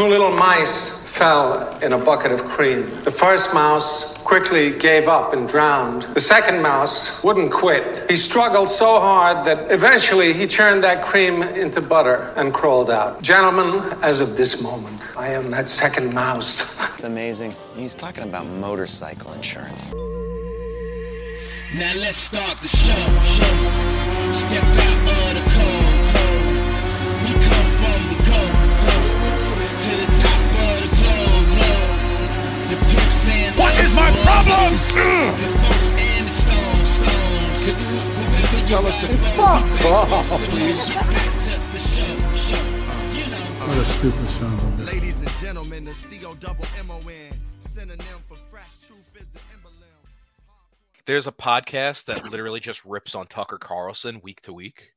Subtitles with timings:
[0.00, 2.88] Two little mice fell in a bucket of cream.
[3.04, 6.04] The first mouse quickly gave up and drowned.
[6.14, 8.10] The second mouse wouldn't quit.
[8.10, 13.20] He struggled so hard that eventually he churned that cream into butter and crawled out.
[13.20, 16.80] Gentlemen, as of this moment, I am that second mouse.
[16.94, 17.54] It's amazing.
[17.76, 19.90] He's talking about motorcycle insurance.
[21.74, 22.94] Now let's start the show.
[23.36, 24.32] show.
[24.32, 25.49] Step out of the
[33.90, 34.72] is my problem?
[34.72, 34.78] The
[35.62, 38.50] folks and the stones, stones.
[38.50, 40.88] Whoever Tell us to fuck off, please.
[40.90, 41.08] Back
[41.44, 42.62] to the show, show.
[43.18, 43.66] You know.
[43.66, 44.86] What a stupid son of a bitch.
[44.92, 47.40] Ladies and gentlemen, the C-O double M-O-N.
[47.60, 49.74] Synonym for fresh truth is the emblem.
[51.06, 54.92] There's a podcast that literally just rips on Tucker Carlson week to week,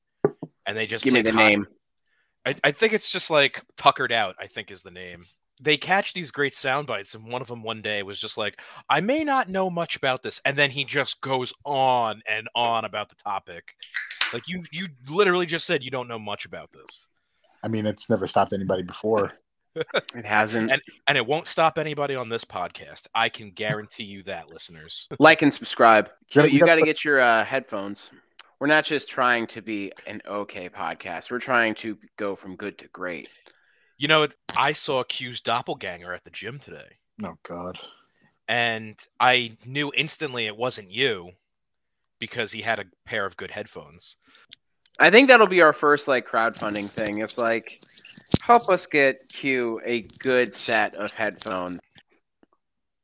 [0.67, 1.67] and they just Give me the hot- name.
[2.45, 4.35] I, I think it's just like tuckered out.
[4.39, 5.25] I think is the name.
[5.61, 8.59] They catch these great sound bites, and one of them one day was just like,
[8.89, 12.85] "I may not know much about this," and then he just goes on and on
[12.85, 13.63] about the topic.
[14.33, 17.07] Like you, you literally just said you don't know much about this,
[17.63, 19.33] I mean, it's never stopped anybody before.
[20.13, 20.71] It hasn't.
[20.71, 23.07] and and it won't stop anybody on this podcast.
[23.15, 25.07] I can guarantee you that, listeners.
[25.19, 26.11] like and subscribe.
[26.29, 28.11] You gotta- you you got gotta get your uh, headphones.
[28.59, 31.31] We're not just trying to be an okay podcast.
[31.31, 33.29] We're trying to go from good to great.
[34.03, 36.97] You know, what I saw Q's doppelganger at the gym today.
[37.23, 37.79] Oh God.
[38.49, 41.31] and I knew instantly it wasn't you
[42.19, 44.17] because he had a pair of good headphones.
[44.99, 47.19] I think that'll be our first like crowdfunding thing.
[47.19, 47.79] It's like
[48.41, 51.77] help us get Q a good set of headphones.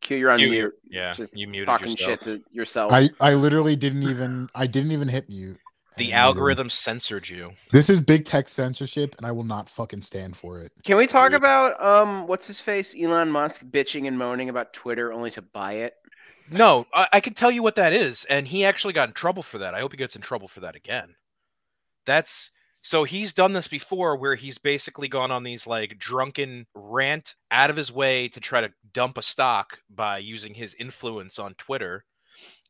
[0.01, 0.73] Q, you're on Q, mute.
[0.89, 2.09] Yeah, Just you muted Talking yourself.
[2.09, 2.91] shit to yourself.
[2.91, 5.59] I I literally didn't even I didn't even hit mute.
[5.97, 7.53] The algorithm censored you.
[7.71, 10.71] This is big tech censorship, and I will not fucking stand for it.
[10.85, 11.37] Can we talk Agreed.
[11.37, 15.73] about um what's his face Elon Musk bitching and moaning about Twitter only to buy
[15.73, 15.95] it?
[16.51, 19.43] No, I, I can tell you what that is, and he actually got in trouble
[19.43, 19.75] for that.
[19.75, 21.15] I hope he gets in trouble for that again.
[22.05, 22.51] That's
[22.81, 27.69] so he's done this before, where he's basically gone on these like drunken rant out
[27.69, 32.05] of his way to try to dump a stock by using his influence on Twitter.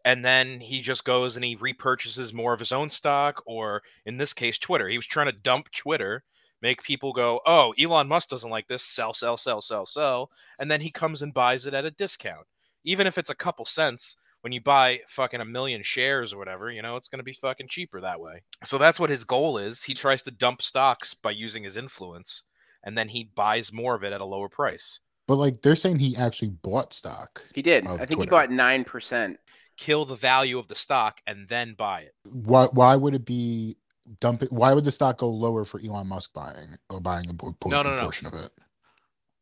[0.06, 4.18] And then he just goes and he repurchases more of his own stock, or in
[4.18, 4.88] this case, Twitter.
[4.88, 6.24] He was trying to dump Twitter,
[6.62, 8.84] make people go, "Oh, Elon Musk doesn't like this.
[8.84, 12.48] Sell, sell, sell, sell, sell," and then he comes and buys it at a discount
[12.84, 16.72] even if it's a couple cents when you buy fucking a million shares or whatever
[16.72, 19.58] you know it's going to be fucking cheaper that way so that's what his goal
[19.58, 22.44] is he tries to dump stocks by using his influence
[22.84, 26.00] and then he buys more of it at a lower price But like they're saying
[26.00, 27.44] he actually bought stock.
[27.54, 27.86] He did.
[27.86, 28.22] I think Twitter.
[28.24, 29.38] he bought nine percent.
[29.80, 33.78] Kill the value of the stock and then buy it Why why would it be
[34.20, 37.56] dumping why would the stock go lower for Elon Musk buying or buying a po-
[37.66, 38.02] No, no, no.
[38.02, 38.52] portion of it?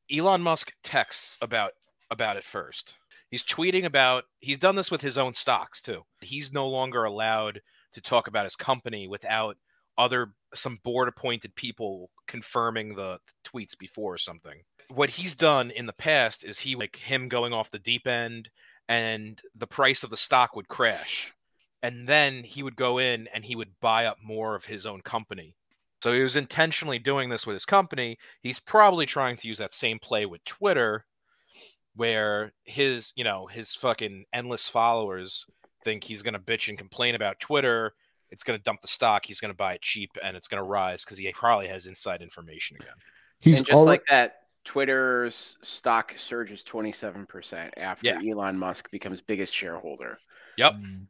[0.09, 1.71] elon musk texts about
[2.11, 2.93] about it first
[3.29, 7.59] he's tweeting about he's done this with his own stocks too he's no longer allowed
[7.93, 9.57] to talk about his company without
[9.97, 15.85] other some board appointed people confirming the tweets before or something what he's done in
[15.85, 18.49] the past is he like him going off the deep end
[18.87, 21.33] and the price of the stock would crash.
[21.83, 25.01] And then he would go in and he would buy up more of his own
[25.01, 25.55] company.
[26.01, 28.17] So he was intentionally doing this with his company.
[28.41, 31.05] He's probably trying to use that same play with twitter
[31.95, 35.45] where his you know his fucking endless followers
[35.83, 37.93] think he's going to bitch and complain about twitter.
[38.29, 39.25] It's going to dump the stock.
[39.25, 41.87] He's going to buy it cheap and it's going to rise because he probably has
[41.87, 42.93] inside information again.
[43.39, 44.35] He's and just already like that,
[44.67, 48.19] Twitter's stock surges twenty seven percent after Yeah.
[48.33, 50.17] Elon Musk becomes biggest shareholder.
[50.57, 51.05] yep Mm.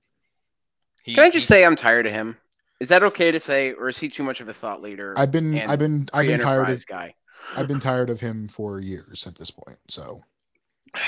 [1.04, 2.38] He- Can I just he- say I'm tired of him?
[2.80, 5.16] Is that okay to say, or is he too much of a thought leader?
[5.18, 7.16] I've been I've been I've been tired of guy.
[7.56, 9.80] I've been tired of him for years at this point.
[9.88, 10.22] So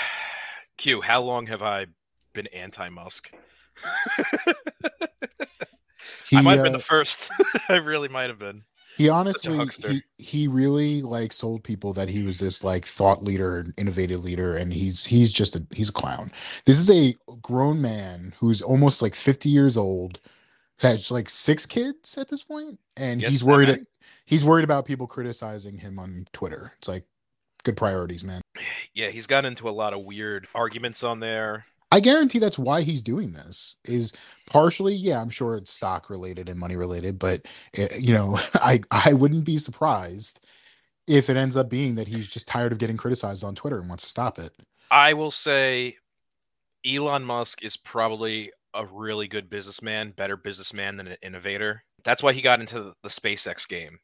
[0.78, 1.86] q how long have i
[2.34, 3.32] been anti-musk
[6.28, 7.30] he i might have been uh, the first
[7.70, 8.64] i really might have been
[9.00, 13.58] he honestly he, he really like sold people that he was this like thought leader
[13.58, 16.34] and innovative leader and he's he's just a he's a clown.
[16.66, 20.20] This is a grown man who's almost like 50 years old
[20.80, 23.86] has like six kids at this point and Yes, he's worried man.
[24.26, 26.74] he's worried about people criticizing him on twitter.
[26.80, 27.06] It's like
[27.64, 28.42] good priorities man.
[28.94, 32.82] Yeah he's gotten into a lot of weird arguments on there I guarantee that's why
[32.82, 33.76] he's doing this.
[33.86, 34.14] Is
[34.50, 38.82] partially, yeah, I'm sure it's stock related and money related, but eh, you know, I
[38.92, 40.48] I wouldn't be surprised
[41.08, 43.90] if it ends up being that he's just tired of getting criticized on Twitter and
[43.90, 44.52] wants to stop it.
[44.92, 45.98] I will say
[46.86, 51.84] Elon Musk is probably a really good businessman, better businessman than an innovator.
[52.04, 54.00] That's why he got into the SpaceX game.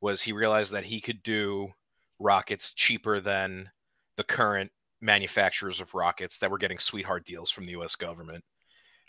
[0.00, 1.72] Was he realized that he could do
[2.20, 3.70] rockets cheaper than
[4.16, 4.70] the current
[5.04, 8.42] manufacturers of rockets that were getting sweetheart deals from the US government.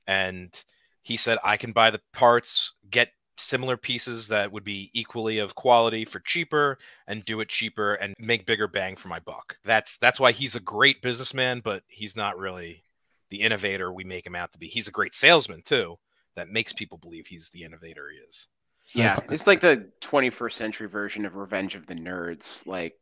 [0.06, 0.54] And
[1.02, 5.56] he said, I can buy the parts, get similar pieces that would be equally of
[5.56, 6.78] quality for cheaper
[7.08, 9.58] and do it cheaper and make bigger bang for my buck.
[9.66, 12.84] That's that's why he's a great businessman, but he's not really
[13.30, 14.68] the innovator we make him out to be.
[14.68, 15.98] He's a great salesman too,
[16.36, 18.48] that makes people believe he's the innovator he is.
[18.94, 22.66] Yeah, it's like the 21st century version of Revenge of the Nerds.
[22.68, 22.94] Like,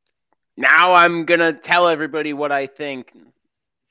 [0.58, 3.12] now I'm gonna tell everybody what I think,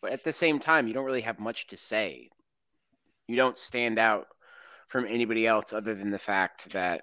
[0.01, 2.29] but at the same time, you don't really have much to say.
[3.27, 4.27] You don't stand out
[4.89, 7.03] from anybody else other than the fact that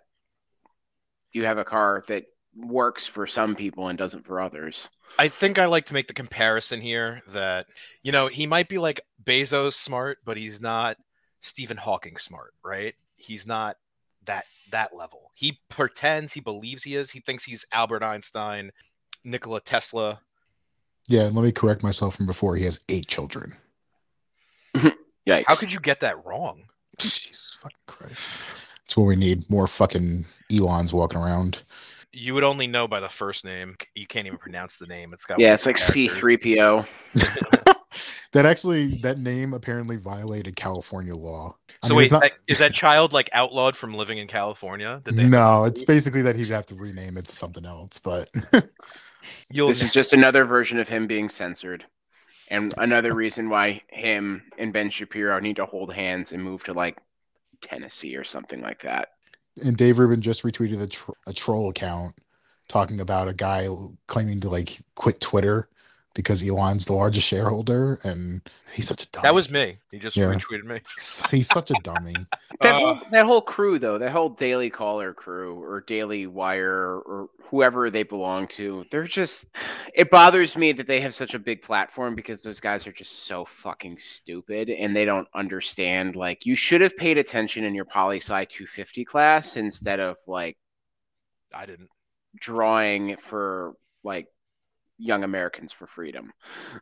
[1.32, 2.26] you have a car that
[2.56, 4.90] works for some people and doesn't for others.
[5.18, 7.66] I think I like to make the comparison here that
[8.04, 10.98] you know he might be like Bezos smart, but he's not
[11.42, 12.94] Stephen Hawking smart, right?
[13.16, 13.78] He's not
[14.26, 15.32] that that level.
[15.34, 17.12] He pretends he believes he is.
[17.12, 18.72] He thinks he's Albert Einstein,
[19.24, 20.20] Nikola Tesla.
[21.08, 22.56] Yeah, and let me correct myself from before.
[22.56, 23.56] He has eight children.
[24.76, 25.44] Yikes.
[25.48, 26.64] How could you get that wrong?
[27.00, 28.32] Jesus fucking Christ.
[28.84, 29.50] That's what we need.
[29.50, 31.62] More fucking Elons walking around.
[32.12, 33.76] You would only know by the first name.
[33.96, 35.14] You can't even pronounce the name.
[35.14, 36.20] It's got yeah, it's like characters.
[36.20, 36.88] C3PO.
[38.32, 41.56] that actually that name apparently violated California law.
[41.84, 44.28] I So mean, wait, it's not- that- is that child like outlawed from living in
[44.28, 45.02] California?
[45.06, 45.24] Did they?
[45.28, 48.00] no, it's basically that he'd have to rename it to something else.
[48.00, 48.30] But
[49.52, 51.86] You'll This is just another version of him being censored.
[52.50, 56.74] And another reason why him and Ben Shapiro need to hold hands and move to
[56.74, 56.98] like
[57.62, 59.10] Tennessee or something like that.
[59.64, 62.16] and Dave Rubin just retweeted a, tr- a troll account
[62.68, 63.68] talking about a guy
[64.08, 65.70] claiming to like quit Twitter
[66.16, 68.42] because Elon's the largest shareholder, and
[68.74, 69.24] he's such a dummy.
[69.24, 69.78] that was me.
[69.92, 70.26] He just Yeah.
[70.34, 70.82] retweeted me.
[71.32, 72.16] he's such a dummy.
[72.62, 76.98] That, Uh, whole, that whole crew, though, that whole Daily Caller crew or Daily Wire
[77.00, 79.46] or whoever they belong to, they're just.
[79.96, 83.24] It bothers me that they have such a big platform because those guys are just
[83.28, 86.18] so fucking stupid and they don't understand.
[86.18, 90.58] Like, you should have paid attention in your poli sci 250 class instead of like
[91.54, 91.90] I didn't.
[92.42, 93.74] drawing for
[94.04, 94.28] like
[95.00, 96.32] young Americans for freedom.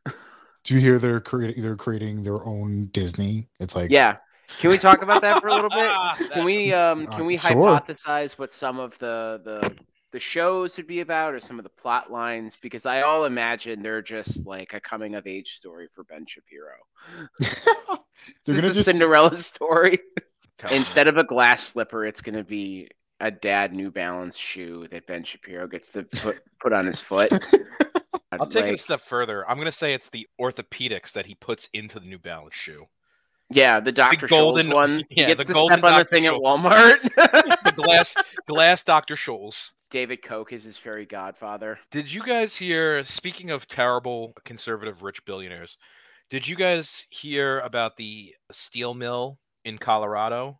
[0.63, 3.47] Do you hear they're creating they're creating their own Disney?
[3.59, 4.17] It's like Yeah.
[4.59, 5.89] Can we talk about that for a little bit?
[6.33, 7.53] Can we um can Uh, we sure.
[7.55, 9.75] hypothesize what some of the the
[10.11, 13.81] the shows would be about or some of the plot lines because I all imagine
[13.83, 16.75] they're just like a coming of age story for Ben Shapiro.
[18.45, 19.99] they're gonna is a just Cinderella story.
[20.71, 25.23] Instead of a glass slipper, it's gonna be a dad New Balance shoe that Ben
[25.23, 27.31] Shapiro gets to put, put on his foot.
[28.31, 29.49] I'll take it a step further.
[29.49, 32.85] I'm gonna say it's the orthopedics that he puts into the New Balance shoe.
[33.49, 34.27] Yeah, the Dr.
[34.27, 35.03] golden- Scholl's one.
[35.09, 36.09] He yeah, gets the to golden step on the Dr.
[36.09, 36.99] thing at Walmart.
[37.63, 38.15] The glass
[38.47, 39.15] glass Dr.
[39.15, 39.73] Scholl's.
[39.89, 41.79] David Koch is his fairy godfather.
[41.91, 43.03] Did you guys hear?
[43.05, 45.77] Speaking of terrible conservative rich billionaires,
[46.29, 50.59] did you guys hear about the steel mill in Colorado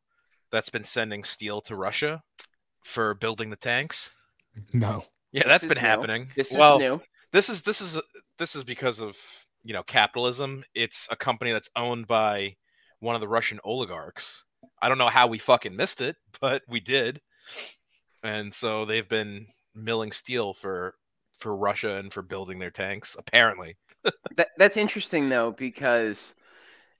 [0.50, 2.24] that's been sending steel to Russia
[2.86, 4.12] for building the tanks?
[4.74, 5.04] no.
[5.34, 5.88] Yeah, This that's is been new.
[5.90, 6.30] happening.
[6.38, 7.02] This is new.
[7.38, 8.02] This is this is uh,
[8.40, 9.16] this is because of
[9.64, 10.64] you know capitalism.
[10.74, 12.56] It's a company that's owned by
[13.00, 14.44] one of the Russian oligarchs.
[14.82, 17.22] I don't know how we fucking missed it, but we did.
[18.24, 19.46] And so they've been
[19.76, 20.96] milling steel for
[21.40, 23.16] for Russia and for building their tanks.
[23.20, 23.78] Apparently,
[24.36, 26.34] That, that's interesting though because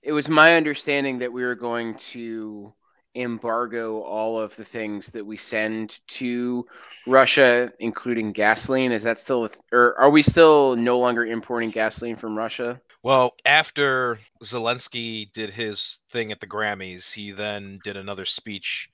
[0.02, 2.72] it was my understanding that we were going to
[3.14, 6.66] embargo all of the things that we send to
[7.06, 8.92] Russia, including gasoline.
[8.92, 12.80] Is that still, th- or are we still no longer importing gasoline from Russia?
[13.02, 18.90] well, after Zelensky did his thing at the Grammys, he then did another speech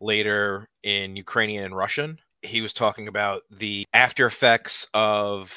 [0.00, 2.18] later in Ukrainian and Russian.
[2.42, 5.52] He was talking about the after effects of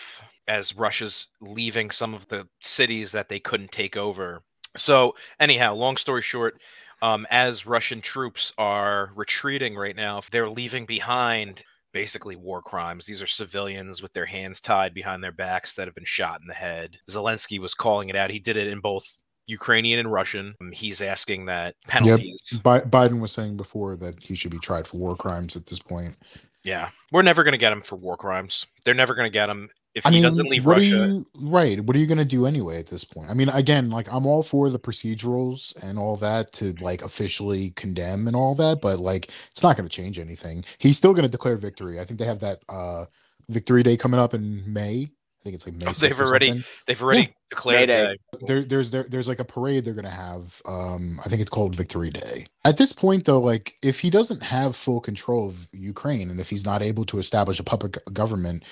[0.47, 4.41] as Russia's leaving some of the cities that they couldn't take over.
[4.75, 6.57] So, anyhow, long story short,
[7.03, 13.05] um, as Russian troops are retreating right now, they're leaving behind basically war crimes.
[13.05, 16.47] These are civilians with their hands tied behind their backs that have been shot in
[16.47, 16.97] the head.
[17.11, 18.31] Zelensky was calling it out.
[18.31, 19.03] He did it in both
[19.47, 20.55] Ukrainian and Russian.
[20.61, 22.57] Um, He's asking that penalties.
[22.63, 25.79] Bi- Biden was saying before that he should be tried for war crimes at this
[25.79, 26.17] point.
[26.63, 28.65] Yeah, we're never going to get him for war crimes.
[28.85, 31.03] They're never going to get him if I he mean, doesn't leave what Russia.
[31.03, 31.79] Are you, right.
[31.79, 33.29] What are you going to do anyway at this point?
[33.29, 37.71] I mean, again, like I'm all for the procedurals and all that to like officially
[37.71, 40.63] condemn and all that, but like it's not going to change anything.
[40.79, 41.99] He's still going to declare victory.
[41.99, 43.05] I think they have that uh
[43.49, 45.03] victory day coming up in May.
[45.09, 45.85] I think it's like May.
[45.87, 46.63] Oh, they've or already- something.
[46.87, 47.27] They've already Yeah.
[47.51, 48.17] declared Mayday.
[48.31, 48.47] that.
[48.47, 51.75] there there's there, there's like a parade they're gonna have um i think it's called
[51.75, 56.31] victory day at this point though like if he doesn't have full control of ukraine
[56.31, 58.63] and if he's not able to establish a public government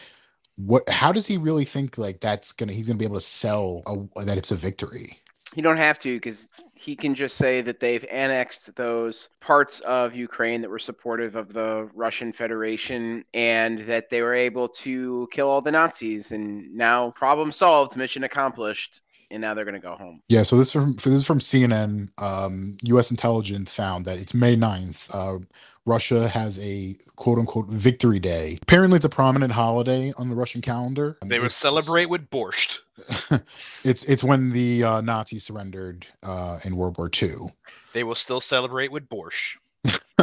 [0.65, 3.83] what how does he really think like that's gonna he's gonna be able to sell
[4.15, 5.17] a, that it's a victory
[5.55, 10.15] You don't have to because he can just say that they've annexed those parts of
[10.15, 15.49] Ukraine that were supportive of the Russian Federation and that they were able to kill
[15.49, 16.31] all the Nazis.
[16.31, 19.01] And now, problem solved, mission accomplished.
[19.29, 20.21] And now they're going to go home.
[20.27, 24.33] yeah so this is from this is from cnn um u.s intelligence found that it's
[24.33, 25.39] may 9th uh
[25.85, 30.61] russia has a quote unquote victory day apparently it's a prominent holiday on the russian
[30.61, 32.79] calendar They would It's- celebrate with borscht.
[33.83, 37.35] it's it's when the uh, nazis surrendered uh in world war ii
[37.93, 39.57] They will still celebrate with borscht.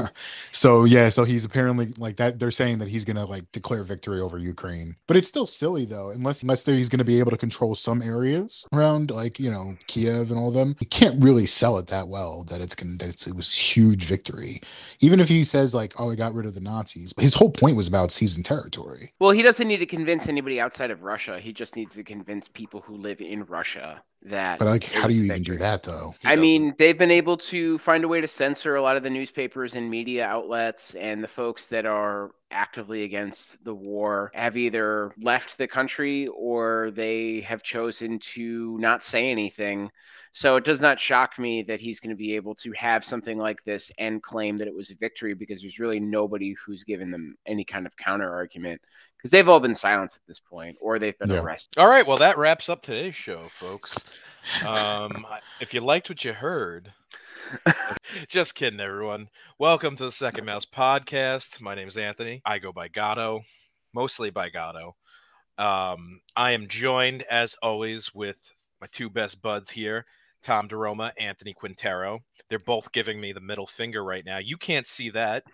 [0.51, 2.39] So yeah, so he's apparently like that.
[2.39, 6.11] They're saying that he's gonna like declare victory over Ukraine, but it's still silly though,
[6.11, 10.31] unless unless he's gonna be able to control some areas around like you know Kiev
[10.31, 10.75] and all them.
[10.81, 14.05] You can't really sell it that well that it's gonna that it's, it was huge
[14.05, 14.61] victory.
[15.01, 17.77] Even if he says like, oh, I got rid of the Nazis, his whole point
[17.77, 19.13] was about seizing territory.
[19.21, 21.39] Well, he doesn't need to convince anybody outside of Russia.
[21.39, 24.59] He just needs to convince people who live in Russia that.
[24.59, 26.15] But like, how do you even do that though?
[26.25, 26.41] I doesn't.
[26.43, 29.75] mean, they've been able to find a way to censor a lot of the newspapers
[29.75, 35.59] and media outlets, and the folks that are actively against the war have either left
[35.59, 39.91] the country or they have chosen to not say anything.
[40.33, 43.39] So it does not shock me that he's going to be able to have something
[43.39, 47.11] like this and claim that it was a victory because there's really nobody who's given
[47.11, 48.81] them any kind of counter argument
[49.17, 51.41] because they've all been silenced at this point or they've been Yeah.
[51.41, 51.79] arrested.
[51.79, 54.05] All right, well, that wraps up today's show, folks.
[54.67, 55.27] Um,
[55.61, 56.93] if you liked what you heard,
[58.29, 59.29] just kidding, everyone.
[59.59, 61.61] Welcome to the Second Mouse podcast.
[61.61, 62.43] My name is Anthony.
[62.45, 63.43] I go by Gatto,
[63.95, 64.97] mostly by Gatto.
[65.57, 68.37] Um, I am joined, as always, with
[68.81, 70.07] my two best buds here,
[70.43, 72.21] Tom DeRoma, Anthony Quintero.
[72.49, 74.39] They're both giving me the middle finger right now.
[74.39, 75.45] You can't see that,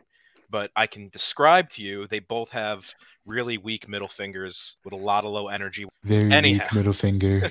[0.55, 2.07] but I can describe to you.
[2.07, 2.89] They both have
[3.27, 5.85] really weak middle fingers with a lot of low energy.
[6.05, 6.63] Very Anyhow.
[6.63, 7.51] weak middle finger.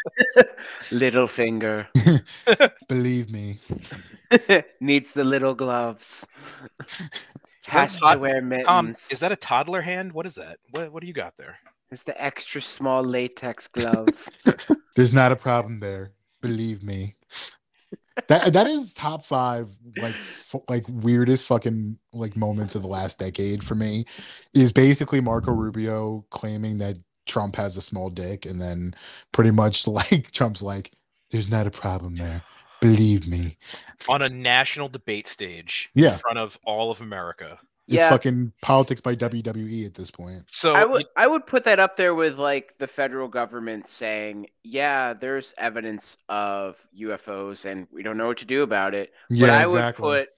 [0.90, 1.88] Little finger
[2.88, 3.56] Believe me.
[4.82, 6.26] needs the little gloves.
[7.66, 8.66] Has to tod- wear mittens.
[8.66, 10.12] Tom, is that a toddler hand?
[10.12, 10.58] What is that?
[10.72, 11.56] What What do you got there?
[11.90, 14.08] It's the extra small latex glove.
[14.94, 16.12] There's not a problem there.
[16.42, 17.14] Believe me.
[18.28, 23.18] That that is top five like f- like weirdest fucking like moments of the last
[23.18, 24.04] decade for me.
[24.54, 26.96] Is basically Marco Rubio claiming that
[27.26, 28.94] Trump has a small dick, and then
[29.32, 30.90] pretty much like Trump's like,
[31.30, 32.42] "There's not a problem there.
[32.80, 33.56] Believe me."
[34.08, 37.58] On a national debate stage Yeah, in front of all of America.
[37.90, 38.08] It's Yeah.
[38.08, 40.44] fucking politics by WWE at this point.
[40.50, 44.48] So I would I would put that up there with like the federal government saying,
[44.62, 49.38] "Yeah, there's evidence of UFOs and we don't know what to do about it." But
[49.38, 50.02] Yeah, I exactly.
[50.04, 50.28] would put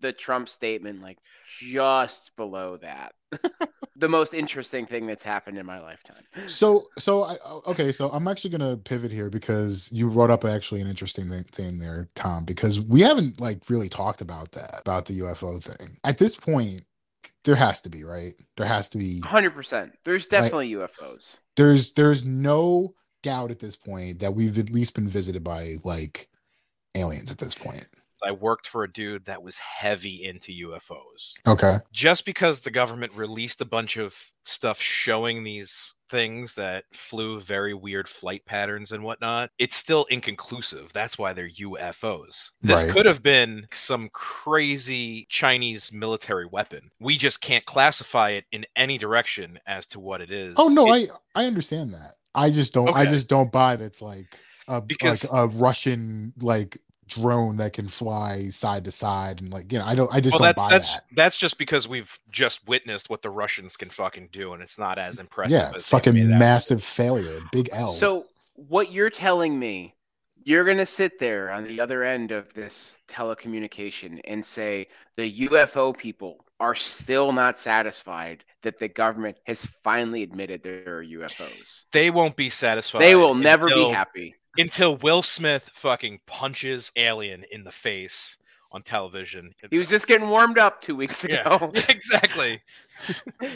[0.00, 1.18] the Trump statement like
[1.60, 3.14] just below that.
[3.96, 6.24] the most interesting thing that's happened in my lifetime.
[6.46, 7.36] So, so I
[7.66, 7.92] okay.
[7.92, 11.78] So I'm actually gonna pivot here because you brought up actually an interesting thing, thing
[11.78, 12.44] there, Tom.
[12.44, 15.98] Because we haven't like really talked about that about the UFO thing.
[16.04, 16.82] At this point,
[17.48, 18.34] there has to be right.
[18.58, 19.22] There has to be.
[19.22, 19.92] 100%.
[20.04, 21.38] There's definitely UFOs.
[21.56, 26.28] There's there's no doubt at this point that we've at least been visited by like
[26.94, 27.86] aliens at this point.
[28.22, 31.32] I worked for a dude that was heavy into UFOs.
[31.46, 31.78] Okay.
[31.90, 34.14] Just because the government released a bunch of
[34.44, 40.90] stuff showing these things that flew very weird flight patterns and whatnot, it's still inconclusive.
[40.92, 42.50] That's why they're UFOs.
[42.62, 42.92] This Right.
[42.92, 46.90] could have been some crazy Chinese military weapon.
[47.00, 50.54] We just can't classify it in any direction as to what it oh, is.
[50.56, 52.14] Oh no, It- I I understand that.
[52.34, 52.94] I just don't.
[52.94, 54.38] I just don't buy that it's like
[54.68, 59.72] a Because- like a Russian like drone that can fly side to side and like
[59.72, 61.02] you know I don't I just well, don't that's buy that's that.
[61.16, 64.98] that's just because we've just witnessed what the Russians can fucking do, and it's not
[64.98, 65.52] as impressive.
[65.52, 67.96] Yeah, as fucking made it massive failure, big L.
[67.96, 69.94] So what you're telling me,
[70.44, 75.96] you're gonna sit there on the other end of this telecommunication and say the UFO
[75.96, 81.84] people are still not satisfied that the government has finally admitted there are UFOs.
[81.92, 83.02] They won't be satisfied.
[83.02, 84.34] They will never be happy.
[84.58, 88.36] Until Will Smith fucking punches Alien in the face
[88.72, 89.54] on television.
[89.70, 91.42] He was just getting warmed up two weeks ago.
[91.46, 92.60] yeah, exactly.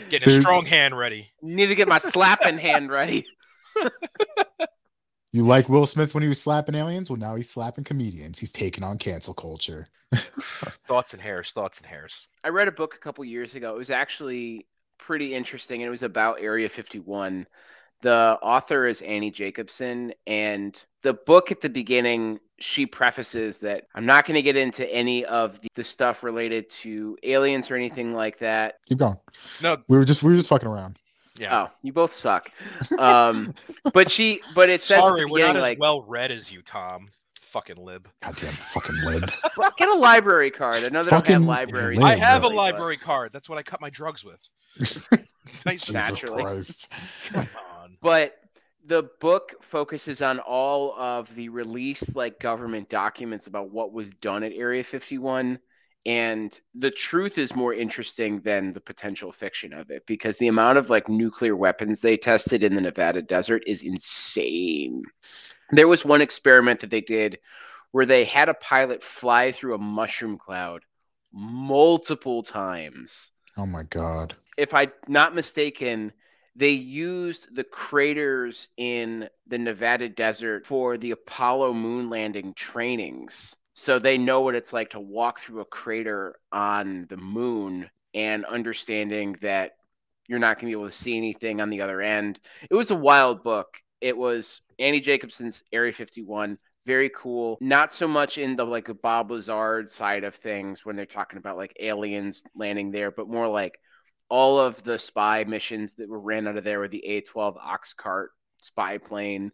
[0.09, 1.29] Getting a strong hand ready.
[1.41, 3.25] Need to get my slapping hand ready.
[5.31, 7.09] you like Will Smith when he was slapping aliens?
[7.09, 8.39] Well, now he's slapping comedians.
[8.39, 9.85] He's taking on cancel culture.
[10.87, 11.51] Thoughts and hairs.
[11.51, 12.27] Thoughts and hairs.
[12.43, 13.75] I read a book a couple years ago.
[13.75, 14.67] It was actually
[14.97, 17.45] pretty interesting, and it was about Area 51.
[18.03, 24.05] The author is Annie Jacobsen, and the book at the beginning, she prefaces that I'm
[24.05, 28.13] not going to get into any of the, the stuff related to aliens or anything
[28.13, 28.75] like that.
[28.87, 29.17] Keep going.
[29.61, 30.97] No, We were just we were just fucking around.
[31.37, 31.63] Yeah.
[31.63, 32.51] Oh, you both suck.
[32.99, 33.55] Um,
[33.93, 36.61] but she, but it says Sorry, we're not beginning, as like, well read as you,
[36.61, 37.07] Tom.
[37.41, 38.07] Fucking lib.
[38.21, 39.31] Goddamn fucking lib.
[39.77, 40.83] get a library card.
[40.83, 41.99] Another know they don't have Fucking libraries.
[41.99, 42.07] lib.
[42.07, 43.31] I have a really, but- library card.
[43.31, 44.39] That's what I cut my drugs with.
[45.65, 45.93] Nice Jesus
[46.23, 46.41] Naturally.
[46.43, 46.93] Christ.
[48.03, 48.35] But
[48.85, 54.43] the book focuses on all of the released like government documents about what was done
[54.43, 55.57] at Area 51
[56.05, 60.77] and the truth is more interesting than the potential fiction of it because the amount
[60.77, 65.03] of like nuclear weapons they tested in the Nevada desert is insane.
[65.71, 67.39] There was one experiment that they did
[67.91, 70.83] where they had a pilot fly through a mushroom cloud
[71.31, 74.35] multiple times Oh my god.
[74.57, 76.11] if I'm not mistaken,
[76.55, 83.55] they used the craters in the Nevada desert for the Apollo moon landing trainings.
[83.73, 88.45] So they know what it's like to walk through a crater on the moon and
[88.45, 89.71] understanding that
[90.27, 92.39] you're not going to be able to see anything on the other end.
[92.69, 93.81] It was a wild book.
[93.99, 96.57] It was Annie Jacobsen's Area 51.
[96.85, 97.57] Very cool.
[97.61, 101.57] Not so much in the like Bob Lazar side of things when they're talking about
[101.57, 103.79] like aliens landing there, but more like
[104.29, 108.27] all of the spy missions that were ran out of there with the A-12 Oxcart
[108.59, 109.51] spy plane,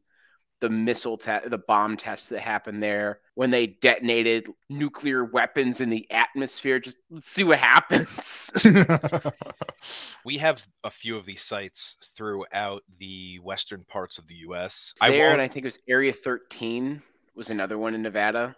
[0.61, 5.89] the missile test, the bomb tests that happened there when they detonated nuclear weapons in
[5.89, 6.79] the atmosphere.
[6.79, 8.51] Just let's see what happens.
[10.25, 14.93] We have a few of these sites throughout the western parts of the U.S.
[15.01, 17.01] there, won't- and I think it was Area 13
[17.35, 18.55] was another one in Nevada.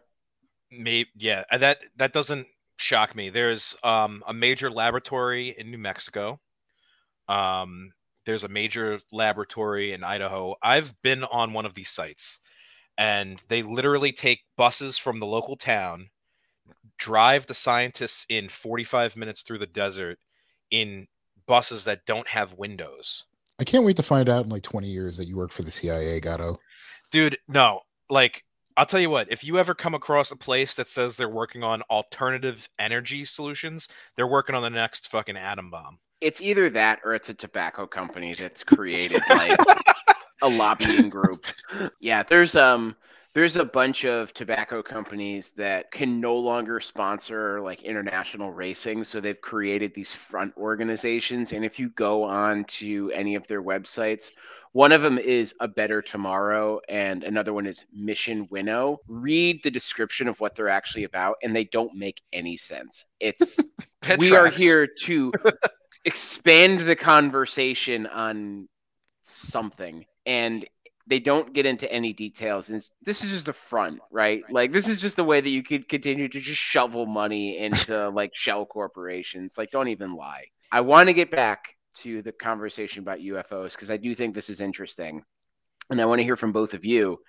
[0.71, 2.47] May yeah, uh, that that doesn't
[2.81, 3.29] shock me.
[3.29, 6.39] There's um, a major laboratory in New Mexico.
[7.27, 7.91] Um,
[8.25, 10.55] there's a major laboratory in Idaho.
[10.61, 12.39] I've been on one of these sites,
[12.97, 16.09] and they literally take buses from the local town,
[16.97, 20.19] drive the scientists in 45 minutes through the desert
[20.69, 21.07] in
[21.47, 23.23] buses that don't have windows.
[23.59, 25.71] I can't wait to find out in like 20 years that you work for the
[25.71, 26.57] CIA, Gatto.
[27.11, 28.43] Dude, no, like
[28.77, 31.63] I'll tell you what, if you ever come across a place that says they're working
[31.63, 35.99] on alternative energy solutions, they're working on the next fucking atom bomb.
[36.21, 39.59] It's either that or it's a tobacco company that's created like
[40.41, 41.45] a lobbying group.
[41.99, 42.95] Yeah, there's um
[43.33, 49.19] there's a bunch of tobacco companies that can no longer sponsor like international racing, so
[49.19, 54.31] they've created these front organizations and if you go on to any of their websites,
[54.73, 58.99] one of them is A Better Tomorrow, and another one is Mission Winnow.
[59.07, 63.05] Read the description of what they're actually about, and they don't make any sense.
[63.19, 63.57] It's
[64.17, 65.33] we are here to
[66.05, 68.69] expand the conversation on
[69.23, 70.65] something and
[71.11, 74.43] they don't get into any details and this is just the front right?
[74.49, 78.09] Like this is just the way that you could continue to just shovel money into
[78.15, 79.57] like shell corporations.
[79.57, 80.45] Like don't even lie.
[80.71, 84.49] I want to get back to the conversation about ufos because i do think this
[84.49, 85.21] is interesting
[85.89, 87.19] and i want to hear from both of you.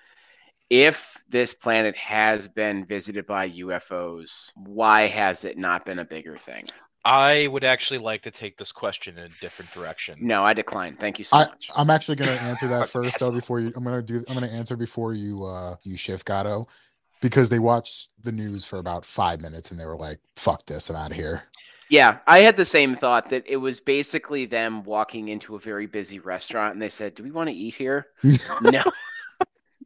[0.71, 6.38] If this planet has been visited by ufos why has it not been a bigger
[6.38, 6.66] thing
[7.05, 10.19] I would actually like to take this question in a different direction.
[10.21, 10.97] No, I decline.
[10.97, 11.67] Thank you so I, much.
[11.75, 14.77] I'm actually gonna answer that first though before you I'm gonna do I'm gonna answer
[14.77, 16.69] before you uh you shift Gatto
[17.21, 20.91] because they watched the news for about five minutes and they were like, fuck this,
[20.91, 21.45] I'm out of here.
[21.88, 25.87] Yeah, I had the same thought that it was basically them walking into a very
[25.87, 28.07] busy restaurant and they said, "Do we want to eat here?"
[28.62, 28.83] no.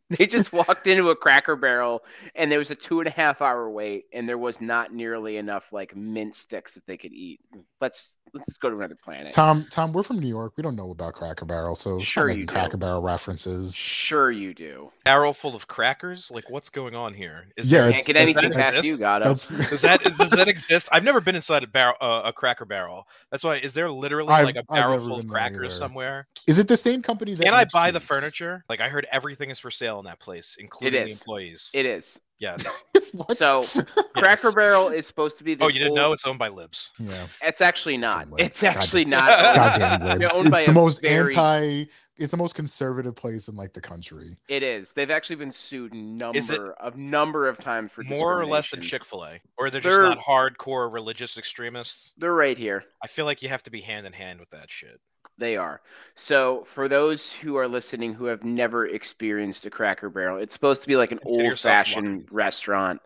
[0.16, 2.04] They just walked into a Cracker Barrel
[2.36, 5.36] and there was a two and a half hour wait and there was not nearly
[5.36, 7.40] enough like mint sticks that they could eat.
[7.80, 9.32] Let's let's just go to another planet.
[9.32, 10.52] Tom, Tom, we're from New York.
[10.56, 12.52] We don't know about Cracker Barrel, so Sure making you do.
[12.52, 13.74] Cracker Barrel references.
[13.76, 14.90] Sure, you do.
[15.04, 16.30] Barrel full of crackers?
[16.30, 17.46] Like what's going on here?
[17.56, 20.04] Is Yeah, there- it's- Can't get that's- anything that past you, got That's Does that
[20.18, 20.88] does that exist?
[20.92, 23.08] I've never been inside a barrel uh, a cracker barrel.
[23.32, 26.28] That's why is there literally I've- like a I've barrel full of there crackers somewhere?
[26.46, 28.64] is it the same company that Can I makes buy the furniture?
[28.68, 31.70] Like I heard everything is for sale in that place, including the employees.
[31.74, 32.20] it is.
[32.38, 32.82] yes.
[33.36, 33.62] So
[34.16, 34.54] Cracker Yes.
[34.54, 36.48] Barrel is supposed to be oh, this Oh, you didn't old- know it's owned by
[36.48, 36.90] Libs.
[36.98, 38.26] yeah, It's actually not.
[38.36, 39.28] It's actually not.
[39.54, 40.36] goddamn libs.
[40.36, 41.84] It's the most very- anti.
[42.16, 44.36] It's the most conservative place in like the country.
[44.48, 44.92] It is.
[44.92, 48.82] They've actually been sued number of number of times for More or less than.
[48.82, 52.12] Chick Fil A, or they're just They're- not hardcore religious extremists.
[52.18, 52.84] They're right here.
[53.02, 55.00] I feel like you have to be hand in hand with that shit.
[55.38, 55.80] They are.
[56.14, 60.82] So for those who are listening who have never experienced a Cracker Barrel, it's supposed
[60.82, 63.00] to be like an old fashioned restaurant.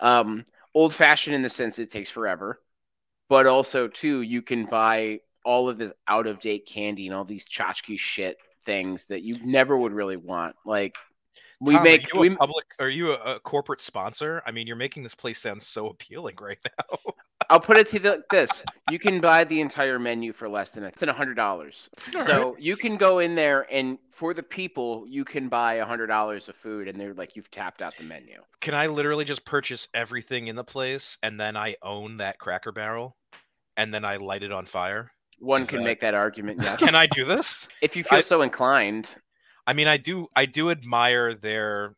[0.00, 0.44] Um,
[0.74, 2.60] old fashioned in the sense it takes forever,
[3.28, 7.24] but also too you can buy all of this out of date candy and all
[7.24, 10.54] these tchotchke shit things that you never would really want.
[10.64, 10.96] Like
[11.62, 12.66] We Tom, make Are we a public?
[12.80, 14.42] Are you a, a corporate sponsor?
[14.44, 16.98] I mean, you're making this place sound so appealing right now.
[17.50, 20.72] I'll put it to you like this: you can buy the entire menu for less
[20.72, 21.88] than a, than hundred dollars.
[22.26, 26.08] So you can go in there and for the people, you can buy a hundred
[26.08, 28.40] dollars of food, and they're like, you've tapped out the menu.
[28.60, 32.72] Can I literally just purchase everything in the place and then I own that Cracker
[32.72, 33.16] Barrel,
[33.76, 35.12] and then I light it on fire?
[35.38, 36.60] One Is can that- make that argument.
[36.60, 37.68] Yes, Can I do this?
[37.82, 39.14] if you feel I- so inclined.
[39.66, 40.28] I mean, I do.
[40.34, 41.94] I do admire their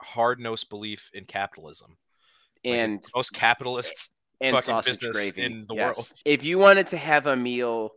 [0.00, 1.96] hard-nosed belief in capitalism.
[2.64, 4.10] And it's the most capitalist.
[4.40, 5.96] and fucking sausage business gravy in the yes.
[5.96, 6.12] world.
[6.24, 7.90] If you wanted to have a meal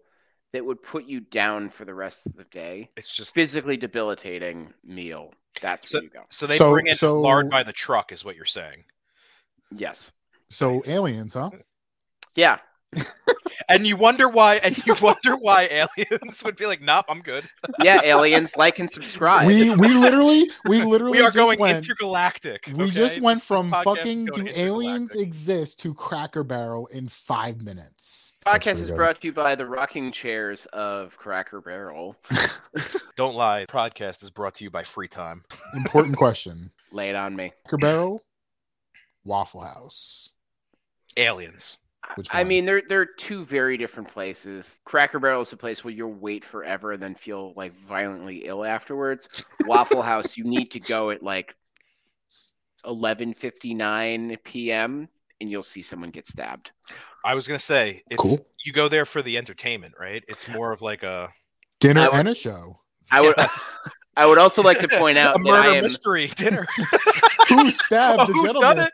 [0.53, 4.73] that would put you down for the rest of the day, It's just physically debilitating
[4.83, 6.23] meal, that's where you go.
[6.29, 8.83] so they So- bring in so- lard by the truck, is what you're saying.
[9.69, 10.11] Yes.
[10.49, 11.51] So aliens, huh?
[11.53, 11.57] Uh,
[12.35, 12.57] yeah.
[13.69, 14.59] And you wonder why.
[14.63, 17.45] And you wonder why aliens would be like, "Nope, I'm good.
[17.81, 19.47] Yeah, aliens like and subscribe.
[19.47, 22.91] We we literally we literally We are just going went, intergalactic." We okay?
[22.91, 28.35] just went from podcast fucking going do aliens exist to Cracker Barrel in five minutes.
[28.43, 32.17] That's Podcast is brought to you by the rocking chairs of Cracker Barrel.
[33.15, 33.65] Don't lie.
[33.67, 35.43] Podcast is brought to you by Free Time.
[35.75, 37.53] Important question: Lay it on me.
[37.63, 38.23] Cracker Barrel,
[39.23, 40.31] Waffle House.
[41.17, 41.77] Aliens.
[42.15, 44.79] Which I mean, they're they're two very different places.
[44.85, 48.65] Cracker Barrel is a place where you'll wait forever and then feel like violently ill
[48.65, 49.43] afterwards.
[49.65, 51.55] Waffle House, you need to go at like
[52.85, 55.07] eleven fifty nine p.m.
[55.39, 56.71] and you'll see someone get stabbed.
[57.23, 58.45] I was gonna say, it's, Cool.
[58.65, 60.23] You go there for the entertainment, right?
[60.27, 61.29] It's more of like a
[61.79, 62.79] dinner I would- and a show.
[63.11, 63.35] I would
[64.17, 66.65] I would also like to point out a that murder I am mystery dinner.
[67.49, 68.89] Who stabbed the Who gentleman?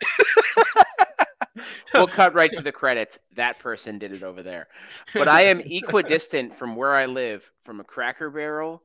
[1.94, 3.20] We'll cut right to the credits.
[3.36, 4.68] That person did it over there.
[5.14, 8.82] But I am equidistant from where I live from a Cracker Barrel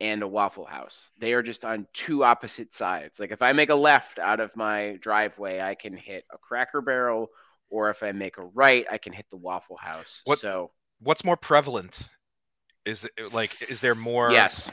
[0.00, 1.10] and a Waffle House.
[1.18, 3.20] They are just on two opposite sides.
[3.20, 6.80] Like if I make a left out of my driveway, I can hit a Cracker
[6.80, 7.28] Barrel,
[7.70, 10.22] or if I make a right, I can hit the Waffle House.
[10.24, 12.08] What- So What's more prevalent?
[12.86, 14.30] Is it like is there more?
[14.30, 14.70] yes,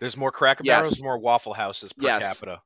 [0.00, 0.80] There's more Cracker Yes.
[0.80, 2.22] Barrels, more Waffle Houses per Yes.
[2.38, 2.60] capita.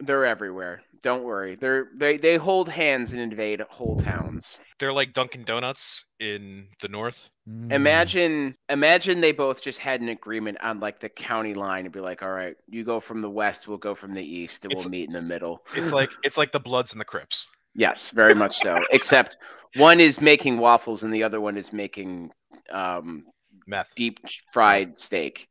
[0.00, 0.82] They're everywhere.
[1.02, 1.56] Don't worry.
[1.56, 4.60] They're they they hold hands and invade whole towns.
[4.78, 7.28] They're like Dunkin' Donuts in the north.
[7.48, 7.72] Mm.
[7.72, 12.00] Imagine, imagine they both just had an agreement on like the county line and be
[12.00, 14.84] like, "All right, you go from the west, we'll go from the east, and It's-
[14.84, 17.46] we'll meet in the middle." It's like it's like the Bloods and the Crips.
[17.74, 18.80] Yes, very much so.
[18.90, 19.36] Except
[19.76, 22.30] one is making waffles and the other one is making
[22.72, 23.24] um,
[23.66, 23.88] Meth.
[23.96, 24.18] deep
[24.52, 25.46] fried steak.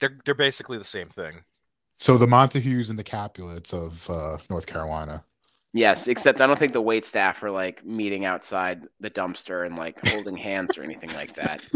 [0.00, 1.40] They're they're basically the same thing.
[1.98, 5.24] So the Montagues and the Capulets of uh, North Carolina.
[5.72, 9.76] Yes, except I don't think the wait staff are like meeting outside the dumpster and
[9.76, 11.66] like holding hands or anything like that.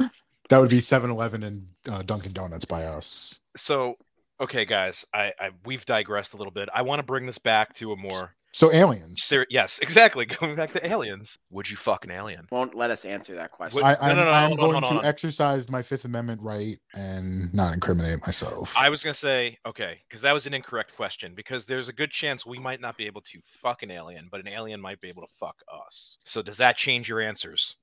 [0.48, 3.40] That would be 7-Eleven and uh, Dunkin' Donuts by us.
[3.56, 3.96] So
[4.40, 6.68] okay, guys, I, I we've digressed a little bit.
[6.74, 9.22] I want to bring this back to a more So aliens.
[9.22, 10.26] ser- yes, exactly.
[10.40, 11.38] Going back to aliens.
[11.50, 12.44] Would you fuck an alien?
[12.50, 13.84] Won't let us answer that question.
[13.84, 15.04] I, I'm, no, no, I'm hold on, going to on.
[15.04, 18.74] exercise my Fifth Amendment right and not incriminate myself.
[18.76, 21.34] I was gonna say okay, because that was an incorrect question.
[21.36, 24.40] Because there's a good chance we might not be able to fuck an alien, but
[24.40, 25.54] an alien might be able to fuck
[25.86, 26.18] us.
[26.24, 27.76] So does that change your answers?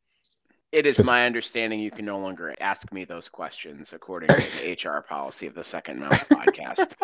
[0.74, 4.78] It is my understanding you can no longer ask me those questions according to the
[4.90, 6.96] HR policy of the Second Mouse podcast.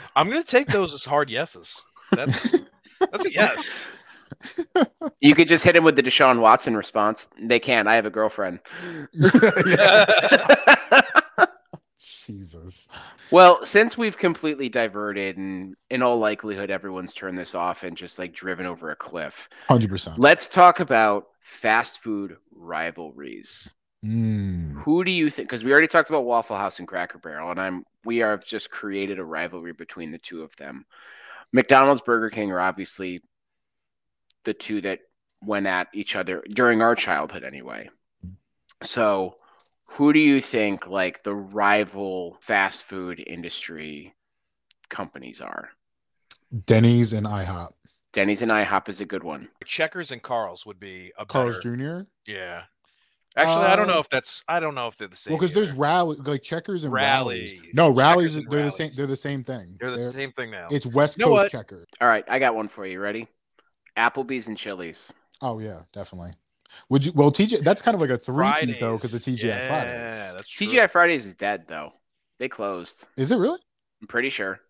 [0.16, 1.80] I'm gonna take those as hard yeses.
[2.10, 2.56] That's
[3.10, 3.84] that's a yes.
[5.20, 7.28] You could just hit him with the Deshaun Watson response.
[7.40, 7.86] They can't.
[7.86, 8.58] I have a girlfriend.
[12.26, 12.88] Jesus.
[13.30, 18.18] well, since we've completely diverted and in all likelihood everyone's turned this off and just
[18.18, 20.14] like driven over a cliff, 100%.
[20.18, 23.72] let's talk about fast food rivalries.
[24.04, 24.82] Mm.
[24.82, 25.48] Who do you think?
[25.48, 28.70] Because we already talked about Waffle House and Cracker Barrel, and I'm we are just
[28.70, 30.84] created a rivalry between the two of them.
[31.52, 33.22] McDonald's, Burger King are obviously
[34.44, 35.00] the two that
[35.42, 37.90] went at each other during our childhood, anyway.
[38.82, 39.36] So,
[39.94, 44.14] who do you think like the rival fast food industry
[44.88, 45.70] companies are?
[46.66, 47.72] Denny's and IHOP.
[48.12, 49.48] Denny's and IHOP is a good one.
[49.64, 51.76] Checkers and Carl's would be a Carl's better.
[51.76, 52.30] Jr.
[52.30, 52.62] Yeah.
[53.36, 54.42] Actually, I don't know Uh, if that's.
[54.46, 55.32] I don't know if they're the same.
[55.32, 55.80] Well, because there's either.
[55.80, 57.54] rally like checkers and rallies.
[57.54, 57.74] Rallies.
[57.74, 58.34] No, rallies.
[58.34, 58.90] Checkers They're the same.
[58.94, 59.76] They're the same thing.
[59.80, 60.66] they're the They're- same thing now.
[60.70, 61.50] It's West You know Coast what?
[61.52, 61.86] checker.
[62.00, 63.00] All right, I got one for you.
[63.00, 63.26] Ready?
[63.96, 65.10] Applebee's and Chili's.
[65.40, 66.32] Oh yeah, definitely.
[66.88, 67.12] Would you?
[67.14, 67.62] Well, TJ.
[67.64, 69.42] That's kind of like a three peat though, because of Fridays.
[69.42, 70.34] TGI yeah, Fridays.
[70.34, 70.66] That's true.
[70.68, 71.92] TGI Fridays is dead though.
[72.38, 73.04] They closed.
[73.16, 73.60] Is it really?
[74.00, 74.60] I'm pretty sure.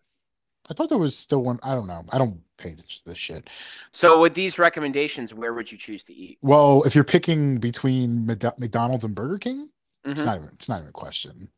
[0.69, 1.59] I thought there was still one.
[1.63, 2.03] I don't know.
[2.11, 3.49] I don't pay to this shit.
[3.91, 6.37] So with these recommendations, where would you choose to eat?
[6.41, 9.69] Well, if you're picking between McDonald's and Burger King,
[10.05, 10.25] it's Mhm.
[10.25, 10.49] not even.
[10.53, 11.49] It's not even a question.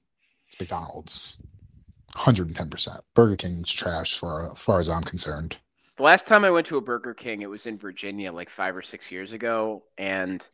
[0.48, 1.38] It's McDonald's.
[2.16, 3.02] hundred and ten percent.
[3.14, 5.58] Burger King's trash, for as far as I'm concerned.
[5.98, 8.74] The last time I went to a Burger King, it was in Virginia, like five
[8.74, 10.46] or six years ago, and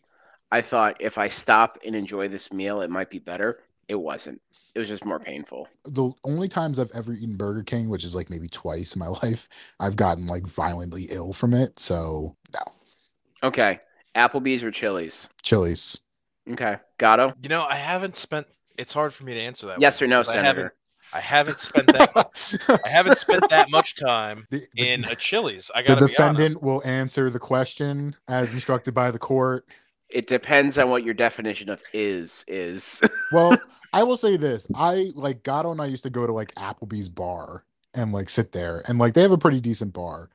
[0.51, 3.59] I thought if I stop and enjoy this meal, it might be better.
[3.87, 4.41] It wasn't.
[4.73, 5.67] It was just more painful.
[5.85, 9.07] The only times I've ever eaten Burger King, which is like maybe twice in my
[9.23, 11.79] life, I've gotten like violently ill from it.
[11.79, 12.61] So no,
[13.43, 13.79] Okay,
[14.15, 15.27] Applebee's or Chili's?
[15.41, 15.99] Chili's.
[16.49, 17.33] Okay, Gatto.
[17.41, 18.47] You know, I haven't spent.
[18.77, 19.81] It's hard for me to answer that.
[19.81, 20.55] Yes one or no, because I haven't.
[20.63, 20.75] Senator?
[21.13, 22.81] I haven't spent that.
[22.85, 25.69] I haven't spent that much time The- the- in a Chili's.
[25.75, 26.63] I the got to be defendant honest.
[26.63, 29.65] will answer the question as instructed by the court.
[30.11, 33.01] It depends on what your definition of is is.
[33.31, 33.55] Well,
[33.93, 37.07] I will say this: I like Gatto and I used to go to like Applebee's
[37.09, 40.29] bar and like sit there, and like they have a pretty decent bar.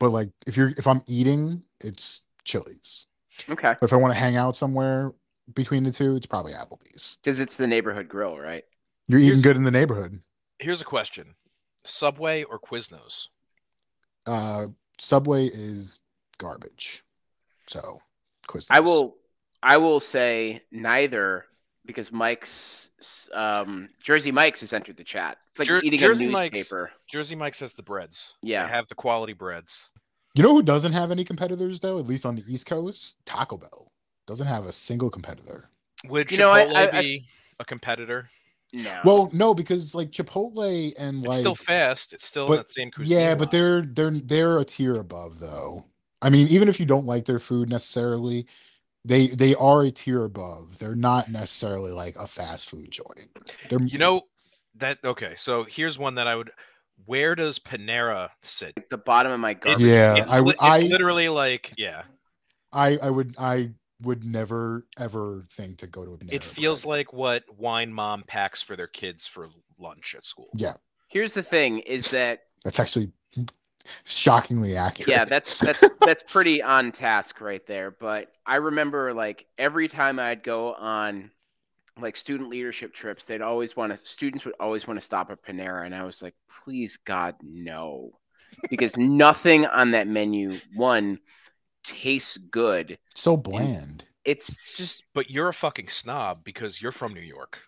[0.00, 3.06] But like if you're if I'm eating, it's Chili's.
[3.48, 5.12] okay, But if I want to hang out somewhere
[5.54, 7.18] between the two, it's probably Applebee's.
[7.22, 8.64] because it's the neighborhood grill, right?
[9.08, 10.20] You're eating Here's- good in the neighborhood.
[10.58, 11.34] Here's a question:
[11.84, 13.26] Subway or Quiznos?
[14.26, 14.66] Uh,
[14.98, 16.00] Subway is
[16.38, 17.04] garbage.
[17.66, 18.00] So,
[18.48, 18.66] Quiznos.
[18.70, 19.16] I will.
[19.62, 21.44] I will say neither
[21.86, 22.90] because Mike's
[23.32, 25.38] um, Jersey Mike's has entered the chat.
[25.50, 26.90] It's like Jer- eating Jersey a Mike's- newspaper.
[27.10, 28.34] Jersey Mike's has the breads.
[28.42, 28.66] Yeah.
[28.66, 29.90] They have the quality breads.
[30.34, 31.98] You know who doesn't have any competitors though?
[31.98, 33.92] At least on the East Coast, Taco Bell
[34.26, 35.68] doesn't have a single competitor.
[36.08, 37.26] Would You know, I- Chipotle I- I- be
[37.60, 38.30] a competitor?
[38.72, 38.96] No.
[39.04, 42.12] Well, no, because like Chipotle and It's like still fast.
[42.14, 43.16] It's still in but- that same cuisine.
[43.18, 45.84] yeah, but they're they're they're a tier above though.
[46.22, 48.46] I mean, even if you don't like their food necessarily,
[49.04, 50.78] they they are a tier above.
[50.78, 53.28] They're not necessarily like a fast food joint.
[53.68, 54.22] They're You know
[54.76, 55.34] that okay.
[55.36, 56.52] So here's one that I would.
[57.06, 58.74] Where does Panera sit?
[58.88, 62.04] the bottom of my It's- Yeah, it's, I li- would- it's I- literally like yeah.
[62.72, 63.70] I I would I
[64.02, 66.90] would never ever think to go to a Panera It feels Bread.
[66.90, 70.50] like what wine mom packs for their kids for lunch at school.
[70.54, 70.74] yeah,
[71.08, 73.10] Here's the thing: is that that's actually
[74.04, 75.08] shockingly accurate.
[75.08, 77.90] yeah, that's that's that's pretty on task right there.
[77.90, 81.30] But I remember like every time I'd go on
[81.98, 85.42] like student leadership trips, they'd always want to students would always want to stop at
[85.44, 88.12] Panera, and I was like, please God, no,
[88.68, 91.20] because nothing on that menu one
[91.84, 92.98] tastes good.
[93.14, 94.04] so bland.
[94.24, 97.58] It's just But you're a fucking snob because you're from New York.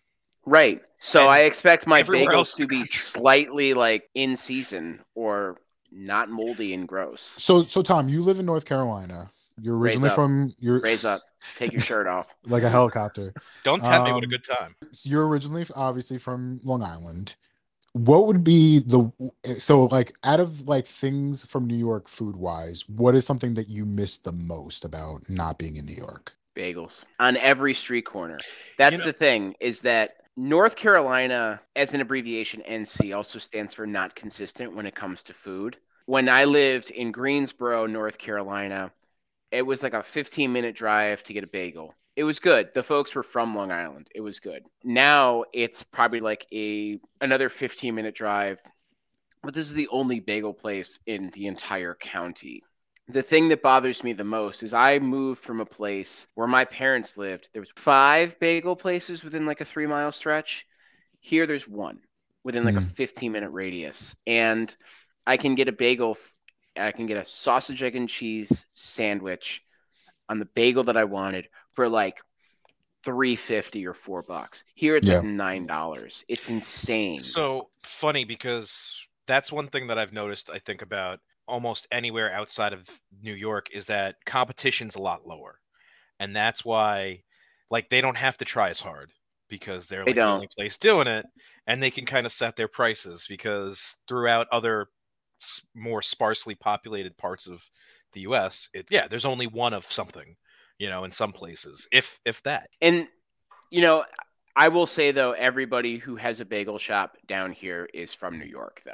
[0.47, 0.83] right.
[1.01, 5.59] So And I expect my bagels to be slightly like in season or
[5.95, 7.35] not moldy and gross.
[7.39, 9.31] So so Tom, you live in North Carolina.
[9.61, 10.17] You're originally up.
[10.17, 11.21] from you're Raise up,
[11.57, 12.27] take your shirt off.
[12.47, 13.33] like a helicopter.
[13.63, 14.75] Don't tempt me with a Um, good time.
[14.93, 17.37] So you're originally obviously from Long Island.
[17.93, 19.13] What would be the
[19.61, 23.69] so like out of like things from New York food wise, what is something that
[23.69, 26.35] you miss the most about not being in New York?
[26.57, 28.39] bagels on every street corner.
[28.79, 33.87] That's know- the thing is that North Carolina, as an abbreviation, NC also stands for
[33.87, 35.77] not consistent when it comes to food.
[36.07, 38.93] When I lived in Greensboro, North Carolina,
[39.53, 41.95] it was like a 15 minute drive to get a bagel.
[42.17, 42.71] It was good.
[42.75, 44.09] The folks were from Long Island.
[44.15, 44.65] It was good.
[44.83, 48.61] Now it's probably like a another 15 minute drive.
[49.43, 52.65] But this is the only bagel place in the entire county
[53.09, 56.65] the thing that bothers me the most is I moved from a place where my
[56.65, 57.49] parents lived.
[57.53, 60.67] There was five bagel places within like a three mile stretch.
[61.21, 62.01] Here, there's one
[62.45, 62.95] within like a Hmm.
[62.97, 64.73] 15 minute radius, and
[65.27, 66.17] I can get a bagel.
[66.77, 69.63] I can get a sausage, egg, and cheese sandwich
[70.29, 72.19] on the bagel that I wanted for like
[73.05, 74.65] three fifty or four bucks.
[74.75, 75.11] Here, it's Yeah.
[75.11, 76.25] like nine dollars.
[76.29, 77.37] It's insane.
[77.37, 80.51] So funny because that's one thing that I've noticed.
[80.51, 82.89] I think about almost anywhere outside of
[83.23, 85.61] New York is that competition's a lot lower,
[86.21, 87.23] and that's why,
[87.71, 89.11] like, they don't have to try as hard
[89.49, 91.27] because they're They like the only place doing it,
[91.67, 94.89] and they can kind of set their prices because throughout other
[95.75, 97.63] more sparsely populated parts of
[98.13, 100.37] the U.S., it yeah, there's only one of something,
[100.79, 102.69] you know, in some places, if if that.
[102.81, 103.09] And
[103.71, 104.05] you know,
[104.57, 108.47] I will say though, everybody who has a bagel shop down here is from New
[108.47, 108.93] York, though.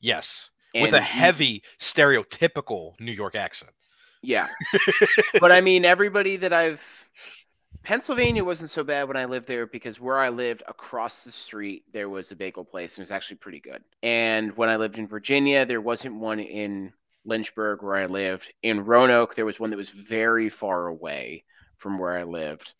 [0.00, 3.72] Yes, And with a heavy stereotypical New York accent.
[4.22, 4.48] yeah.
[5.40, 6.84] but I mean, everybody that I've
[7.82, 11.84] Pennsylvania wasn't so bad when I lived there because where I lived across the street
[11.92, 13.82] there was a bagel place and it was actually pretty good.
[14.02, 16.92] And when I lived in Virginia, there wasn't one in
[17.24, 18.52] Lynchburg where I lived.
[18.62, 21.44] In Roanoke, there was one that was very far away
[21.76, 22.74] from where I lived.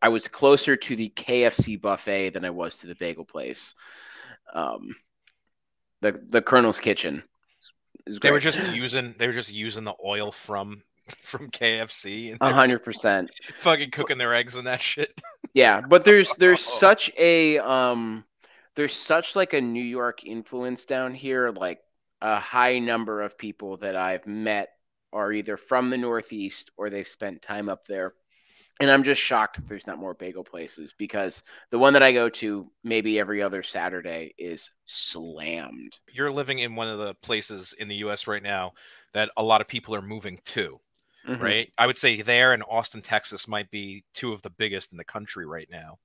[0.00, 3.74] I was closer to the KFC buffet than I was to the bagel place.
[4.52, 4.94] Um,
[6.04, 7.22] the the Colonel's Kitchen.
[8.20, 10.82] They were just using they were just using the oil from
[11.24, 13.30] from KFC a hundred percent.
[13.60, 15.18] fucking cooking their eggs and that shit.
[15.54, 18.24] Yeah, but there's there's such a um
[18.76, 21.50] there's such like a New York influence down here.
[21.50, 21.80] Like
[22.20, 24.68] a high number of people that I've met
[25.10, 28.12] are either from the Northeast or they've spent time up there.
[28.80, 32.12] And I'm just shocked that there's not more bagel places because the one that I
[32.12, 35.96] go to maybe every other Saturday is slammed.
[36.12, 38.26] You're living in one of the places in the U.S.
[38.26, 38.72] right now
[39.12, 40.80] that a lot of people are moving to,
[41.26, 41.40] Mhm.
[41.40, 41.72] right?
[41.78, 45.04] I would say there and Austin, Texas might be two of the biggest in the
[45.04, 45.98] country right now.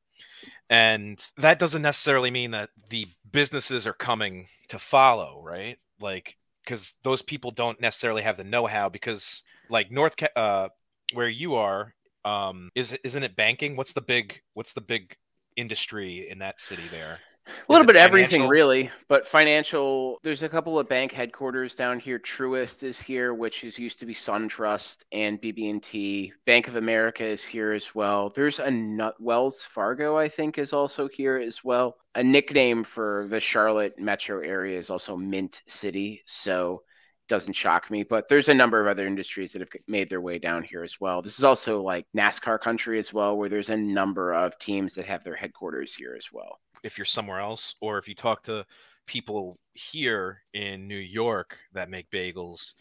[0.69, 5.79] And that doesn't necessarily mean that the businesses are coming to follow, right?
[5.99, 8.89] Like, because those people don't necessarily have the know-how.
[8.89, 10.69] Because, like North, uh,
[11.13, 13.75] where you are, um, is isn't it banking?
[13.75, 15.15] What's the big What's the big
[15.55, 17.19] industry in that city there?
[17.67, 20.19] A little bit of everything, really, but financial.
[20.23, 22.19] There's a couple of bank headquarters down here.
[22.19, 26.33] Truist is here, which is used to be SunTrust and BB&T.
[26.45, 28.29] Bank of America is here as well.
[28.29, 31.97] There's a nut Wells Fargo, I think, is also here as well.
[32.15, 36.83] A nickname for the Charlotte metro area is also Mint City, so
[37.29, 38.03] doesn't shock me.
[38.03, 40.99] But there's a number of other industries that have made their way down here as
[40.99, 41.21] well.
[41.21, 45.05] This is also like NASCAR country as well, where there's a number of teams that
[45.05, 46.59] have their headquarters here as well.
[46.83, 48.65] if you're somewhere else or if you talk to
[49.05, 52.73] people here in New York that make bagels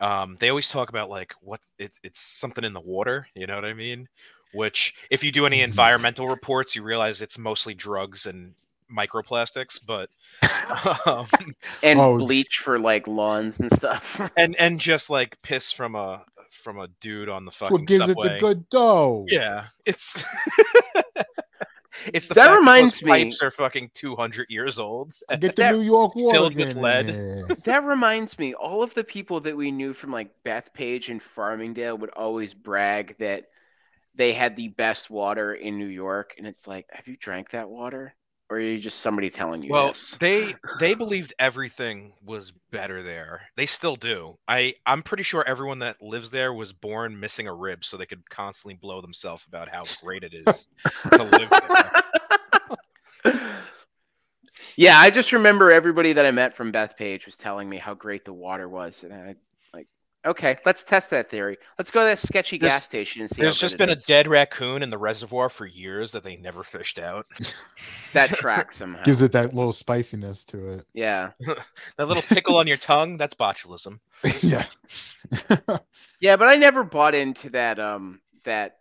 [0.00, 3.54] um, they always talk about like what it, it's something in the water you know
[3.54, 4.08] what I mean
[4.52, 8.54] which if you do any environmental reports you realize it's mostly drugs and
[8.94, 10.10] microplastics but
[11.06, 11.26] um,
[11.82, 12.18] and Oh.
[12.18, 14.20] bleach for like lawns and stuff.
[14.36, 17.86] and and just like piss from a from a dude on the That's fucking what
[17.86, 19.24] gives subway it the good dough.
[19.28, 20.22] yeah it's
[22.12, 25.62] it's the That fact reminds those me- pipes are fucking 200 years old Get the
[25.62, 27.06] That- New York water filled with lead.
[27.06, 27.44] there.
[27.64, 31.98] that reminds me, all of the people that we knew from like Bethpage and Farmingdale
[31.98, 33.46] would always brag that
[34.14, 37.68] they had the best water in New York, and it's like, have you drank that
[37.70, 38.14] water,
[38.50, 40.16] or are you just somebody telling you well this?
[40.20, 43.42] they they believed everything was better there.
[43.56, 44.38] They still do.
[44.48, 48.06] I i'm pretty sure everyone that lives there was born missing a rib so they
[48.06, 50.66] could constantly blow themselves about how great it is
[51.10, 52.02] to live there.
[54.76, 58.24] Yeah, I just remember everybody that I met from Bethpage was telling me how great
[58.24, 59.36] the water was, and I
[60.24, 61.56] okay, let's test that theory.
[61.78, 63.42] Let's go to that sketchy There's- gas station and see.
[63.42, 64.04] there's how just good been it a is.
[64.04, 67.26] dead raccoon in the reservoir for years that they never fished out
[68.12, 69.02] that track somehow.
[69.04, 70.84] Gives it that little spiciness to it.
[70.94, 71.30] yeah.
[71.96, 73.98] that little tickle on your tongue that's botulism
[74.42, 74.64] yeah.
[76.20, 78.76] Yeah, but I never bought into that um that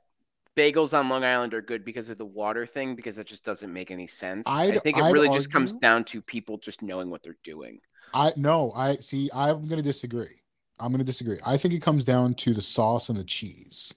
[0.58, 3.72] bagels on Long Island are good because of the water thing because that just doesn't
[3.72, 4.46] make any sense.
[4.48, 7.38] I I'd- think it I'd really just comes down to people just knowing what they're
[7.44, 7.80] doing.
[8.14, 9.30] I no, I see.
[9.34, 10.42] I'm gonna disagree.
[10.80, 11.38] I'm gonna disagree.
[11.46, 13.94] I think it comes down to the sauce and the cheese.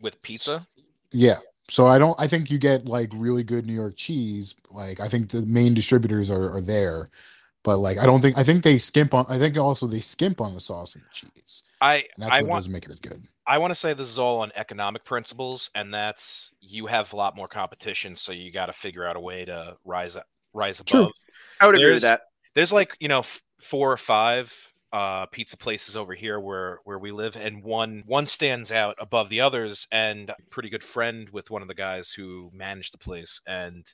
[0.00, 0.62] with pizza
[1.12, 1.36] Yeah.
[1.70, 2.18] So I don't.
[2.20, 4.54] I think you get like really good New York cheese.
[4.70, 7.08] Like I think the main distributors are, are there,
[7.62, 8.36] but like I don't think.
[8.36, 9.24] I think they skimp on.
[9.30, 12.42] I think also they skimp on the sauce and the cheese, i and that's i
[12.42, 13.26] what want doesn't make it as good.
[13.46, 17.16] I want to say this is all on economic principles, and that's you have a
[17.16, 20.80] lot more competition, so you got to figure out a way to rise up, rise
[20.80, 20.90] above.
[20.90, 21.12] True.
[21.62, 22.22] I would agree with that.
[22.54, 24.52] There's like you know f- four or five
[24.94, 29.28] uh, pizza places over here where where we live, and one one stands out above
[29.28, 29.86] the others.
[29.92, 33.84] And pretty good friend with one of the guys who managed the place, and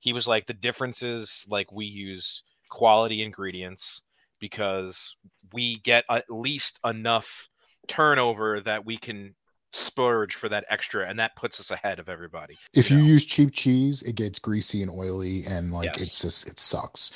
[0.00, 4.02] he was like, the difference is like we use quality ingredients
[4.38, 5.16] because
[5.52, 7.48] we get at least enough
[7.88, 9.34] turnover that we can
[9.72, 13.04] splurge for that extra and that puts us ahead of everybody If you know?
[13.04, 16.02] use cheap cheese, it gets greasy and oily, and like Yes.
[16.02, 17.12] it's just it sucks.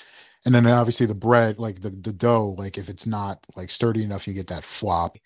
[0.46, 4.02] And then obviously the bread, like the the dough, like if it's not like sturdy
[4.04, 5.16] enough, you get that flop.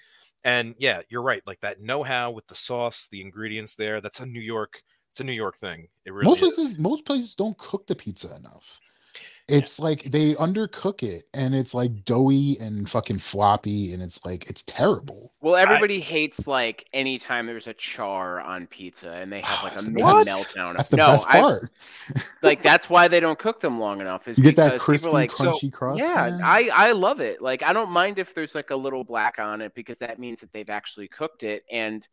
[0.45, 4.27] and yeah you're right like that know-how with the sauce the ingredients there that's a
[4.27, 4.81] new york
[5.13, 6.55] it's a new york thing it really most is.
[6.55, 8.81] places most places don't cook the pizza enough
[9.49, 14.49] it's like they undercook it and it's like doughy and fucking floppy and it's like
[14.51, 19.63] it's terrible Well, everybody hates like anytime there's a char on pizza and they have
[19.65, 20.29] like a the mini best.
[20.55, 20.77] meltdown.
[20.77, 21.71] that's the no, best I- part
[22.43, 24.29] like that's why they don't cook them long enough.
[24.29, 26.41] Is you get that crispy people are like, so- crunchy crust yeah, man.
[26.43, 27.41] I I love it.
[27.41, 30.41] Like I don't mind if there's like a little black on it because that means
[30.41, 32.07] that they've actually cooked it and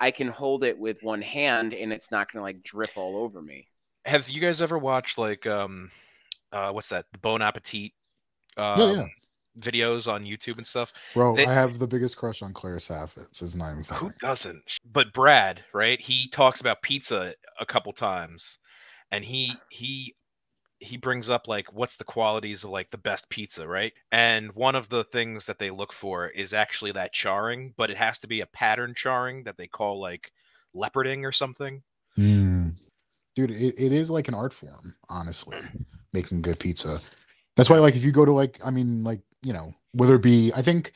[0.00, 3.40] I can hold it with one hand and it's not gonna like drip all over
[3.42, 3.68] me.
[4.04, 5.90] have you guys ever watched like um
[6.52, 7.06] uh what's that?
[7.12, 7.92] The bon appetit
[8.56, 9.06] um, Yeah, yeah.
[9.58, 10.92] videos on youtube and stuff.
[11.14, 13.42] Bro they- i have the biggest crush on claire saffitz.
[13.42, 14.00] It's not even funny.
[14.00, 16.00] who doesn't but brad right?
[16.00, 18.58] He talks about pizza a couple times
[19.10, 20.14] and he he
[20.78, 23.92] he brings up like what's the qualities of like the best pizza right?
[24.10, 27.96] And one of the things that they look for is actually that charring but it
[27.96, 30.32] has to be a pattern charring that they call like
[30.74, 31.82] leoparding or something.
[32.18, 32.74] Mm.
[33.34, 35.56] dude it, it is like an art form honestly
[36.12, 36.98] making good pizza.
[37.56, 40.22] That's why, like, if you go to like, I mean, like, you know, whether it
[40.22, 40.92] be, I think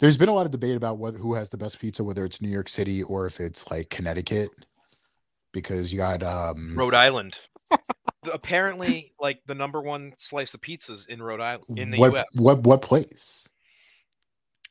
[0.00, 2.40] there's been a lot of debate about whether who has the best pizza, whether it's
[2.40, 4.48] New York City or if it's like Connecticut,
[5.52, 7.36] because you got um Rhode Island.
[8.32, 12.24] Apparently, like the number one slice of pizzas in Rhode Island in the what U.S.
[12.34, 13.50] what what place?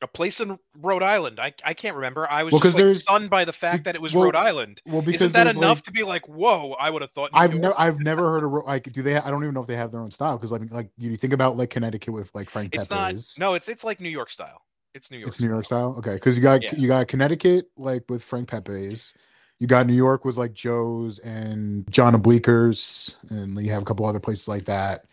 [0.02, 1.38] A place in Rhode Island.
[1.38, 2.26] I, I can't remember.
[2.30, 4.36] I was Well, just like, there's- stunned by the fact that it was well- Rhode
[4.36, 4.80] Island.
[4.86, 6.72] Well, because Isn't that enough like- to be like, whoa?
[6.72, 7.30] I would have thought.
[7.34, 9.76] I've never I've never heard of like do they I don't even know if they
[9.76, 12.74] have their own style because like like you think about like Connecticut with like Frank
[12.74, 13.10] It's not.
[13.10, 13.38] Pepe's.
[13.38, 14.62] No, it's it's like New York style.
[14.94, 15.28] It's New York.
[15.28, 15.94] It's New York style.
[15.98, 16.74] Okay, because you got Yeah.
[16.76, 19.14] you got Connecticut like with Frank Pepe's.
[19.58, 24.06] You got New York with like Joe's and John Bleecker's, and you have a couple
[24.06, 25.04] other places like that.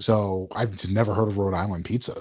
[0.00, 2.14] So I've just never heard of Rhode Island pizza.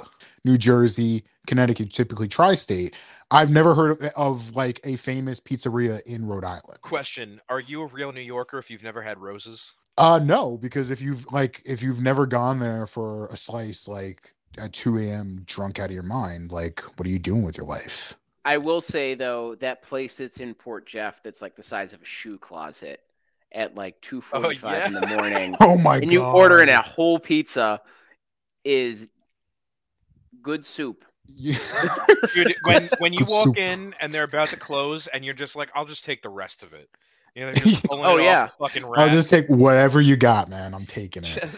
[0.46, 2.94] New Jersey, Connecticut, typically tri-state.
[3.32, 6.82] I've never heard of, of like a famous pizzeria in Rhode Island.
[6.82, 9.74] Question: Are you a real New Yorker if you've never had roses?
[9.98, 14.34] Uh no, because if you've like if you've never gone there for a slice like
[14.58, 15.44] at 2 a.m.
[15.46, 18.14] drunk out of your mind, like what are you doing with your life?
[18.46, 22.02] I will say though that place that's in Port Jeff that's like the size of
[22.02, 23.02] a shoe closet
[23.52, 26.12] at like two forty five in the morning, Oh my and god.
[26.12, 27.82] you order in a whole pizza
[28.64, 29.08] is
[30.42, 31.06] good soup.
[31.28, 31.58] Yeah.
[32.34, 33.58] Dude, when when you Good walk soup.
[33.58, 36.64] in and they're about to close, and you're just like, I'll just take the rest
[36.64, 36.90] of it.
[37.36, 38.44] You know, just Oh, it yeah.
[38.60, 40.74] off the fucking I'll just take whatever you got, man.
[40.74, 41.50] I'm taking it.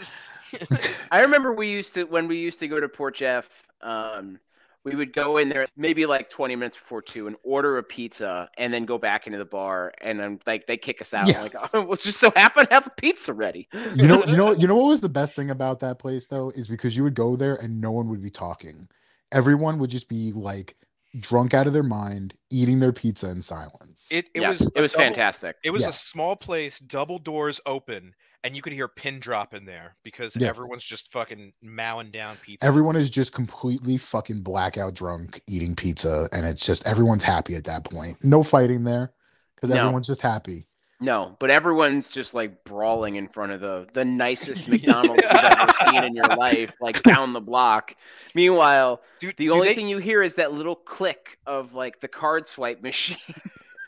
[0.69, 3.49] Just- I remember we used to when we used to go to Port Jeff.
[3.81, 4.37] Um,
[4.83, 8.49] we would go in there maybe like 20 minutes before two and order a pizza
[8.57, 11.41] and then go back into the bar and then like they kick us out Yeah.
[11.41, 13.67] like oh, we'll just so happen to have a pizza ready.
[13.95, 16.49] You know, you know, you know what was the best thing about that place though
[16.51, 18.87] is because you would go there and no one would be talking.
[19.31, 20.75] Everyone would just be like
[21.19, 24.07] drunk out of their mind, eating their pizza in silence.
[24.11, 25.57] it it Yes, was it was double- fantastic.
[25.63, 25.89] It was Yeah.
[25.89, 28.13] a small place, double doors open,
[28.43, 30.47] and you could hear pin drop in there because Yeah.
[30.49, 32.65] everyone's just fucking mowing down pizza.
[32.65, 37.65] Everyone is just completely fucking blackout drunk eating pizza, and it's just everyone's happy at
[37.65, 38.23] that point.
[38.23, 39.13] No fighting there
[39.55, 39.77] because No.
[39.77, 40.65] everyone's just happy.
[41.03, 45.73] No, but everyone's just like brawling in front of the the nicest McDonald's you've ever
[45.89, 47.95] seen in your life, like down the block.
[48.35, 52.01] Meanwhile, Dude, the do only they- thing you hear is that little click of like
[52.01, 53.17] the card swipe machine.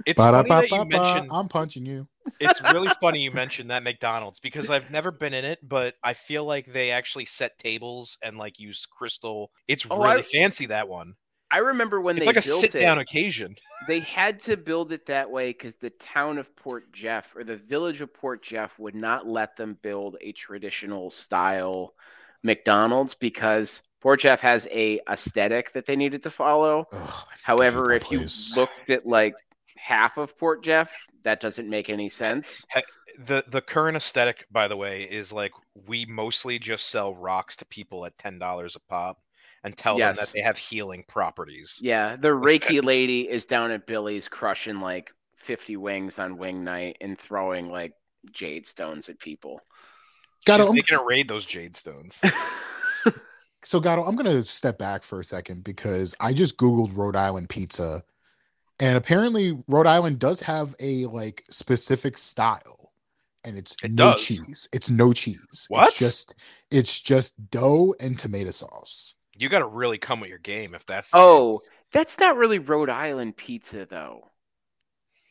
[0.05, 1.29] It's funny that you mentioned.
[1.31, 2.07] I'm punching you.
[2.39, 6.13] it's really funny you mentioned that McDonald's because I've never been in it, but I
[6.13, 9.51] feel like they actually set tables and like use crystal.
[9.67, 11.15] It's Oh, really I- fancy that one.
[11.51, 13.55] I remember when It's they like a built sit down it, occasion.
[13.87, 17.57] they had to build it that way because the town of Port Jeff or the
[17.57, 21.93] village of Port Jeff would not let them build a traditional style
[22.43, 26.87] McDonald's because Port Jeff has a aesthetic that they needed to follow.
[26.91, 28.57] Ugh, I fucking However, that if you place.
[28.57, 29.35] looked at like
[29.83, 30.89] half of Port Jeff,
[31.23, 32.65] that doesn't make any sense.
[33.25, 35.51] The the current aesthetic, by the way, is like
[35.87, 39.19] we mostly just sell rocks to people at ten dollars a pop
[39.65, 41.79] and tell them that they have healing properties.
[41.81, 46.97] Yeah, the Reiki lady is down at Billy's crushing like 50 wings on wing night
[47.01, 47.93] and throwing like
[48.31, 49.59] jade stones at people.
[50.45, 52.19] Gato, She's I'm- making to raid those jade stones.
[53.63, 57.49] so Gato, I'm gonna step back for a second because I just googled Rhode Island
[57.49, 58.03] pizza,
[58.79, 62.91] and apparently Rhode Island does have a like specific style,
[63.43, 64.21] and it's It no does?
[64.23, 64.67] cheese.
[64.73, 65.65] It's no cheese.
[65.69, 65.89] What?
[65.89, 66.35] It's just
[66.71, 69.15] it's just dough and tomato sauce.
[69.37, 71.09] you got to really come with your game if that's.
[71.13, 71.69] oh, case.
[71.91, 74.29] that's not really Rhode Island pizza though.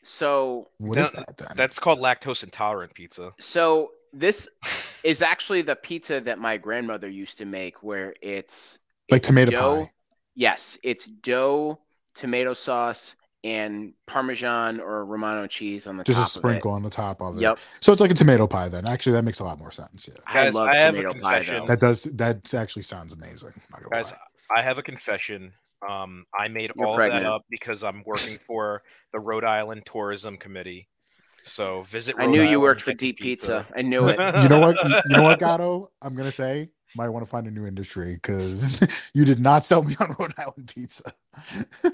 [0.03, 1.47] So, What No, is that then?
[1.55, 3.31] that's called lactose intolerant pizza.
[3.39, 4.47] so this
[5.03, 8.79] is actually the pizza that my grandmother used to make where it's
[9.09, 9.91] like it's tomato dough- pie.
[10.35, 11.79] Yes, it's dough,
[12.15, 16.89] tomato sauce, and Parmesan or Romano cheese on the Just a top sprinkle on the
[16.89, 17.39] top of of it.
[17.39, 17.41] it.
[17.41, 17.59] Yep.
[17.81, 18.85] So it's like a tomato pie then.
[18.87, 20.07] Actually, that makes a lot more sense.
[20.09, 20.19] Yeah.
[20.27, 21.65] I Guys, love I have a tomato pie though.
[21.65, 23.53] That does that actually sounds amazing.
[23.91, 24.17] Guys, lie.
[24.57, 25.51] I have a confession.
[25.87, 27.23] Um, I made You're all pregnant.
[27.23, 30.87] that up because I'm working for the Rhode Island Tourism Committee.
[31.43, 32.15] So visit.
[32.17, 33.67] I Rhode knew you worked for Deep Pizza.
[33.75, 34.17] I knew it.
[34.43, 34.77] you know what?
[35.09, 35.91] You know what, Gato?
[36.01, 39.83] I'm gonna say might want to find a new industry because you did not sell
[39.83, 41.11] me on Rhode Island pizza.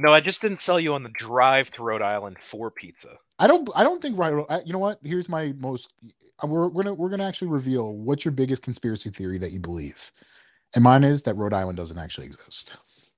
[0.00, 3.18] No, I just didn't sell you on the drive to Rhode Island for pizza.
[3.38, 3.68] I don't.
[3.76, 4.32] I don't think right.
[4.64, 4.98] You know what?
[5.04, 5.92] Here's my most.
[6.42, 10.10] We're, we're gonna we're gonna actually reveal what's your biggest conspiracy theory that you believe,
[10.74, 13.10] and mine is that Rhode Island doesn't actually exist.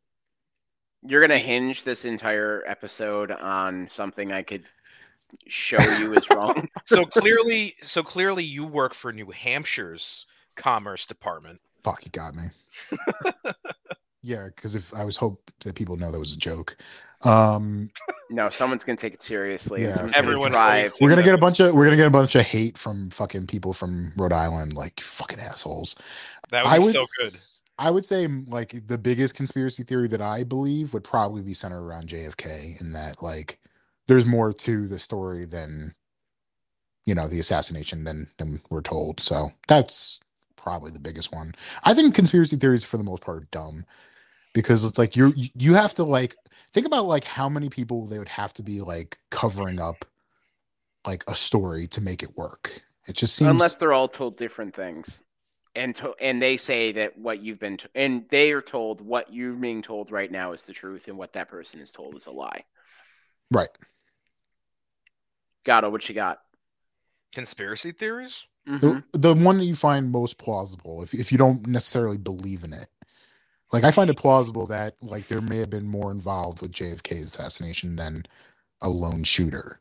[1.07, 4.65] You're gonna hinge this entire episode on something I could
[5.47, 6.69] show you is wrong.
[6.85, 10.27] So clearly, so clearly, you work for New Hampshire's
[10.57, 11.61] Commerce Department.
[11.85, 12.45] Fuck, you got me.
[14.23, 16.77] yeah, because if I was hope that people know that was a joke.
[17.25, 17.91] Um,
[18.31, 19.83] No, someone's gonna take it seriously.
[19.83, 20.93] Yeah, and Everyone gonna drive.
[21.01, 23.47] we're gonna get a bunch of we're gonna get a bunch of hate from fucking
[23.47, 25.95] people from Rhode Island, like fucking assholes.
[26.51, 27.27] That would I be would so good.
[27.27, 31.43] s- I would say mm, like the biggest conspiracy theory that I believe would probably
[31.43, 33.59] be centered around JFK in that like
[34.09, 35.95] there's more to the story than
[37.07, 39.21] you know the assassination than than we're told.
[39.21, 40.21] So that's
[40.57, 41.55] probably the biggest one.
[41.85, 43.85] I think conspiracy theories for the most part are dumb
[44.53, 46.37] because it's like you you have to like
[46.71, 50.05] think about like how many people they would have to be like covering up
[51.07, 52.83] like a story to make it work.
[53.07, 55.23] It just seems Unless they're all told different things,
[55.75, 59.33] and to, and they say that what you've been t- and they are told what
[59.33, 62.27] you're being told right now is the truth, and what that person is told is
[62.27, 62.65] a lie.
[63.51, 63.71] right.
[65.65, 66.41] Gato, what you got?
[67.33, 68.47] Conspiracy theories?
[68.69, 69.03] Mhm.
[69.13, 72.73] the, the one that you find most plausible if, if you don't necessarily believe in
[72.73, 72.87] it
[73.73, 77.27] like i find it plausible that like there may have been more involved with jfk's
[77.35, 78.25] assassination than
[78.81, 79.79] a lone shooter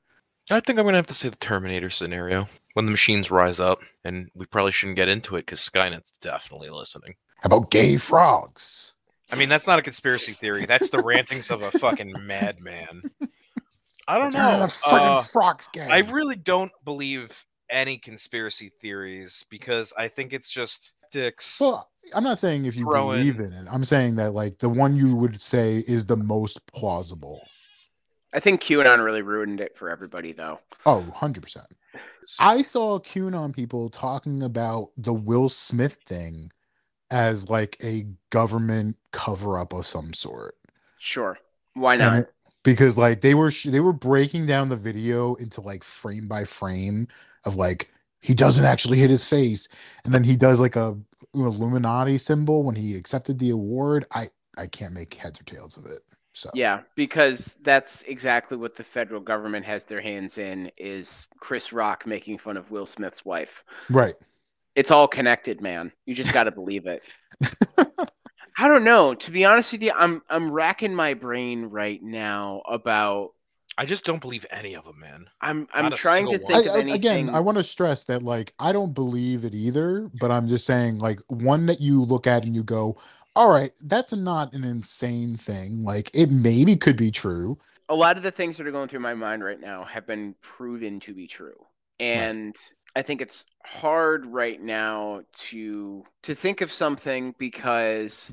[0.50, 3.80] I think I'm gonna have to say the Terminator scenario when the machines rise up,
[4.04, 7.16] and we probably shouldn't get into it because Skynet's definitely listening.
[7.38, 8.92] how about gay frogs
[9.32, 10.66] I mean, that's not a conspiracy theory.
[10.66, 13.04] That's the rantings of a fucking madman.
[14.10, 14.60] I don't Turn know.
[14.60, 20.34] the friggin' Uh, frogs gay I really don't believe any conspiracy theories because I think
[20.34, 21.60] it's just dicks.
[21.60, 24.58] well i'm not saying if you Throw in- believe in it i'm saying that like
[24.60, 27.42] the one you would say is the most plausible
[28.34, 30.60] I think QAnon really ruined it for everybody, though.
[30.86, 31.66] oh 100%
[32.40, 36.50] i saw qanon people talking about the will smith thing
[37.12, 40.56] as like a government cover up of some sort
[40.98, 41.38] Sure,
[41.74, 42.20] why not?
[42.20, 42.32] it-
[42.64, 46.46] because like they were sh- they were breaking down the video into like frame by
[46.46, 47.08] frame
[47.44, 47.90] of like
[48.22, 49.68] he doesn't actually hit his face
[50.06, 50.98] and then he does like a
[51.34, 55.86] illuminati symbol when he accepted the award i i can't make heads or tails of
[55.86, 56.02] it
[56.34, 61.74] so Yeah, because that's exactly what the federal government has their hands in is Chris
[61.74, 63.64] Rock making fun of Will Smith's wife.
[63.90, 64.16] right
[64.76, 65.92] It's all connected, man.
[66.06, 67.04] You just got to believe it.
[68.58, 69.16] I don't know.
[69.16, 73.32] To be honest with you, I'm I'm racking my brain right now about
[73.78, 75.30] I just don't believe any of them, man.
[75.42, 76.94] I'm I'm Not trying to think I, of anything.
[76.94, 80.66] again i want to stress that like i don't believe it either but i'm just
[80.66, 82.98] saying like one that you look at and you go
[83.36, 87.58] all right that's not an insane thing like it maybe could be true
[87.90, 90.36] a lot of the things that are going through my mind right now have been
[90.42, 91.66] proven to be true
[92.00, 92.56] and
[92.96, 98.32] i think it's hard right now to to think of something because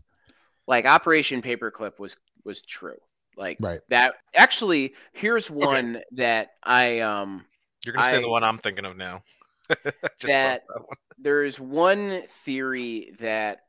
[0.67, 2.99] like operation paperclip was was true
[3.39, 3.81] like Right.
[3.89, 7.45] that actually here's one that i um
[7.85, 9.23] You're gonna say the one I'm thinking of now.
[9.71, 9.87] Just
[10.23, 10.97] That- that one.
[11.19, 13.61] there's one theory that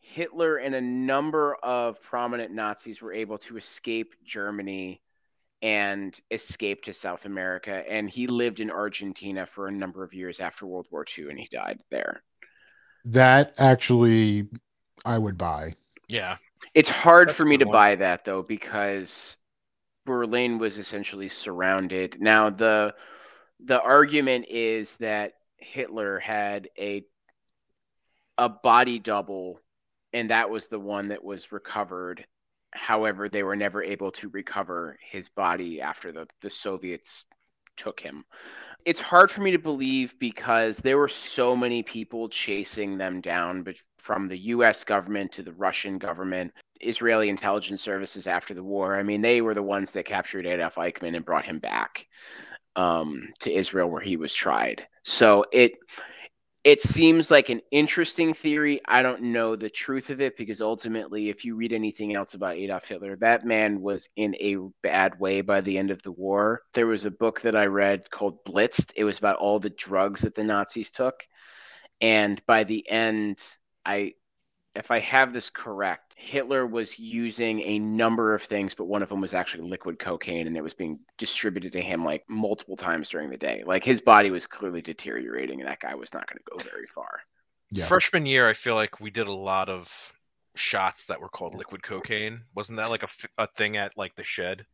[0.00, 5.00] Hitler and a number of prominent Nazis were able to escape Germany
[5.60, 7.84] and escape to South America.
[7.90, 11.38] And he lived in Argentina for a number of years after World War II and
[11.38, 12.22] he died there.
[13.04, 14.48] that actually
[15.04, 15.72] i would buy
[16.08, 16.36] Yeah,
[16.74, 17.72] It's hard That's for me to one.
[17.72, 19.36] buy that though because
[20.06, 22.20] Berlin was essentially surrounded.
[22.20, 22.94] Now the
[23.60, 27.04] the argument is that Hitler had a
[28.38, 29.60] a body double
[30.12, 32.26] and that was the one that was recovered.
[32.72, 37.24] However, they were never able to recover his body after the, the Soviets
[37.76, 38.24] took him.
[38.84, 43.62] It's hard for me to believe because there were so many people chasing them down,
[43.62, 48.96] but from the US government to the Russian government, Israeli intelligence services after the war.
[48.98, 52.06] I mean, they were the ones that captured Adolf Eichmann and brought him back
[52.76, 54.86] um, to Israel where he was tried.
[55.02, 55.72] So it
[56.64, 58.80] it seems like an interesting theory.
[58.86, 62.56] I don't know the truth of it because ultimately, if you read anything else about
[62.56, 66.62] Adolf Hitler, that man was in a bad way by the end of the war.
[66.74, 68.92] There was a book that I read called Blitzed.
[68.96, 71.26] It was about all the drugs that the Nazis took.
[72.00, 73.38] And by the end,
[73.88, 74.14] I
[74.74, 79.08] if I have this correct, Hitler was using a number of things, but one of
[79.08, 83.08] them was actually liquid cocaine, and it was being distributed to him like multiple times
[83.08, 83.64] during the day.
[83.66, 86.86] Like his body was clearly deteriorating, and that guy was not going to go very
[86.94, 87.20] far.
[87.70, 87.86] Yeah.
[87.86, 89.90] freshman year, I feel like we did a lot of
[90.54, 92.42] shots that were called liquid cocaine.
[92.54, 94.64] Wasn't that like a, a thing at like the shed?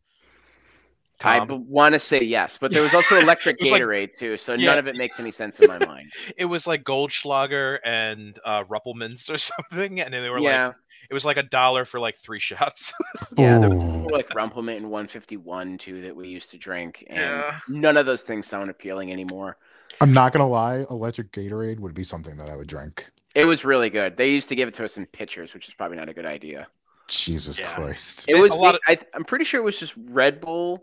[1.22, 1.68] I Tom?
[1.68, 4.54] want to say yes, but there was also electric It was like- Gatorade too, so
[4.54, 4.70] Yeah.
[4.70, 6.12] none of it makes any sense in my mind.
[6.36, 10.76] it was like Goldschlager and uh, Ruppelmans or something, and they were yeah, like
[11.10, 12.92] it was like a dollar for like three shots.
[13.36, 17.18] yeah, there was like Rumple Minze and 151 too that we used to drink, and
[17.18, 17.58] Yeah.
[17.68, 19.56] none of those things sound appealing anymore.
[20.00, 23.10] I'm not gonna lie, electric Gatorade would be something that I would drink.
[23.36, 24.16] It was really good.
[24.16, 26.26] They used to give it to us in pitchers, which is probably not a good
[26.26, 26.66] idea.
[27.06, 27.72] Jesus Yeah.
[27.74, 28.26] Christ.
[28.28, 28.52] It A was.
[28.52, 30.82] lot of- I, I'm pretty sure it was just Red Bull.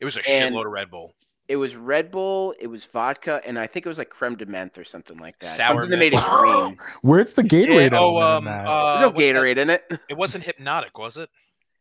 [0.00, 1.14] It was a And- shitload of Red Bull.
[1.48, 2.54] It was Red Bull.
[2.60, 5.38] It was vodka, and I think it was like creme de menthe or something like
[5.38, 5.56] that.
[5.56, 6.76] Sour something that made it green.
[7.02, 7.92] Where's the Gatorade?
[7.92, 9.84] Yeah, oh, um, uh, no what's that- Gatorade in it.
[10.10, 11.30] It wasn't Hpnotiq, was it?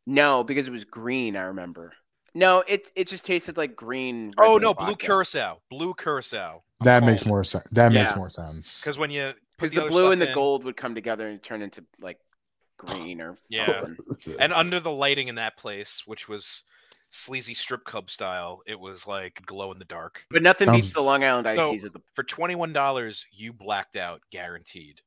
[0.06, 1.36] No, because it was green.
[1.36, 1.91] I remember.
[2.34, 4.28] No, it it just tasted like green.
[4.28, 5.60] Red oh Bull no, blue curacao.
[5.70, 6.64] Blue curacao.
[6.82, 7.70] that makes more sense.
[7.72, 8.80] That makes more sense.
[8.82, 11.28] Because when you Because the other blue stuff and the in- gold would come together
[11.28, 12.20] and turn into like
[12.78, 13.82] green or Yeah.
[13.82, 13.98] something.
[14.39, 16.64] and under the lighting in that place, which was
[17.10, 20.24] sleazy strip club style, it was like glow in the dark.
[20.30, 22.01] But nothing beats the Long Island iced So- teas at the.
[22.16, 25.01] For twenty one dollars, you blacked out, guaranteed.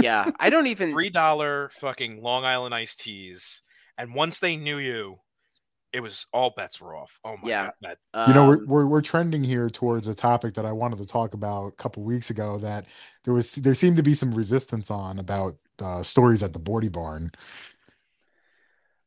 [0.00, 0.92] Yeah, I don't even.
[0.92, 3.62] Three dollar fucking Long Island iced teas,
[3.98, 5.18] and once they knew you,
[5.92, 7.18] it was all bets were off.
[7.24, 7.64] Oh my Yeah.
[7.82, 10.72] god, that you know, we're, um, we're we're trending here towards a topic that I
[10.72, 12.56] wanted to talk about a couple weeks ago.
[12.58, 12.86] That
[13.24, 16.88] there was there seemed to be some resistance on about uh, stories at the Boardy
[16.88, 17.30] Barn.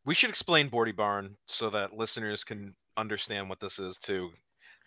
[0.05, 4.29] We should explain Boardy Barn so that listeners can understand what this is too.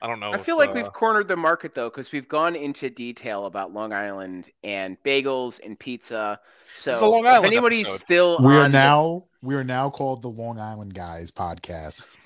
[0.00, 0.30] I don't know.
[0.30, 3.46] I if, feel like uh, we've cornered the market though, because we've gone into detail
[3.46, 6.38] about Long Island and bagels and pizza.
[6.76, 8.04] So is a Long if Island anybody's episode.
[8.04, 12.16] still We are on the- now we are now called the Long Island Guys podcast.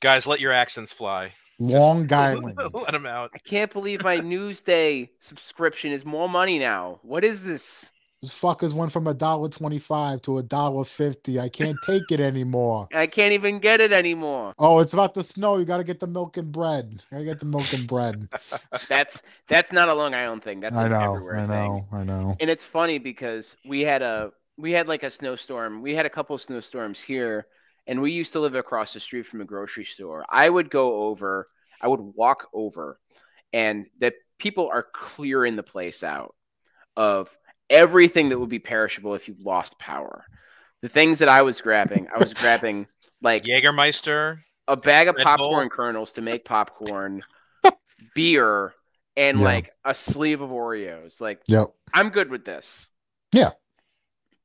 [0.00, 1.32] guys, let your accents fly.
[1.58, 2.56] Long Island.
[2.56, 3.30] let them out.
[3.34, 6.98] I can't believe my Newsday subscription is more money now.
[7.02, 7.92] What is this?
[8.24, 11.38] Those fuckers went from a dollar twenty five to a dollar fifty.
[11.38, 12.88] I can't take it anymore.
[12.94, 14.54] I can't even get it anymore.
[14.58, 15.58] Oh, it's about the snow.
[15.58, 17.02] You got to get the milk and bread.
[17.12, 18.30] I get the milk and bread.
[18.88, 20.60] That's that's not a Long Island thing.
[20.60, 21.16] That's I know.
[21.16, 21.48] everywhere I thing.
[21.48, 21.86] know.
[21.92, 22.36] I know.
[22.40, 25.82] And it's funny because we had a we had like a snowstorm.
[25.82, 27.46] We had a couple snowstorms here,
[27.86, 30.24] and we used to live across the street from a grocery store.
[30.30, 31.48] I would go over,
[31.78, 32.98] I would walk over,
[33.52, 36.34] and the people are clearing the place out
[36.96, 37.36] of
[37.70, 40.24] everything that would be perishable if you lost power.
[40.82, 42.86] The things that I was grabbing, I was grabbing
[43.22, 44.38] like Jägermeister.
[44.68, 45.76] a bag of Red popcorn Bull.
[45.76, 47.22] kernels to make popcorn,
[48.14, 48.74] beer,
[49.16, 49.44] and Yeah.
[49.44, 51.20] like a sleeve of Oreos.
[51.20, 51.68] Like Yep.
[51.92, 52.90] I'm good with this.
[53.32, 53.50] Yeah.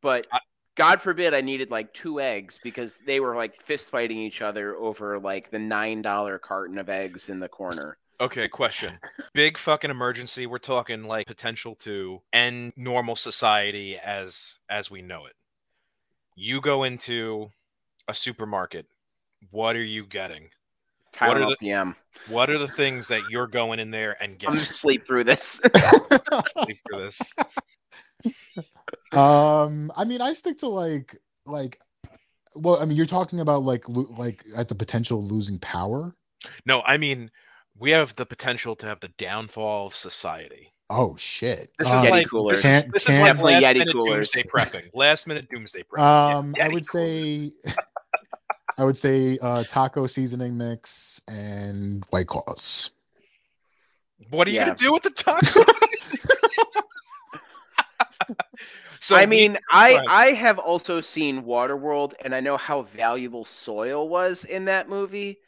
[0.02, 0.40] But I-
[0.76, 4.78] God forbid I needed like two eggs because they were like fist fighting each other
[4.78, 7.98] over like the nine dollar carton of eggs in the corner.
[8.22, 9.00] Okay, question.
[9.34, 10.46] Big fucking emergency.
[10.46, 15.34] We're talking like potential to end normal society as as we know it.
[16.36, 17.50] You go into
[18.10, 18.88] a supermarket.
[19.52, 20.50] What are you getting?
[21.20, 21.96] What are the- PM.
[22.28, 24.50] What are the things that you're going in there and getting?
[24.50, 24.56] I'm getting?
[24.56, 25.62] gonna sleep through this.
[26.48, 27.22] Sleep through this.
[29.14, 31.16] um, I mean, I stick to like
[31.46, 31.80] like.
[32.56, 36.16] Well, I mean, you're talking about like lo- like at the potential losing power.
[36.66, 37.32] No, I mean
[37.80, 40.74] we have the potential to have the downfall of society.
[40.90, 41.72] Oh shit.
[41.80, 42.62] This Um, is Yeti like coolers.
[42.62, 44.30] this is, Can't- this can't- like last Yeti minute coolers.
[44.30, 44.90] doomsday prepping.
[44.94, 46.00] Last minute doomsday prepping.
[46.02, 46.92] Um, Yeah, I would coolers.
[46.92, 47.52] say,
[48.78, 52.92] I would say, uh, taco seasoning mix and White Claws.
[54.30, 54.66] What are you Yeah.
[54.66, 55.64] gonna do with the taco?
[59.00, 64.08] so I mean, I I have also seen Waterworld, and I know how valuable soil
[64.10, 65.40] was in that movie.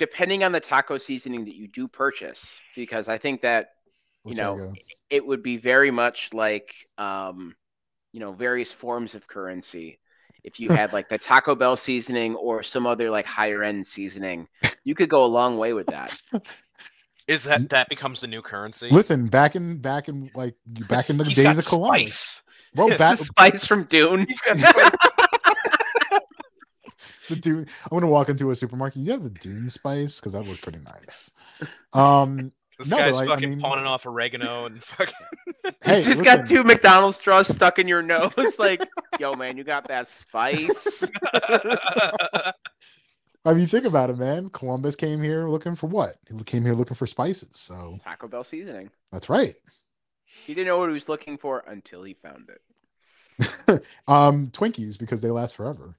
[0.00, 3.66] Depending on the taco seasoning that you do purchase, because I think that
[4.24, 4.72] You know, Ortega.
[5.10, 7.54] it would be very much like um,
[8.14, 9.98] you know various forms of currency.
[10.42, 14.48] If you had like the Taco Bell seasoning or some other like higher end seasoning,
[14.84, 16.18] you could go a long way with that.
[17.28, 18.88] is that that becomes the new currency?
[18.90, 22.14] Listen, back in back in like back in the He's days of Columbus.
[22.14, 22.42] spice.
[22.74, 24.24] Bro, back the spice from Dune.
[24.26, 24.92] He's got spice.
[27.30, 27.66] the Dune.
[27.90, 29.02] I'm gonna walk into a supermarket.
[29.02, 31.32] You have the Dune spice because that looked pretty nice.
[31.92, 35.14] Um, This No, guy's like, I fucking mean- pawning off oregano and fucking.
[35.84, 38.32] hey, you just listen, got two McDonald's straws stuck in your nose.
[38.58, 38.82] Like,
[39.18, 41.10] yo, man, you got that spice.
[43.44, 44.48] I mean, think about it, man.
[44.50, 46.14] Columbus came here looking for what?
[46.34, 47.50] He came here looking for spices.
[47.52, 48.88] So Taco Bell seasoning.
[49.12, 49.54] that's right.
[50.46, 53.82] He didn't know what he was looking for until he found it.
[54.08, 55.94] um, Twinkies because they last forever.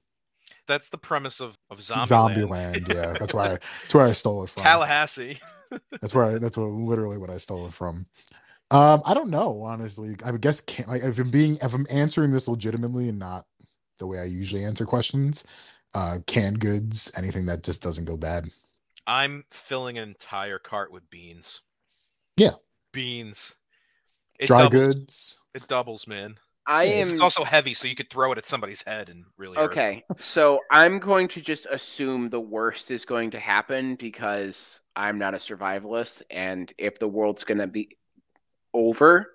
[0.68, 3.12] That's the premise of of Zombie, Zombieland, yeah.
[3.18, 4.62] That's where I that's where I stole it from.
[4.62, 5.40] Tallahassee.
[6.02, 8.04] That's where I, that's what, literally what I stole it from.
[8.70, 10.16] Um, I don't know, honestly.
[10.22, 13.46] I would guess can like if I'm being if I'm answering this legitimately and not
[13.98, 15.46] the way I usually answer questions,
[15.94, 18.50] uh, canned goods, anything that just doesn't go bad.
[19.06, 21.60] I'm filling an entire cart with beans.
[22.36, 22.52] Yeah.
[22.92, 23.54] Beans.
[24.38, 25.38] It Dry doubles, goods.
[25.54, 26.36] It doubles, man.
[26.66, 29.58] I am It's also heavy, so you could throw it at somebody's head and really.
[29.58, 35.18] Okay, so I'm going to just assume the worst is going to happen because I'm
[35.18, 37.96] not a survivalist, and if the world's going to be
[38.72, 39.28] over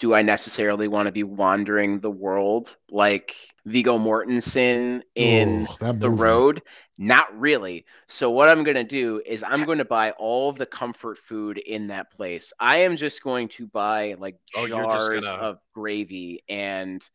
[0.00, 3.34] do I necessarily want to be wandering the world like
[3.66, 6.62] Viggo Mortensen in Ugh, that the road?
[6.98, 7.84] Not really.
[8.08, 11.18] So what I'm going to do is I'm going to buy all of the comfort
[11.18, 12.52] food in that place.
[12.58, 17.06] I am just going to buy like Oh, you're jars gonna- of gravy and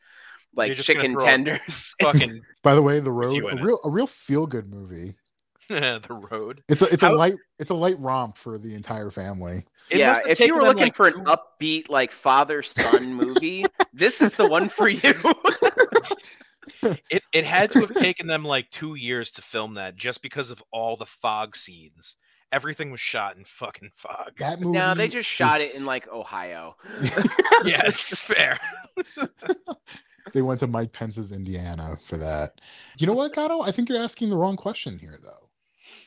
[0.55, 1.95] like You're just gonna chicken tenders.
[2.01, 5.15] Fucking By the way, the road a real a real feel good movie.
[5.69, 6.63] the road.
[6.69, 9.65] It's a it's a light it's a light romp for the entire family.
[9.89, 13.13] It yeah, if you taken were them, looking like, for an upbeat like father son
[13.15, 15.13] movie, this is the one for you.
[17.09, 20.49] It it had to have taken them like two years to film that just because
[20.49, 22.15] of all the fog scenes.
[22.51, 24.31] Everything was shot in fucking fog.
[24.39, 24.77] That movie.
[24.77, 26.75] no, they just shot it in like Ohio.
[27.65, 28.59] yes, fair.
[30.33, 32.61] they went to Mike Pence's Indiana for that.
[32.97, 33.61] You know what, Gato?
[33.61, 35.44] I think you're asking the wrong question here, though.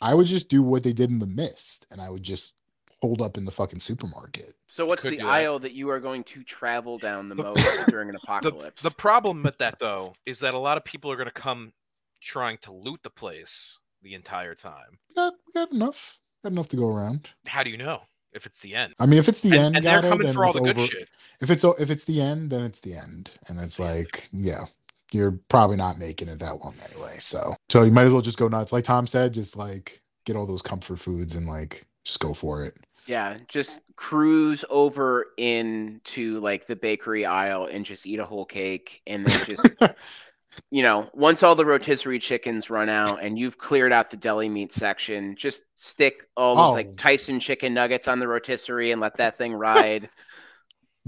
[0.00, 2.54] I would just do what they did in the mist, and I would just
[3.00, 4.54] hold up in the fucking supermarket.
[4.66, 5.30] So what's Could the do that.
[5.32, 8.82] aisle that you are going to travel down the The- most during an apocalypse?
[8.82, 11.72] the problem with that though is that a lot of people are going to come
[12.20, 14.98] trying to loot the place the entire time.
[15.08, 16.18] We got, we got enough.
[16.42, 17.30] Got enough to go around.
[17.46, 18.94] How do you know if it's the end?
[19.00, 20.56] I mean, if it's the and, end, and they're Gato, coming then for all it's
[20.58, 20.86] the good over.
[20.86, 21.08] shit.
[21.40, 24.66] If it's if it's the end, then it's the end, and it's like, yeah,
[25.12, 27.16] you're probably not making it that long anyway.
[27.18, 28.72] So, so you might as well just go nuts.
[28.72, 32.64] Like Tom said, just like get all those comfort foods and like just go for
[32.64, 32.74] it.
[33.06, 39.00] yeah, just cruise over into like the bakery aisle and just eat a whole cake
[39.06, 39.44] and then
[39.80, 39.92] just
[40.70, 44.48] you know, once all the rotisserie chickens run out and you've cleared out the deli
[44.48, 46.72] meat section, just stick all those Oh.
[46.72, 50.08] like Tyson chicken nuggets on the rotisserie and let that thing ride.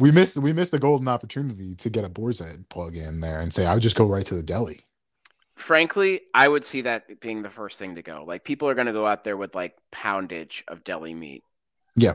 [0.01, 3.40] We missed we missed the golden opportunity to get a boar's head plug in there
[3.40, 4.80] and say I would just go right to the deli.
[5.55, 8.24] Frankly, I would see that being the first thing to go.
[8.26, 11.44] Like people are going to go out there with like poundage of deli meat.
[11.94, 12.14] Yeah.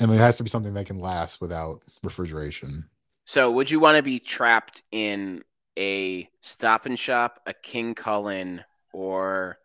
[0.00, 2.86] And it has to be something that can last without refrigeration.
[3.24, 5.44] So, would you want to be trapped in
[5.78, 9.58] a Stop and Shop, a King Cullen, or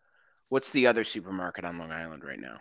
[0.48, 2.58] what's the other supermarket on Long Island right now?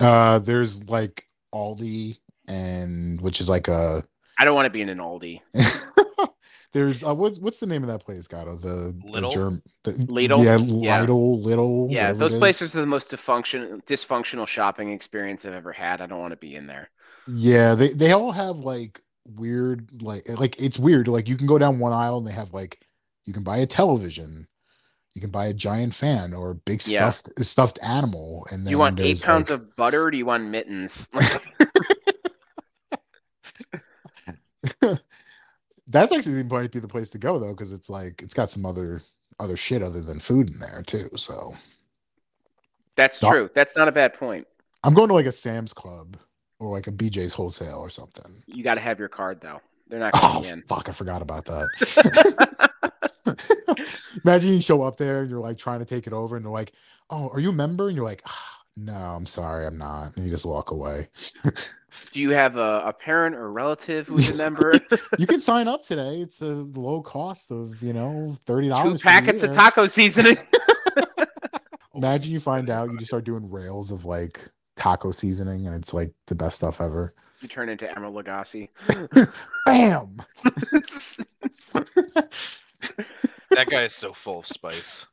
[0.00, 2.18] Uh there's like Aldi
[2.48, 4.02] and which is like a
[4.38, 5.40] I don't want to be in an Aldi.
[6.72, 8.56] there's uh what's what's the name of that place, Gato?
[8.56, 10.42] The the germ the, Lidl?
[10.42, 11.04] Yeah, Yeah.
[11.06, 11.88] Lidl, Little.
[11.90, 16.00] Yeah, those places are the most dysfunction, dysfunctional shopping experience I've ever had.
[16.00, 16.90] I don't want to be in there.
[17.28, 21.08] Yeah, they they all have like weird like like it's weird.
[21.08, 22.80] Like you can go down one aisle and they have like
[23.26, 24.48] you can buy a television,
[25.14, 27.10] you can buy a giant fan or a big Yeah.
[27.10, 30.26] stuffed stuffed animal, and then you want eight pounds like- of butter or do you
[30.26, 31.08] want mittens?
[35.88, 38.64] That's actually might be the place to go though, because it's like it's got some
[38.64, 39.00] other
[39.40, 41.08] other shit other than food in there too.
[41.16, 41.54] So
[42.96, 43.30] That's No.
[43.30, 43.50] true.
[43.54, 44.46] That's not a bad point.
[44.84, 46.16] I'm going to like a Sam's Club
[46.58, 48.42] or like a BJ's Wholesale or something.
[48.46, 49.60] You got to have your card though.
[49.88, 50.62] They're not Oh in.
[50.62, 50.88] fuck!
[50.88, 51.68] I forgot about that.
[54.24, 56.52] Imagine you show up there and you're like trying to take it over, and they're
[56.52, 56.72] like,
[57.10, 60.24] "Oh, are you a member?" And you're like, ah, "No, I'm sorry, I'm not." And
[60.24, 61.08] you just walk away.
[62.12, 64.72] Do you have a, a parent or relative who's a member?
[65.18, 66.16] you can sign up today.
[66.16, 68.82] It's a low cost of you know $30.
[68.82, 70.36] Two packets of taco seasoning.
[71.94, 75.92] Imagine you find out you just start doing rails of like taco seasoning, and it's
[75.92, 77.14] like the best stuff ever.
[77.40, 78.68] you turn into Emeril Lagasse.
[79.66, 80.16] Bam!
[83.50, 85.06] That guy is so full of spice.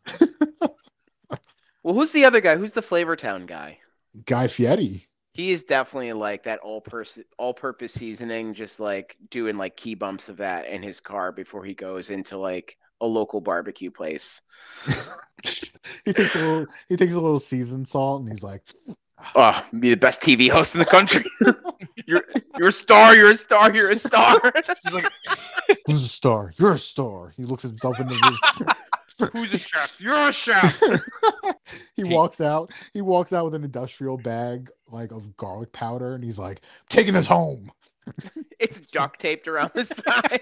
[1.89, 2.55] Well, who's the other guy?
[2.55, 3.79] Who's the Flavor Town guy?
[4.27, 5.05] Guy Fieri.
[5.33, 9.95] He is definitely like that all person all purpose seasoning, just like doing like key
[9.95, 14.39] bumps of that in his car before he goes into like a local barbecue place.
[16.05, 16.67] he takes a little.
[16.89, 18.61] He takes a little seasoned salt, and he's like,
[19.35, 21.25] Oh, be the best TV host in the country.
[22.05, 22.23] you're
[22.57, 24.39] you're a star, you're a star, you're a star.
[24.83, 25.11] He's like,
[25.85, 26.53] "Who's a star?
[26.57, 28.75] You're a star." He looks at himself in the.
[29.33, 29.99] Who's a chef?
[29.99, 30.79] You're a chef.
[31.95, 32.71] he He- walks out.
[32.93, 37.15] He walks out with an industrial bag like of garlic powder, and he's like, "Taking
[37.15, 37.71] us home."
[38.59, 40.41] It's duct taped around the side.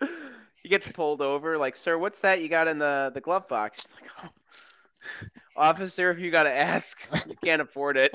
[0.62, 3.82] he gets pulled over, like, sir, what's that you got in the, the glove box?
[3.82, 5.26] He's like, oh.
[5.56, 8.12] Officer, if you gotta ask, you can't afford it.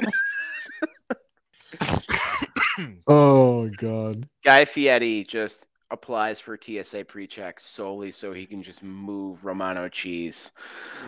[3.08, 4.28] Oh god.
[4.44, 10.52] Guy Fieri just applies for TSA pre-check solely so he can just move Romano cheese.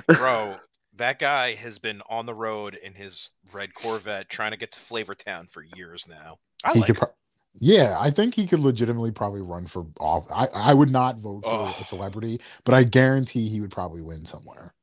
[0.08, 0.56] bro,
[0.98, 4.80] that guy has been on the road in his red Corvette trying to get to
[4.80, 6.38] Flavortown for years now.
[6.64, 6.96] I he like could.
[6.98, 7.00] it.
[7.00, 7.14] Pro-
[7.60, 10.26] yeah, I think he could legitimately probably run for off.
[10.32, 11.76] I I would not vote for Oh.
[11.80, 14.74] a celebrity, but I guarantee he would probably win somewhere.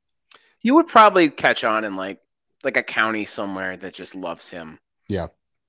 [0.62, 2.20] You would probably catch on in like
[2.62, 4.78] like a county somewhere that just loves him.
[5.08, 5.28] Yeah.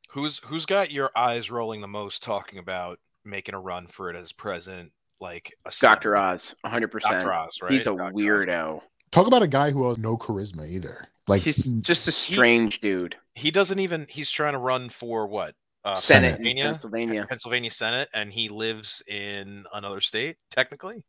[0.10, 4.16] Who's who's got your eyes rolling the most talking about making a run for it
[4.16, 4.92] as president?
[5.20, 6.18] Like a Dr.
[6.18, 7.02] Oz, 100%.
[7.02, 7.34] Dr.
[7.34, 7.72] Oz, right?
[7.72, 8.04] He's a Dr.
[8.06, 8.14] Oz.
[8.14, 8.82] weirdo.
[9.12, 11.08] Talk about a guy who has no charisma either.
[11.28, 13.16] Like He's just a strange dude.
[13.36, 14.08] He doesn't even.
[14.10, 15.54] He's trying to run for what?
[15.84, 17.26] Uh, Senate Pennsylvania, Pennsylvania.
[17.28, 20.38] Pennsylvania Senate, and he lives in another state.
[20.50, 21.04] Technically,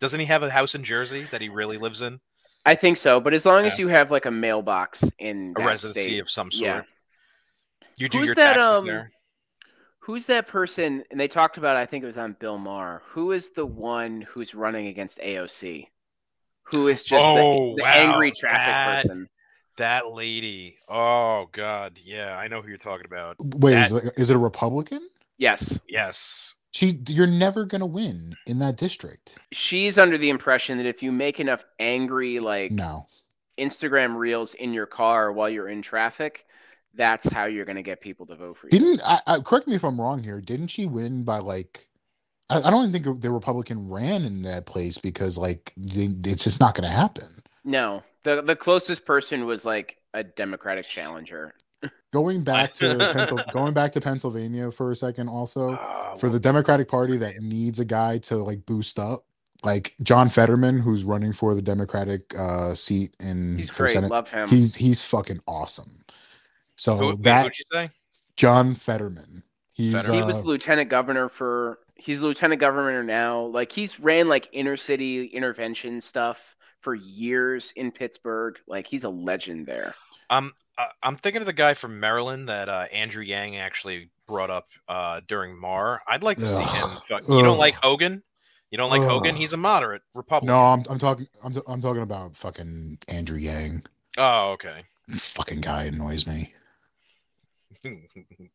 [0.00, 2.20] doesn't he have a house in Jersey that he really lives in?
[2.64, 6.02] I think so, but as long as you have like a mailbox in A residency
[6.04, 6.62] state, of some sort.
[6.64, 6.82] yeah.
[7.96, 9.10] You do Who's your that, taxes um, there.
[10.04, 11.04] Who's that person?
[11.10, 11.76] And they talked about.
[11.76, 13.02] I think it was on Bill Maher.
[13.10, 15.86] Who is the one who's running against AOC?
[16.64, 19.28] Who is just Oh, the, the wow, angry traffic that- person?
[19.78, 20.76] That lady.
[20.88, 23.36] Oh God, yeah, I know who you're talking about.
[23.40, 25.08] wait, is that- it, is it a Republican?
[25.38, 26.54] Yes, Yes.
[26.74, 29.38] She, you're never gonna win in that district.
[29.52, 33.04] she's under the impression that if you make enough angry like No,
[33.58, 36.46] Instagram reels in your car while you're in traffic,
[36.94, 38.70] that's how you're going to get people to vote for you.
[38.70, 39.38] didn't I, I?
[39.40, 40.40] Correct me if I'm wrong here.
[40.40, 41.88] Didn't she win by like?
[42.50, 46.44] I, I don't even think the Republican ran in that place because like they, it's
[46.44, 47.42] just not gonna happen.
[47.64, 51.54] No, the the closest person was like a Democratic challenger.
[52.12, 56.38] Going back to Pencil, going back to Pennsylvania for a second, also Uh, for the
[56.40, 59.24] Democratic Party that needs a guy to like boost up,
[59.64, 63.92] like John Fetterman, who's running for the Democratic uh, seat in He's for great.
[63.92, 64.10] Senate.
[64.10, 64.46] Love him.
[64.48, 66.04] He's he's fucking awesome.
[66.82, 67.90] So who, wait, that who'd you say?
[68.36, 70.16] John Fetterman, he's Fetterman.
[70.16, 71.78] he uh, was lieutenant governor for.
[71.94, 73.42] He's lieutenant governor now.
[73.42, 78.58] Like he's ran like inner city intervention stuff for years in Pittsburgh.
[78.66, 79.94] Like he's a legend there.
[80.28, 84.50] Um, uh, I'm thinking of the guy from Maryland that uh, Andrew Yang actually brought
[84.50, 86.02] up uh, during Mar.
[86.08, 86.88] I'd like to see him.
[87.12, 87.22] Ugh.
[87.28, 88.24] You don't like Hogan?
[88.72, 89.36] You don't like Hogan?
[89.36, 90.48] He's a moderate Republican.
[90.48, 93.84] no, I'm I'm talking I'm I'm talking about fucking Andrew Yang.
[94.18, 94.82] Oh, okay.
[95.12, 96.54] Fucking guy annoys me.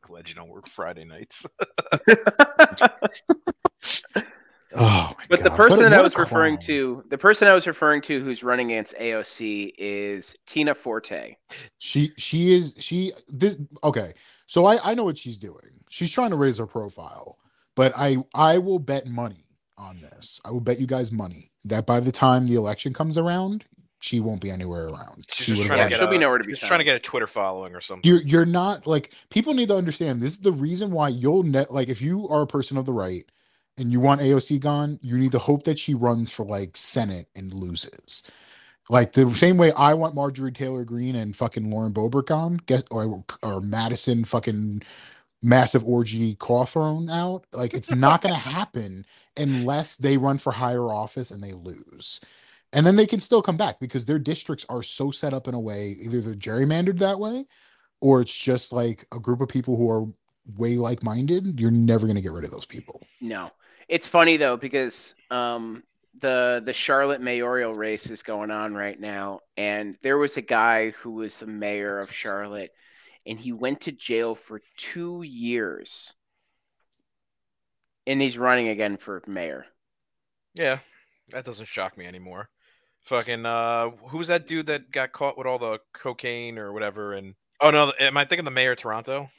[0.01, 1.45] Glad you don't work Friday nights.
[4.75, 6.67] Oh my But the person What that I what a was referring clown.
[6.67, 11.35] to, the person I was referring to who's running against AOC is Tina Forte.
[11.77, 14.11] She she is she this okay.
[14.45, 15.83] So I I know what she's doing.
[15.89, 17.37] She's trying to raise her profile.
[17.75, 19.45] But I I will bet money
[19.77, 20.41] on this.
[20.43, 23.63] I will bet you guys money that by the time the election comes around,
[24.07, 25.27] she won't be anywhere around.
[25.29, 25.89] She's she just would've trying to won.
[25.89, 27.81] get She'll be a, nowhere to be she's trying to get a Twitter following or
[27.81, 28.03] something.
[28.03, 31.71] you're you're not like people need to understand this is the reason why you'll net
[31.73, 33.25] like if you are a person of the right
[33.77, 37.29] and you want AOC gone, you need to hope that she runs for like Senate
[37.35, 38.23] and loses.
[38.89, 42.87] Like the same way I want Marjorie Taylor Greene and fucking Lauren Boebert gone, get
[42.91, 44.83] or or Madison fucking
[45.43, 47.45] massive orgy Cawthorn out.
[47.53, 49.05] Like it's not gonna happen
[49.37, 52.21] unless they run for higher office and they lose.
[52.77, 55.55] And then they can still come back because their districts are so set up in
[55.55, 57.47] a way, either they're gerrymandered that way,
[58.01, 60.05] or it's just like a group of people who are
[60.55, 61.59] way like-minded.
[61.59, 63.01] You're never gonna get rid of those people.
[63.19, 63.49] No,
[63.87, 65.81] it's funny though because um,
[66.21, 70.91] the the Charlotte mayoral race is going on right now, and there was a guy
[70.91, 72.69] who was the mayor of Charlotte,
[73.25, 76.13] and he went to jail for two years,
[78.05, 79.65] and he's running again for mayor.
[80.53, 80.77] Yeah,
[81.31, 82.49] that doesn't shock me anymore.
[83.07, 87.13] Fucking uh, who's that dude that got caught with all the cocaine or whatever?
[87.13, 89.29] And oh no, am I thinking the mayor of Toronto?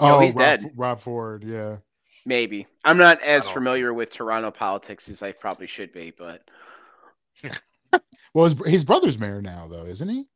[0.00, 0.72] No, oh, he's Rob, dead.
[0.76, 1.76] Rob Ford, yeah.
[2.24, 6.42] Maybe I'm not as don't- familiar with Toronto politics as I probably should be, but
[8.34, 10.26] Well, his, his brother's mayor now, though, isn't he?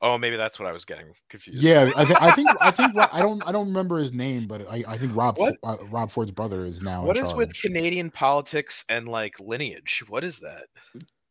[0.00, 1.62] Oh, maybe that's what I was getting confused.
[1.62, 4.62] Yeah, I, th- I think I think I don't I don't remember his name, but
[4.70, 5.56] I, I think Rob What?
[5.62, 7.04] Uh, Rob Ford's brother is now.
[7.04, 7.52] What in is with.
[7.60, 10.02] Canadian politics and like lineage?
[10.08, 10.64] What is that?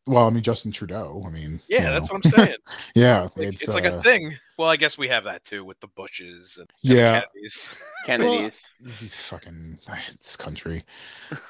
[0.06, 1.24] Well, I mean Justin Trudeau.
[1.26, 2.56] I mean, Yeah, you that's what I'm saying.
[2.94, 4.36] yeah, Like, it's, it's, like a uh, thing.
[4.56, 7.20] Well, I guess we have that too with the Bushes and and Yeah.
[7.22, 7.70] Kennedys.
[8.06, 8.52] Kennedy's.
[9.00, 9.78] These fucking
[10.12, 10.84] this country.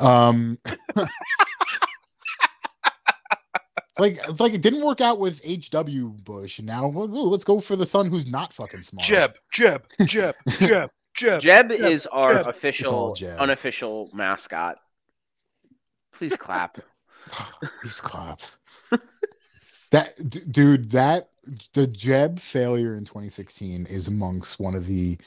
[0.01, 0.97] Um It's
[3.99, 6.09] like it's like it didn't work out with H.W.
[6.23, 9.07] Bush, and now well, well, let's go for the son who's not fucking smart.
[9.07, 11.43] Jeb, Jeb, Jeb, Jeb, Jeb.
[11.43, 12.49] Jeb is our Jeb.
[12.49, 13.39] Official, Jeb.
[13.41, 14.77] unofficial mascot.
[16.13, 16.79] Please clap.
[17.83, 18.41] He's clap.
[19.91, 21.31] that d- dude, that
[21.75, 25.19] the Jeb failure in 2016 is amongst one of the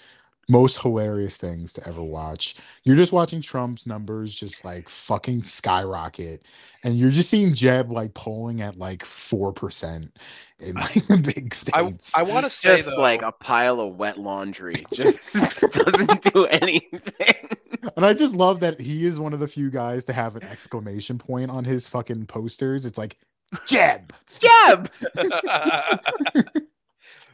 [0.50, 2.56] most hilarious things to ever watch.
[2.84, 6.46] You're just watching Trump's numbers just like fucking skyrocket,
[6.84, 10.18] and you're just seeing Jeb like polling at like four percent
[10.60, 12.18] in like the big I, states.
[12.18, 14.74] I want to say Just though, like a pile of wet laundry.
[14.94, 17.50] Just doesn't do anything.
[17.96, 20.44] and I just love that he is one of the few guys to have an
[20.44, 22.86] exclamation point on his fucking posters.
[22.86, 23.18] It's like
[23.68, 24.14] Jeb.
[24.42, 24.90] Jeb.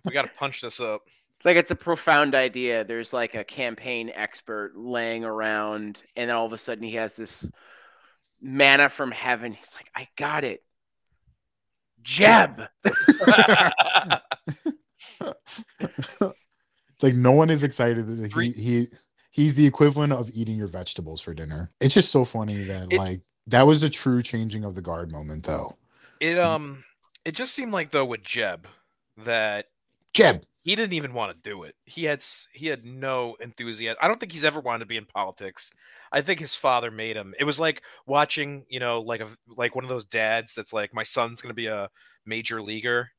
[0.03, 1.01] we got to punch this up.
[1.45, 2.83] Like it's a profound idea.
[2.83, 7.15] There's like a campaign expert laying around, and then all of a sudden he has
[7.15, 7.47] this
[8.41, 9.53] manna from heaven.
[9.53, 10.63] He's like, I got it.
[12.01, 12.63] Jeb.
[15.79, 16.19] it's
[17.01, 18.87] like no one is excited that he, he
[19.31, 21.71] he's the equivalent of eating your vegetables for dinner.
[21.79, 25.11] It's just so funny that It- like that was a true changing of the guard
[25.11, 25.77] moment though.
[26.19, 26.83] It um
[27.23, 28.67] it just seemed like though with Jeb
[29.25, 29.67] that
[30.15, 31.75] Jeb, he didn't even want to do it.
[31.83, 33.97] He had he had no enthusiasm.
[34.01, 35.71] I don't think he's ever wanted to be in politics.
[36.09, 37.35] I think his father made him.
[37.37, 40.93] It was like watching, you know, like a like one of those dads that's like
[40.93, 41.89] my son's going to be a
[42.25, 43.09] major leaguer,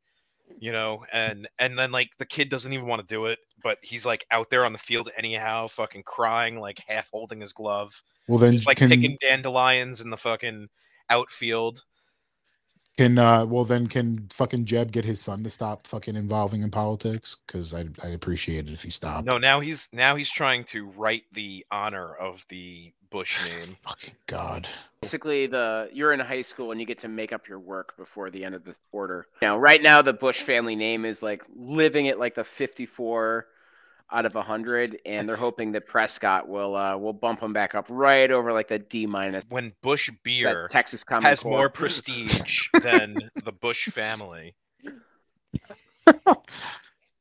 [0.59, 3.77] you know, and and then like the kid doesn't even want to do it, but
[3.83, 7.93] he's like out there on the field anyhow, fucking crying, like half holding his glove,
[8.27, 10.67] well then just like can picking dandelions in the fucking
[11.11, 11.85] outfield.
[12.97, 16.71] Can uh well then can fucking Jeb get his son to stop fucking involving in
[16.71, 17.37] politics?
[17.47, 19.31] Because I I'd appreciate it if he stopped.
[19.31, 23.77] No, now he's now he's trying to right the honor of the Bush name.
[23.83, 24.69] Fucking God.
[25.01, 28.31] Basically, the you're in high school and you get to make up your work before
[28.31, 29.27] the end of the order.
[29.43, 33.47] Now, right now, the Bush family name is like living at like the 54
[34.13, 37.87] out of 100, and they're hoping that Prescott will uh, will bump them back up
[37.89, 39.45] right over like the D minus.
[39.49, 41.53] When Bush beer Texas Common has Core.
[41.53, 44.55] more prestige than the Bush family.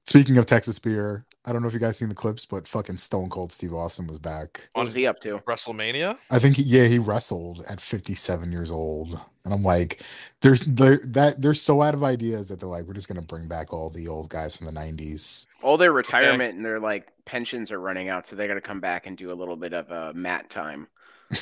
[0.06, 2.98] Speaking of Texas beer, I don't know if you guys seen the clips, but fucking
[2.98, 4.70] Stone Cold Steve Austin was back.
[4.74, 5.40] What was he up to?
[5.40, 6.18] WrestleMania?
[6.30, 10.02] I think he, yeah, he wrestled at 57 years old, and I'm like,
[10.42, 13.48] there's they're, that they're so out of ideas that they're like, we're just gonna bring
[13.48, 15.48] back all the old guys from the 90s.
[15.64, 18.80] All their retirement and their like pensions are running out, so they got to come
[18.80, 20.88] back and do a little bit of uh, mat time.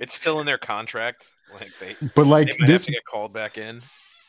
[0.00, 1.26] It's still in their contract.
[1.50, 3.80] Like they, But they like might have this, to get called back in.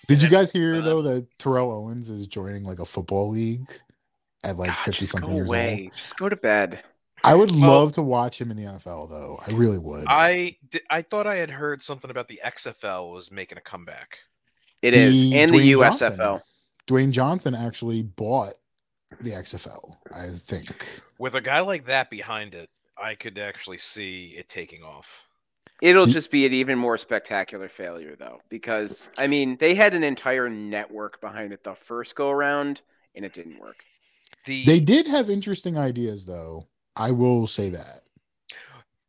[0.08, 3.70] did you guys hear uh, though that Terrell Owens is joining like a football league
[4.46, 5.82] at like 50 something years away.
[5.84, 6.00] old?
[6.00, 6.82] Just go to bed.
[7.24, 9.40] I would Well- love to watch him in the NFL though.
[9.46, 10.06] I really would.
[10.08, 10.58] I
[10.90, 14.20] I thought I had heard something about the XFL was making a comeback.
[14.82, 16.14] It is, The and the Dwayne Johnson.
[16.14, 16.42] USFL.
[16.88, 18.54] Dwayne Johnson actually bought
[19.22, 21.02] the XFL, I think.
[21.18, 25.08] With a guy like that behind it, I could actually see it taking off.
[25.82, 29.94] It'll Ye- just be an even more spectacular failure, though, because I mean they had
[29.94, 32.82] an entire network behind it the first go around,
[33.16, 33.84] and it didn't work.
[34.46, 36.68] The They did have interesting ideas though.
[37.00, 38.02] I will say that.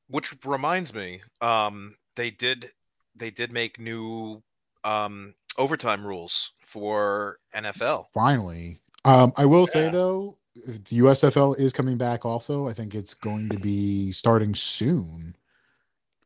[0.09, 2.71] which reminds me, um, they did
[3.17, 4.43] they did make new
[4.85, 8.07] um overtime rules for NFL.
[8.15, 8.79] Finally.
[9.05, 12.69] Um, I will say though, the USFL is coming back also.
[12.69, 15.37] I think it's going to be starting soon.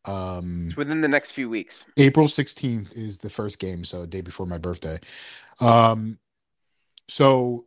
[0.05, 1.85] Um It's within the next few weeks.
[1.97, 4.99] April 16th is the first game, so day before my birthday.
[5.61, 6.19] Um
[7.09, 7.67] so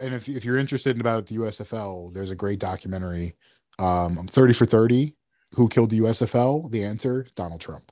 [0.00, 3.36] and if if you're interested in about the USFL, there's a great documentary.
[3.78, 5.16] Um I'm 30 for 30.
[5.56, 6.70] Who killed the USFL?
[6.70, 7.90] The answer, Donald Trump.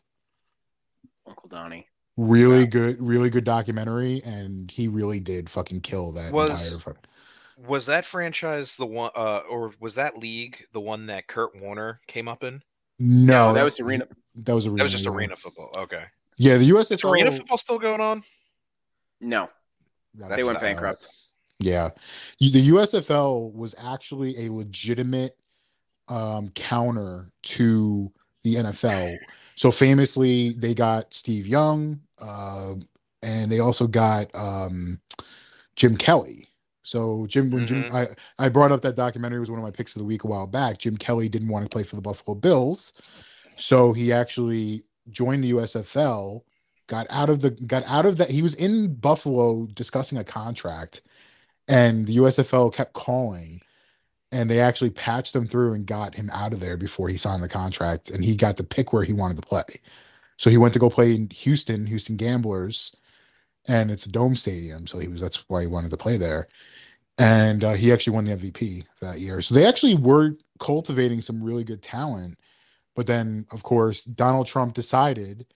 [1.27, 1.87] Uncle Donnie.
[2.17, 6.95] Really good, really good documentary, and he really did fucking kill that Was- entire.
[6.95, 11.57] fu- Was that franchise the one, uh, or was that league the one that Kurt
[11.61, 12.63] Warner came up in?
[13.01, 14.07] No, that was arena.
[14.37, 14.77] That was arena.
[14.79, 15.11] That was just yeah.
[15.13, 15.71] arena football.
[15.77, 16.05] Okay,
[16.37, 17.11] Yeah, the is USFL.
[17.13, 18.23] arena football still going on?
[19.21, 19.49] No,
[20.15, 21.05] that They went bankrupt.
[21.61, 21.91] Yeah,
[22.39, 25.37] the USFL was actually a legitimate
[26.09, 29.17] um, counter to the NFL.
[29.57, 32.75] So famously, they got Steve Young, uh,
[33.23, 35.01] and they also got um,
[35.75, 36.49] Jim Kelly.
[36.83, 38.07] So Jim, when Jim, I,
[38.39, 40.47] I brought up that documentary was one of my picks of the week a while
[40.47, 40.79] back.
[40.79, 42.95] Jim Kelly didn't want to play for the Buffalo Bills,
[43.57, 46.43] so he actually joined the USFL.
[46.87, 48.31] Got out of the got out of that.
[48.31, 51.03] He was in Buffalo discussing a contract,
[51.69, 53.61] and the USFL kept calling,
[54.33, 57.43] and they actually patched him through and got him out of there before he signed
[57.43, 59.63] the contract, and he got to pick where he wanted to play.
[60.37, 62.95] So he went to go play in Houston, Houston Gamblers,
[63.67, 64.87] and it's a dome stadium.
[64.87, 66.49] So he was that's why he wanted to play there,
[67.19, 69.43] and uh, he actually won the MVP that year.
[69.43, 72.39] So they actually were cultivating some really good talent,
[72.97, 75.47] but then of course Donald Trump decided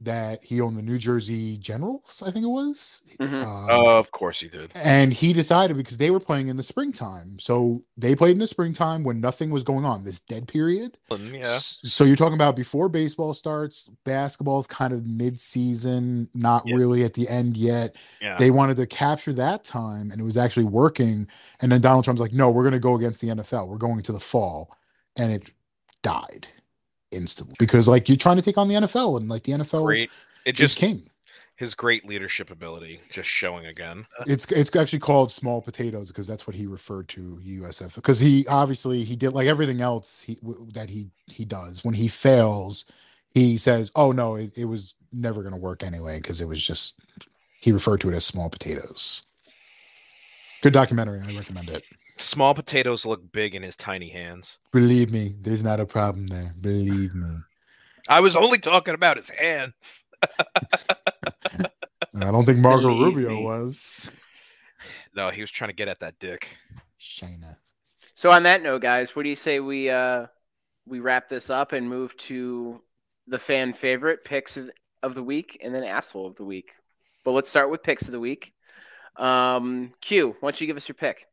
[0.00, 3.02] that he owned the New Jersey Generals, I think it was.
[3.18, 3.40] Mhm.
[3.40, 4.70] Um, Uh, of course he did.
[4.74, 7.38] and he decided because they were playing in the springtime.
[7.38, 10.98] So they played in the springtime when nothing was going on, this dead period.
[11.10, 16.76] Yeah, So you're talking about before baseball starts, basketball's kind of mid-season, not Yeah.
[16.76, 17.96] really at the end yet.
[18.20, 18.36] yeah.
[18.36, 21.26] They wanted to capture that time and it was actually working.
[21.62, 23.66] And then Donald Trump's like, no, we're going to go against the NFL.
[23.66, 24.76] We're going to the fall.
[25.16, 25.48] And it
[26.02, 26.48] died
[27.16, 30.10] instantly because like you're trying to take on the NFL and like the NFL Great.
[30.44, 31.02] It is just king.
[31.56, 34.06] His great leadership ability just showing again.
[34.26, 38.46] It's it's actually called small potatoes because that's what he referred to USF because he
[38.46, 42.84] obviously he did like everything else he w- that he he does when he fails
[43.32, 46.64] he says oh no it, it was never going to work anyway because it was
[46.64, 47.00] just
[47.60, 49.22] he referred to it as small potatoes.
[50.62, 51.20] Good documentary.
[51.20, 51.84] I recommend it.
[52.18, 54.58] Small potatoes look big in his tiny hands.
[54.72, 56.52] Believe me, there's not a problem there.
[56.62, 57.28] Believe me.
[58.08, 59.74] I was only talking about his hands.
[62.14, 63.44] I don't think Marco Believe Rubio me.
[63.44, 64.10] was.
[65.14, 66.56] No, he was trying to get at that dick.
[66.98, 67.58] China.
[68.14, 70.26] So on that note, guys, what do you say we uh
[70.86, 72.80] we wrap this up and move to
[73.26, 74.70] the fan favorite picks of,
[75.02, 76.72] of the week and then asshole of the week.
[77.24, 78.52] But let's start with picks of the week.
[79.16, 81.26] Um, Q, why don't you give us your pick?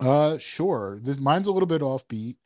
[0.00, 0.98] Uh, sure.
[1.02, 2.36] This mine's a little bit offbeat.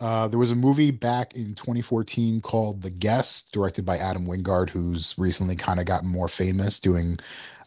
[0.00, 4.70] Uh, there was a movie back in 2014 called The Guest, directed by Adam Wingard,
[4.70, 7.16] who's recently kind of gotten more famous doing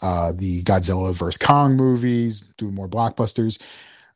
[0.01, 1.37] uh, the Godzilla vs.
[1.37, 3.61] Kong movies, doing more blockbusters.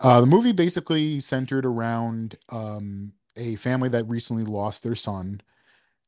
[0.01, 5.39] Uh, the movie basically centered around um, a family that recently lost their son,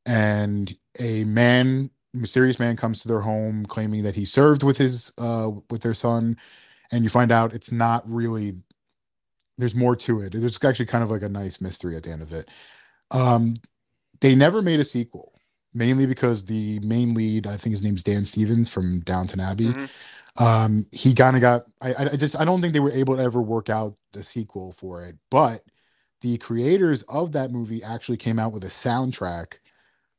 [0.04, 5.12] and a man, mysterious man, comes to their home claiming that he served with his
[5.16, 6.36] uh, with their son,
[6.92, 8.54] and you find out it's not really
[9.58, 10.32] there's more to it.
[10.32, 12.48] There's actually kind of like a nice mystery at the end of it.
[13.10, 13.54] Um,
[14.20, 15.32] they never made a sequel,
[15.72, 19.68] mainly because the main lead, I think his name's Dan Stevens from Downton Abbey.
[19.68, 19.90] Mhm.
[20.40, 21.64] Um, he kind of got.
[21.80, 24.72] I, I just I don't think they were able to ever work out the sequel
[24.72, 25.16] for it.
[25.30, 25.60] But
[26.22, 29.58] the creators of that movie actually came out with a soundtrack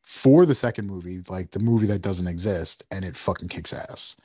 [0.04, 4.16] for the second movie, like the movie that doesn't exist, and it fucking kicks ass.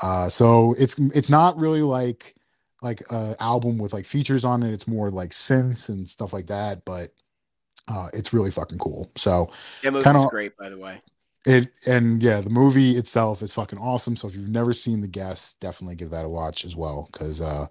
[0.00, 2.36] Uh, so it's it's not really like
[2.82, 4.72] like a album with like features on it.
[4.72, 7.10] It's more like synths and stuff like that, but
[7.88, 9.10] uh, it's really fucking cool.
[9.16, 9.50] So
[9.82, 11.00] That movie's Kinda- great, by the way.
[11.46, 14.16] it and yeah, the movie itself is fucking awesome.
[14.16, 17.08] So if you've never seen The Guest, definitely give that a watch as well.
[17.12, 17.66] Because uh,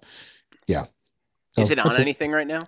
[0.66, 0.84] yeah,
[1.56, 2.60] Is it on anything right now?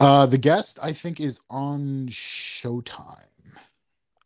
[0.00, 3.24] Uh, The Guest I think is on Showtime.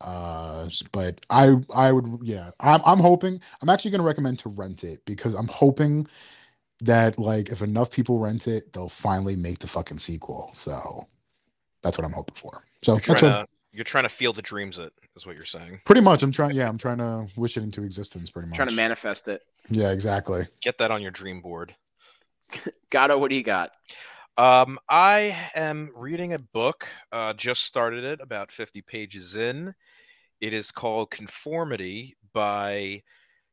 [0.01, 4.83] Uh, but I I would yeah I'm I'm hoping I'm actually gonna recommend to rent
[4.83, 6.09] it because I'm hoping
[6.83, 10.51] that like if enough people rent it, they'll finally make the fucking sequel.
[10.53, 11.07] So
[11.83, 12.65] that's what I'm hoping for.
[12.83, 15.37] So You're that's trying, what to, you're trying to feel the dreams it is what
[15.37, 15.81] you're saying.
[15.85, 16.55] pretty much I'm trying.
[16.55, 18.31] Yeah, I'm trying to wish it into existence.
[18.31, 18.57] Pretty much.
[18.57, 19.43] Trying to manifest it.
[19.71, 20.43] Yeah, exactly.
[20.61, 21.75] Get that on your dream board.
[22.91, 23.71] Gato, what do you got?
[24.39, 26.87] Um, I am reading a book.
[27.13, 29.75] Uh, just started it, about 50 pages in.
[30.41, 33.03] It is called Conformity by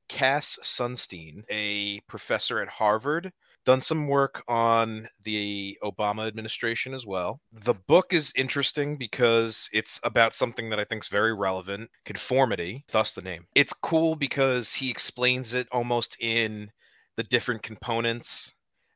[0.09, 3.31] Cass Sunstein, a professor at Harvard.
[3.65, 7.39] Done some work on the Obama administration as well.
[7.51, 12.85] The book is interesting because it's about something that I think is very relevant conformity,
[12.91, 13.45] thus the name.
[13.55, 16.71] It's cool because he explains it almost in
[17.15, 18.53] the different components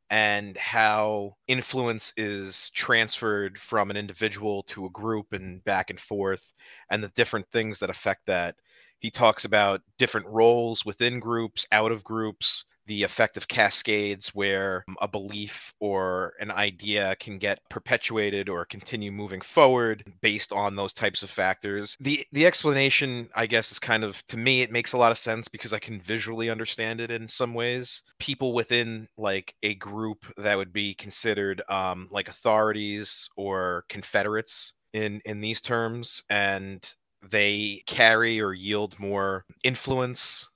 [0.10, 6.54] and how influence is transferred from an individual to a group and back and forth,
[6.90, 8.56] and the different things that affect that.
[9.04, 14.84] He talks about different roles within groups, out of groups, the effect of cascades where
[15.00, 20.94] a belief or an idea can get perpetuated or continue moving forward based on those
[20.94, 21.96] types of factors.
[22.00, 25.18] The the explanation, I guess, is kind of to me it makes a lot of
[25.18, 28.02] sense because I can visually understand it in some ways.
[28.20, 35.22] People within like a group that would be considered um, like authorities or confederates in
[35.26, 36.88] in these terms and
[37.30, 40.48] they carry or yield more influence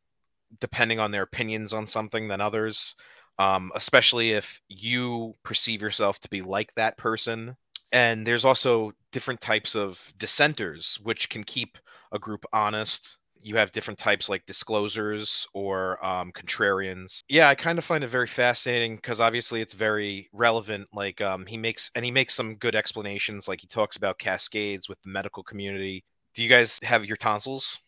[0.60, 2.96] depending on their opinions on something than others,
[3.40, 7.56] um, especially if you perceive yourself to be like that person.
[7.92, 11.78] And there's also different types of dissenters, which can keep
[12.12, 13.18] a group honest.
[13.40, 17.22] You have different types like disclosures or um, contrarians.
[17.30, 20.88] Yeah, I kind of find it very fascinating because obviously it's very relevant.
[20.94, 23.48] Like um, he makes and he makes some good explanations.
[23.48, 26.04] Like he talks about cascades with the medical community.
[26.38, 27.80] Do you guys have your tonsils?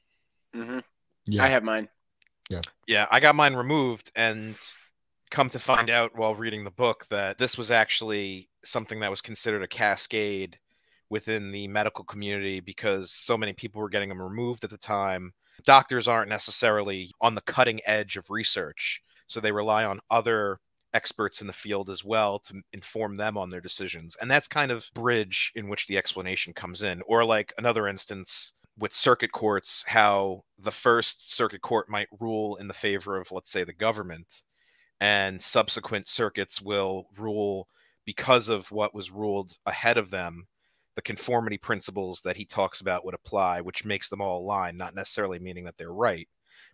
[0.56, 0.80] Mm-hmm.
[1.28, 1.44] Yeah.
[1.44, 1.88] I have mine.
[2.50, 2.62] Yeah.
[2.88, 4.56] Yeah, I got mine removed and
[5.30, 9.22] come to find out while reading the book that this was actually something that was
[9.22, 10.58] considered a cascade
[11.12, 15.32] within the medical community because so many people were getting them removed at the time.
[15.64, 20.60] Doctors aren't necessarily on the cutting edge of research, so they rely on other
[20.94, 24.18] experts in the field as well to inform them on their decisions.
[24.22, 27.02] And that's kind of bridge in which the explanation comes in.
[27.06, 32.68] Or like another instance with circuit courts, how the first circuit court might rule in
[32.68, 34.26] the favor of, let's say, the government,
[35.00, 37.68] and subsequent circuits will rule
[38.06, 40.48] because of what was ruled ahead of them.
[40.96, 44.96] The conformity principles that he talks about would apply, which makes them all align, not
[44.96, 46.28] necessarily meaning that they're right,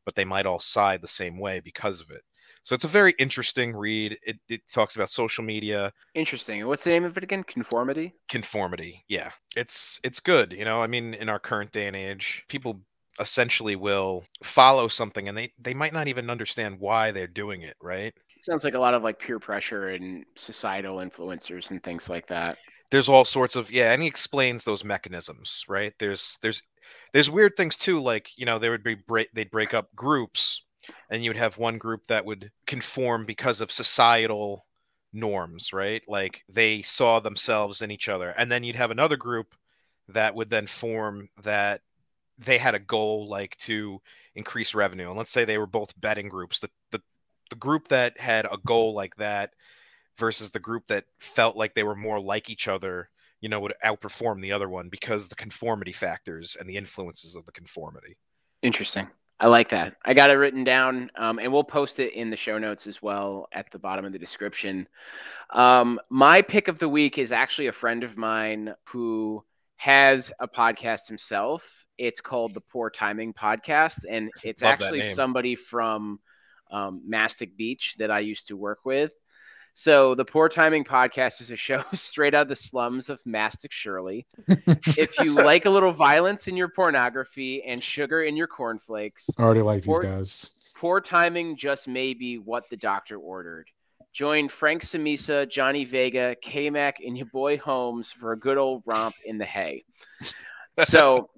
[0.06, 2.22] but they might all side the same way because of it.
[2.66, 4.18] So it's a very interesting read.
[4.24, 6.66] It, it talks about social media Interesting.
[6.66, 7.44] What's the name of it again?
[7.44, 8.16] Conformity.
[8.28, 9.06] conformity.
[9.08, 10.52] Yeah, it's it's good.
[10.52, 12.82] You know, I mean, in our current day and age, people
[13.20, 17.78] essentially will follow something and they they might not even understand why they're doing it.
[17.80, 18.14] Right?
[18.42, 22.58] Sounds like a lot of like peer pressure and societal influencers and things like that.
[22.90, 25.64] There's all sorts of yeah, and he explains those mechanisms.
[25.70, 25.94] Right?
[26.00, 26.64] There's there's
[27.14, 28.02] there's weird things too.
[28.02, 30.64] Like you know, there would be break they'd break up groups,
[31.10, 34.66] and you would have one group that would conform because of societal
[35.14, 36.04] norms, right?
[36.08, 38.30] Like they saw themselves in each other.
[38.30, 39.56] And then you'd have another group
[40.10, 41.82] that would then form that
[42.38, 44.02] they had a goal like to
[44.36, 45.10] increase revenue.
[45.10, 46.60] And let's say they were both betting groups.
[46.60, 47.02] The the,
[47.50, 49.52] the group that had a goal like that
[50.18, 53.10] versus the group that felt like they were more like each other,
[53.42, 57.46] you know, would outperform the other one because the conformity factors and the influences of
[57.46, 58.18] the conformity.
[58.62, 59.08] Interesting.
[59.40, 59.96] I like that.
[60.04, 63.02] I got it written down, um, and we'll post it in the show notes as
[63.02, 64.88] well at the bottom of the description.
[65.50, 69.44] Um, my pick of the week is actually a friend of mine who
[69.78, 71.70] has a podcast himself.
[71.98, 76.20] It's called the Poor Timing Podcast, and it's Love actually somebody from
[76.72, 79.14] um, Mastic Beach that I used to work with.
[79.78, 83.74] So the Poor Timing Podcast is a show straight out of the slums of Mastic
[83.74, 84.26] Shirley.
[84.48, 89.44] if you like a little violence in your pornography and sugar in your cornflakes, I
[89.44, 90.54] already like these guys.
[90.78, 93.70] poor timing just may be what the doctor ordered.
[94.14, 98.82] Join Frank Samisa, Johnny Vega, K Mac, and your boy Holmes for a good old
[98.86, 99.84] romp in the hay.
[100.84, 101.30] So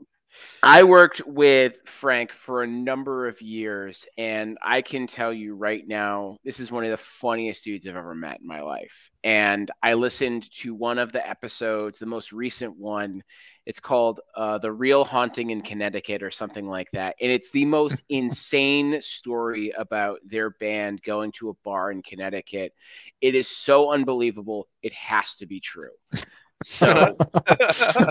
[0.63, 5.87] I worked with Frank for a number of years, and I can tell you right
[5.87, 9.11] now, this is one of the funniest dudes I've ever met in my life.
[9.23, 13.23] And I listened to one of the episodes, the most recent one.
[13.65, 17.15] It's called uh, The Real Haunting in Connecticut or something like that.
[17.21, 22.73] And it's the most insane story about their band going to a bar in Connecticut.
[23.21, 24.67] It is so unbelievable.
[24.81, 25.91] It has to be true.
[26.63, 27.15] So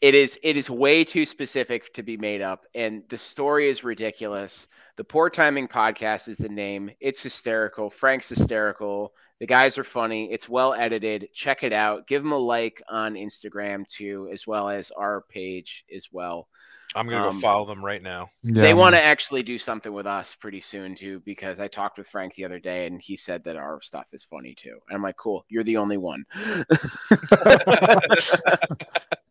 [0.00, 3.84] it is it is way too specific to be made up and the story is
[3.84, 4.66] ridiculous.
[4.96, 6.90] The poor timing podcast is the name.
[7.00, 7.88] It's hysterical.
[7.90, 9.12] Frank's hysterical.
[9.40, 10.32] The guys are funny.
[10.32, 11.28] It's well edited.
[11.32, 12.06] Check it out.
[12.08, 16.48] Give them a like on instagram too as well as our page as well.
[16.94, 18.30] I'm gonna Um, go follow them right now.
[18.42, 21.98] Yeah, they want to actually do something with us pretty soon too because i talked
[21.98, 24.78] with frank the other day and he said that our stuff is funny too.
[24.88, 25.44] And i'm like cool.
[25.48, 26.24] You're the only one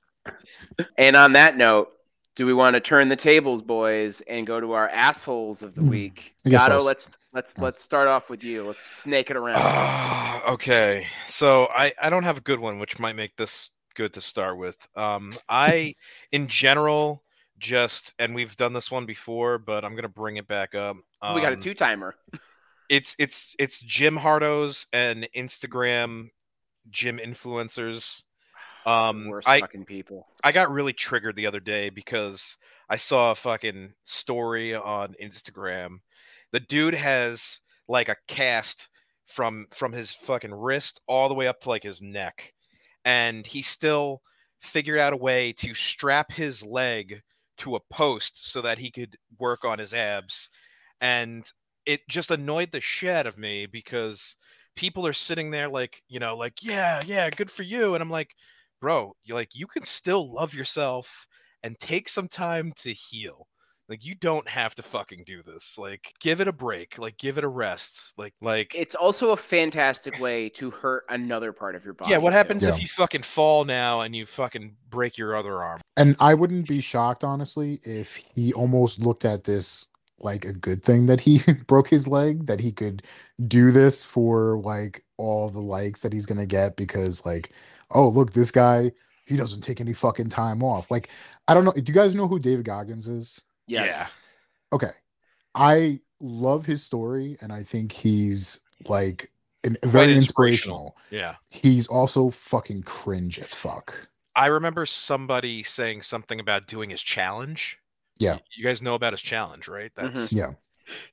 [0.98, 1.90] and on that note
[2.36, 5.82] do we want to turn the tables boys and go to our assholes of the
[5.82, 5.90] Hmm.
[5.90, 10.44] week Gatto, I'll let's let's let's start off with you let's snake it around Ah,
[10.52, 14.22] okay, so I I don't have a good one, which might make this good to
[14.22, 14.78] start with.
[14.96, 15.94] Um, I
[16.32, 17.24] in general
[17.60, 20.98] just and we've done this one before, but I'm gonna bring it back up.
[21.34, 22.16] we got a Um, two timer
[22.90, 26.30] It's it's it's gym Hardo's and Instagram
[26.90, 28.22] gym influencers.
[28.88, 32.58] Um, worst I fucking people I got really triggered the other day because
[32.90, 36.00] I saw a fucking story on Instagram.
[36.54, 37.60] The dude has
[37.90, 38.88] like a cast
[39.26, 42.54] from from his fucking wrist all the way up to like his neck,
[43.04, 44.22] and he still
[44.62, 47.22] figured out a way to strap his leg
[47.58, 50.50] to a post so that he could work on his abs,
[51.02, 51.52] and
[51.86, 54.38] it just annoyed the shit out of me because
[54.78, 58.12] people are sitting there like you know like yeah yeah good for you and i'm
[58.12, 58.30] like
[58.82, 61.28] bro, you like you can still love yourself
[61.64, 63.48] and take some time to heal.
[63.90, 65.78] Like you don't have to fucking do this.
[65.78, 66.98] Like give it a break.
[66.98, 68.14] Like give it a rest.
[68.18, 72.18] Like like it's also a fantastic way to hurt another part of your body yeah,
[72.18, 72.70] what happens Yeah.
[72.70, 75.80] if you fucking fall now and you fucking break your other arm?
[75.96, 79.88] And I wouldn't be shocked, honestly, if he almost looked at this
[80.20, 83.04] like a good thing that he broke his leg, that he could
[83.48, 87.52] do this for like all the likes that he's gonna get because like,
[87.92, 88.92] oh look, this guy,
[89.26, 90.90] he doesn't take any fucking time off.
[90.92, 91.10] Like,
[91.48, 91.72] I don't know.
[91.72, 93.42] Do you guys know who David Goggins is?
[93.68, 94.08] yes Yeah.
[94.74, 94.92] Okay.
[95.56, 99.32] I love his story and I think he's like
[99.64, 100.96] an, very inspirational.
[100.96, 100.96] inspirational.
[101.10, 101.36] Yeah.
[101.50, 104.08] He's also fucking cringe as fuck.
[104.36, 107.78] I remember somebody saying something about doing his challenge.
[108.20, 108.38] Yeah.
[108.56, 109.92] You guys know about his challenge, right?
[109.96, 110.16] Mm-hmm.
[110.16, 110.52] That's Yeah.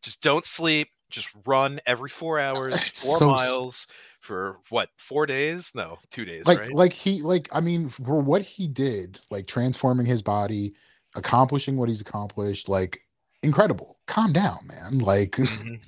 [0.03, 3.87] just don't sleep, just run every four hours, It's four so s- miles
[4.25, 5.71] for what, four days?
[5.75, 6.75] No, two days, like right?
[6.75, 10.75] like he like i mean for what he did like transforming his body
[11.15, 13.01] accomplishing what he's accomplished like
[13.43, 15.81] incredible calm down man like Mhm.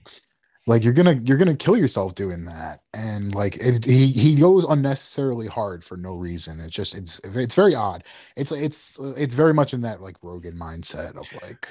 [0.66, 4.64] like you're gonna you're gonna kill yourself doing that and like it, he he goes
[4.64, 8.04] unnecessarily hard for no reason it's just it's it's very odd
[8.36, 11.68] it's it's it's very much in that like rogan mindset of like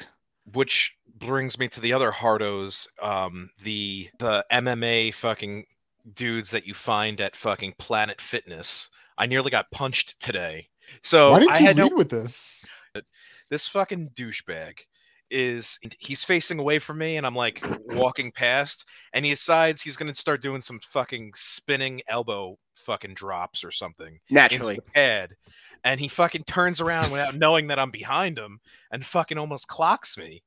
[0.53, 5.65] which brings me to the other hardos, um, the the MMA fucking
[6.13, 8.89] dudes that you find at fucking Planet Fitness.
[9.17, 10.67] I nearly got punched today.
[11.01, 12.73] So Why didn't I you had lead no, with this?
[13.49, 14.73] this fucking douchebag
[15.31, 19.97] is he's facing away from me and I'm like walking past and he decides he's
[19.97, 24.75] gonna start doing some fucking spinning elbow fucking drops or something into Naturally.
[24.75, 25.31] the pad.
[25.83, 28.59] And he fucking turns around without knowing that I'm behind him
[28.91, 30.43] and fucking almost clocks me.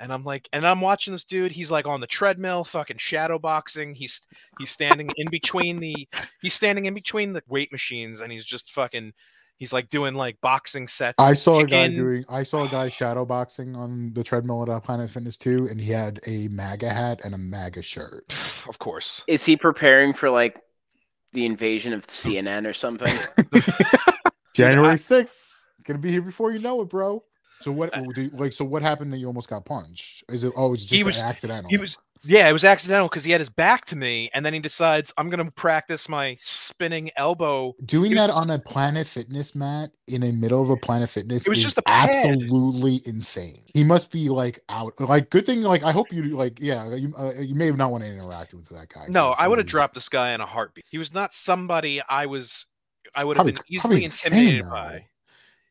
[0.00, 1.52] And I'm like, and I'm watching this dude.
[1.52, 3.94] He's like on the treadmill, fucking shadow boxing.
[3.94, 4.22] He's
[4.58, 6.08] he's standing in between the
[6.40, 9.12] he's standing in between the weight machines, and he's just fucking
[9.60, 11.14] he's like doing like boxing sets.
[11.18, 11.96] I saw a guy Chicken.
[11.96, 12.24] doing.
[12.28, 15.80] I saw a guy shadow boxing on the treadmill at uh, Planet Fitness too, and
[15.80, 18.34] he had a MAGA hat and a MAGA shirt.
[18.68, 19.24] Of course.
[19.26, 20.60] Is he preparing for like
[21.32, 23.12] the invasion of CNN or something?
[24.54, 27.24] January sixth, gonna be here before you know it, bro.
[27.60, 27.94] So what?
[27.94, 30.24] Uh, like, so what happened that you almost got punched?
[30.30, 30.52] Is it?
[30.56, 31.68] Oh, it's just was- accidental.
[31.68, 34.54] He was yeah, it was accidental because he had his back to me, and then
[34.54, 37.74] he decides I'm gonna practice my spinning elbow.
[37.84, 41.46] doing that just- on a Planet Fitness mat in the middle of a Planet Fitness
[41.46, 43.62] It was is just absolutely insane.
[43.74, 44.98] He must be like out.
[44.98, 45.60] Like, good thing.
[45.62, 46.60] Like, I hope you like.
[46.60, 49.06] Yeah, you uh, you may have not want to interact with that guy.
[49.08, 50.84] No, I would have dropped this guy in a heartbeat.
[50.90, 52.64] He was not somebody I was
[53.16, 55.06] I would have been easily intimidated by.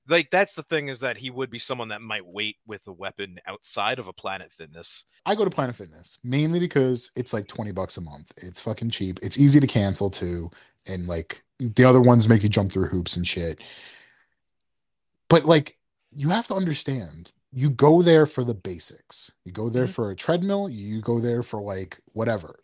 [0.09, 2.91] Like that's the thing is that he would be someone that might wait with a
[2.91, 5.05] weapon outside of a Planet Fitness.
[5.25, 8.31] I go to Planet Fitness mainly because it's like 20 bucks a month.
[8.37, 9.19] It's fucking cheap.
[9.21, 10.49] It's easy to cancel too.
[10.87, 13.61] And like the other ones make you jump through hoops and shit.
[15.29, 15.77] But like
[16.15, 19.31] you have to understand, you go there for the basics.
[19.45, 19.89] You go there Mhm.
[19.93, 22.59] for a treadmill, you go there for like whatever.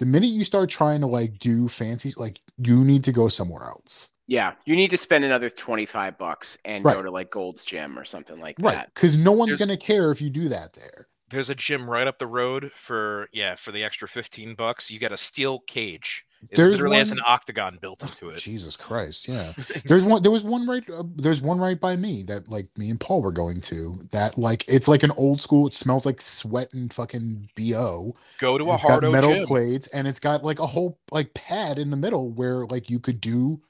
[0.00, 3.64] The minute you start trying to like do fancy, like you need to go somewhere
[3.64, 4.14] else.
[4.26, 6.96] yeah, you need to spend another twenty five bucks and Right.
[6.96, 8.74] go to like Gold's Gym or something like Right.
[8.76, 8.94] that.
[8.94, 11.06] Because no one's There's- gonna care if you do that there.
[11.30, 14.90] There's a gym right up the road for yeah for the extra fifteen bucks.
[14.90, 16.24] You get a steel cage.
[16.48, 18.38] It There's literally has an octagon built into it.
[18.38, 19.52] Jesus Christ, yeah.
[19.84, 20.22] There's one.
[20.22, 20.88] There was one right.
[20.88, 23.94] Uh, there's one right by me that like me and Paul were going to.
[24.10, 25.66] That like it's like an old school.
[25.66, 28.16] It smells like sweat and fucking bo.
[28.38, 29.46] Go to a It's got metal gym.
[29.46, 33.00] plates and it's got like a whole like pad in the middle where like you
[33.00, 33.60] could do,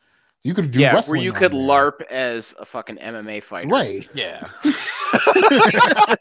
[0.45, 1.61] you could do yeah, where you could there.
[1.61, 3.69] LARP as a fucking MMA fighter.
[3.69, 4.09] Right.
[4.15, 4.49] Yeah.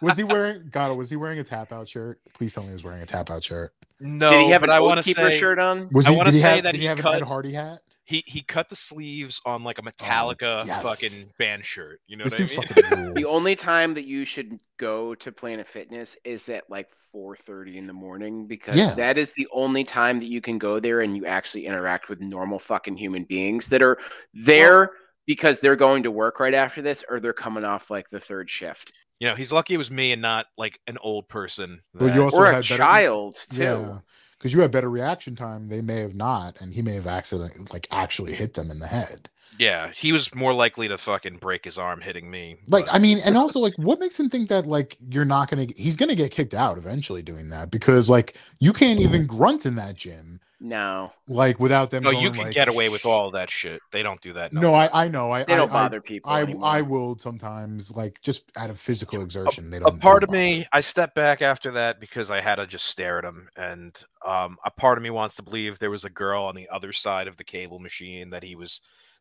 [0.00, 0.68] Was he wearing?
[0.70, 2.20] God, was he wearing a tap out shirt?
[2.34, 3.72] Please tell me he was wearing a tap out shirt.
[4.00, 5.88] No, Did he have but an I want to Keeper say shirt on?
[5.92, 6.16] Was I he?
[6.16, 6.64] wanna Did he say have?
[6.64, 7.80] that Did he he have cut- an Ed Hardy hat?
[8.04, 10.82] he he cut the sleeves on like a oh, Metallica Oh, yes.
[10.82, 12.00] fucking band shirt.
[12.06, 13.04] You know This what dude I mean?
[13.04, 13.14] fucking.
[13.22, 17.86] The only time that you should go to Planet Fitness is at like 4:30 in
[17.86, 18.94] the morning because Yeah.
[18.96, 22.20] that is the only time that you can go there and you actually interact with
[22.20, 23.98] normal fucking human beings that are
[24.32, 24.92] there
[25.26, 28.48] because they're going to work right after this or they're coming off like the third
[28.48, 31.80] shift You know, he's lucky it was me and not like an old person.
[31.94, 33.62] But you also or a better- child too.
[33.62, 33.98] Yeah,
[34.38, 35.68] because you had better reaction time.
[35.68, 38.86] They may have not, and he may have accidentally like actually hit them in the
[38.86, 39.28] head.
[39.58, 42.58] yeah, he was more likely to fucking break his arm hitting me.
[42.68, 45.50] Like, but- I mean, and also like, what makes him think that like you're not
[45.50, 45.66] gonna?
[45.76, 49.74] He's gonna get kicked out eventually doing that because like you can't even grunt in
[49.74, 52.02] that gym No, like without them.
[52.02, 53.80] no, going, you can like, get away with all that shit.
[53.92, 54.52] They don't do that.
[54.52, 55.30] No, I I know.
[55.30, 56.30] I they don't I, I- bother people.
[56.32, 56.64] I anymore.
[56.68, 59.70] I will sometimes like just out of physical exertion.
[59.70, 59.94] They don't.
[59.94, 62.86] A part don't of me i stepped back after that because i had to just
[62.86, 66.10] stare at him and um, a part of me wants to believe there was a
[66.10, 68.80] girl on the other side of the cable machine that he was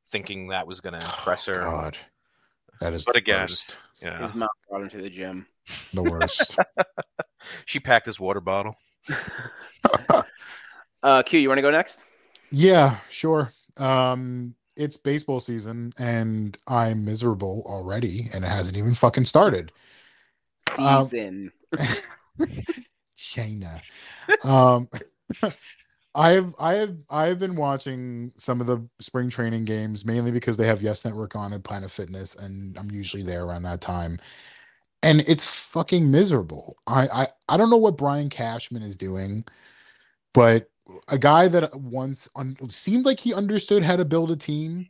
[0.10, 1.60] thinking that was going to impress bother.
[1.60, 1.98] her God,
[2.82, 3.78] that is But the again- worst.
[4.02, 5.46] yeah his mom brought him to the gym.
[5.94, 6.58] The worst.
[7.66, 8.76] she packed his water bottle
[11.04, 12.00] Uh, Q, you want to go next?
[12.52, 13.52] Yeah, sure.
[13.78, 19.72] Um, it's baseball season and I'm miserable already, and it hasn't even fucking started.
[20.78, 21.52] Um, Season.
[23.16, 23.82] China.
[24.44, 24.90] Um,
[26.16, 30.68] I've I have I've been watching some of the spring training games mainly because they
[30.68, 34.20] have Yes Network on at Planet Fitness, and I'm usually there around that time.
[35.04, 36.78] And it's fucking miserable.
[36.86, 39.46] I I, I don't know what Brian Cashman is doing,
[40.34, 40.70] but
[41.08, 44.88] a guy that once un- seemed like he understood how to build a team,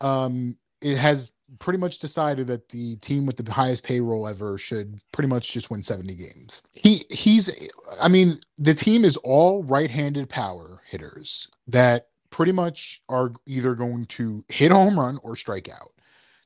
[0.00, 5.00] um, it has pretty much decided that the team with the highest payroll ever should
[5.12, 6.62] pretty much just win 70 games.
[6.72, 7.70] He he's
[8.00, 14.06] I mean, the team is all right-handed power hitters that pretty much are either going
[14.06, 15.92] to hit a home run or strike out.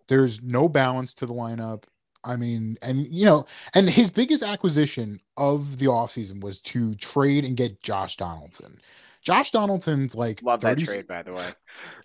[0.09, 1.85] There's no balance to the lineup.
[2.27, 7.45] I mean, and you know, and his biggest acquisition of the offseason was to trade
[7.45, 8.81] and get Josh Donaldson.
[9.23, 11.51] Josh Donaldson's like Love that trade, by the way.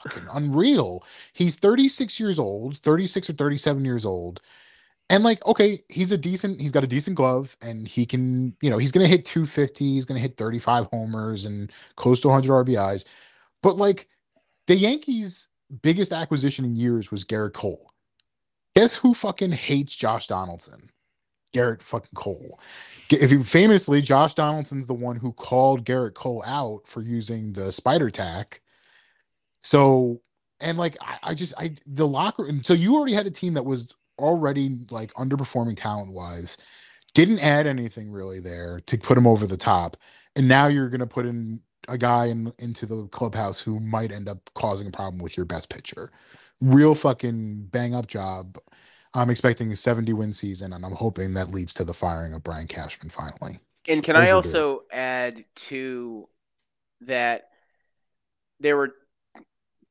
[0.03, 1.03] fucking unreal.
[1.33, 4.41] He's 36 years old, 36 or 37 years old,
[5.09, 8.69] And like, okay, he's a decent, he's got a decent glove and he can, you
[8.69, 12.29] know, he's going to hit 250, he's going to hit 35 homers and close to
[12.29, 13.05] 100 RBIs.
[13.61, 14.07] But like
[14.67, 15.49] the Yankees'
[15.81, 17.90] biggest acquisition in years was Gerrit Cole.
[18.75, 20.89] Guess who fucking hates Josh Donaldson?
[21.53, 22.59] Gerrit fucking Cole.
[23.09, 27.71] If you famously, Josh Donaldson's the one who called Gerrit Cole out for using the
[27.71, 28.61] spider tack.
[29.61, 30.21] So,
[30.61, 33.53] and like, I, I just, I, the locker, and so you already had a team
[33.55, 36.57] that was already like underperforming talent wise,
[37.13, 39.97] didn't add anything really there to put him over the top.
[40.35, 44.11] And now you're going to put in a guy in, into the clubhouse who might
[44.11, 46.11] end up causing a problem with your best pitcher.
[46.61, 48.57] Real fucking bang up job.
[49.13, 52.43] I'm expecting a 70 win season, and I'm hoping that leads to the firing of
[52.43, 53.59] Brian Cashman finally.
[53.87, 56.29] And can Those I also add to
[57.01, 57.49] that
[58.59, 58.93] there were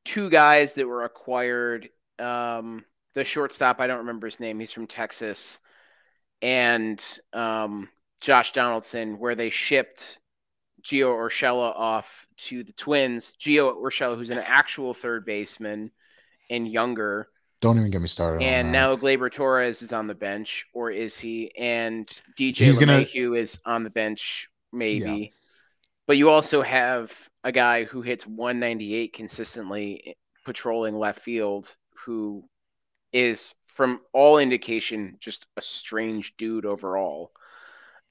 [0.05, 1.89] two guys that were acquired.
[2.17, 4.59] Um, the shortstop, I don't remember his name.
[4.59, 5.59] He's from Texas,
[6.41, 7.03] and
[7.33, 7.89] um,
[8.21, 10.19] Josh Donaldson, where they shipped
[10.81, 13.33] Gio Urshela off to the Twins.
[13.39, 15.91] Gio Urshela, who's an actual third baseman
[16.51, 17.27] and younger,
[17.61, 18.43] Don't even get me started.
[18.43, 21.51] and now Gleyber Torres is on the bench, or is he?
[21.57, 22.07] And
[22.37, 25.33] DJ He's gonna- LeMahieu is on the bench, maybe.
[26.07, 27.11] But you also have
[27.43, 31.73] a guy who hits 198 consistently, patrolling left field,
[32.05, 32.43] who
[33.13, 37.31] is, from all indication, just a strange dude overall.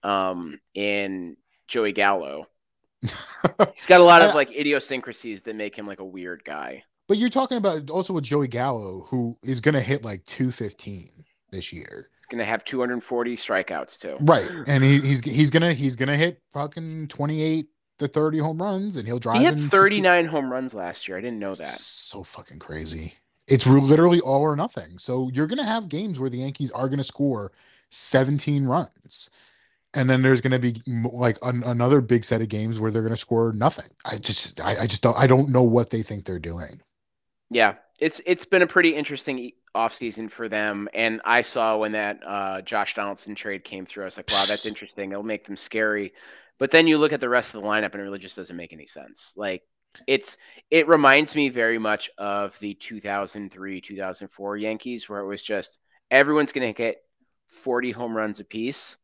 [0.03, 1.37] Um, in
[1.69, 2.47] Joey Gallo,
[3.03, 6.85] he's got a lot of like idiosyncrasies that make him like a weird guy.
[7.11, 11.09] But you're talking about also with Joey Gallo, who is going to hit like 215
[11.51, 14.16] this year, Gonna have 240 strikeouts too.
[14.20, 14.49] right?
[14.69, 17.66] And he, he's he's gonna he's gonna hit fucking 28
[17.99, 21.19] to 30 home runs, and he'll drive He had 60 39 home runs last year.
[21.19, 21.66] I didn't know that.
[21.66, 23.15] So fucking crazy.
[23.49, 24.97] It's literally all or nothing.
[24.99, 27.51] So you're going to have games where the Yankees are going to score
[27.91, 29.31] 17 runs.
[29.95, 30.81] And then there's going to be
[31.12, 33.91] like an, another big set of games where they're going to score nothing.
[34.05, 36.81] I just, I, I just don't, I don't know what they think they're doing.
[37.51, 40.89] Yeah, it's it's been a pretty interesting offseason for them.
[40.94, 44.44] And I saw when that uh, Josh Donaldson trade came through, I was like, wow,
[44.47, 45.10] that's interesting.
[45.12, 46.12] It'll make them scary.
[46.59, 48.56] But then you look at the rest of the lineup, and it really just doesn't
[48.56, 49.32] make any sense.
[49.36, 49.62] Like
[50.06, 50.36] it's
[50.70, 55.78] it reminds me very much of the 2003 2004 Yankees, where it was just
[56.10, 57.02] everyone's going to get
[57.48, 58.97] 40 home runs apiece,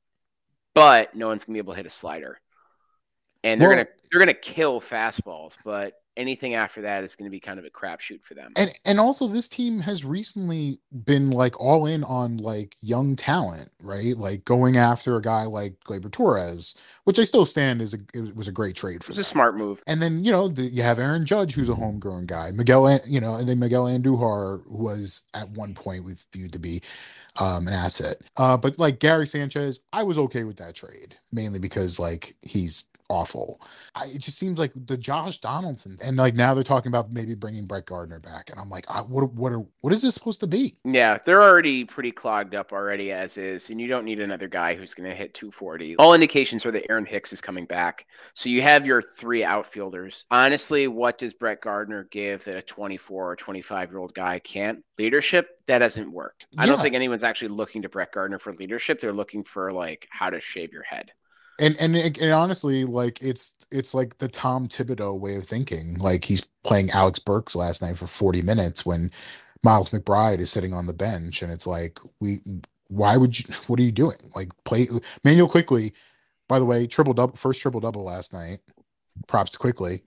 [0.75, 2.41] but no one's going to be able to hit a slider.
[3.43, 7.31] And they're Well- gonna they're gonna kill fastballs, but anything after that is going to
[7.31, 8.53] be kind of a crapshoot for them.
[8.57, 13.71] And, and also this team has recently been like all in on like young talent,
[13.83, 14.17] right?
[14.17, 16.75] Like going after a guy like Gleyber Torres,
[17.05, 19.57] which I still stand is a, it was a great trade for It's a smart
[19.57, 19.83] move.
[19.87, 22.51] And then you know the, you have Aaron Judge, who's a homegrown guy.
[22.53, 26.81] Miguel, you know, and then Miguel Andujar, was at one point was viewed to be
[27.39, 28.17] um, an asset.
[28.37, 32.85] Uh, but like Gary Sanchez, I was okay with that trade mainly because like he's
[33.09, 33.61] awful.
[33.95, 37.35] I, it just seems like the Josh Donaldson, and like now they're talking about maybe
[37.35, 40.41] bringing Brett Gardner back, and I'm like, I, what, what are, what is this supposed
[40.41, 40.75] to be?
[40.85, 44.75] Yeah, they're already pretty clogged up already as is, and you don't need another guy
[44.75, 45.97] who's going to hit 240.
[45.97, 48.07] All indications are that Aaron Hicks is coming back.
[48.35, 50.25] So you have your three outfielders.
[50.31, 54.83] Honestly, what does Brett Gardner give that a 24 or 25 year old guy can't?
[54.99, 55.49] Leadership?
[55.67, 56.47] That hasn't worked.
[56.57, 59.01] I don't think anyone's actually looking to Brett Gardner for leadership.
[59.01, 61.11] They're looking for like how to shave your head.
[61.59, 65.95] And and it- and honestly, like it's it's like the Tom Thibodeau way of thinking.
[65.99, 69.11] Like he's playing Alec Burks last night for 40 minutes when
[69.63, 72.41] Miles McBride is sitting on the bench, and it's like we
[72.89, 74.19] why would you what are you doing?
[74.35, 74.87] Like play
[75.25, 75.93] Manuel Quickley,
[76.49, 78.61] by the way, triple double first triple double last night.
[79.27, 80.05] Props to Quickley.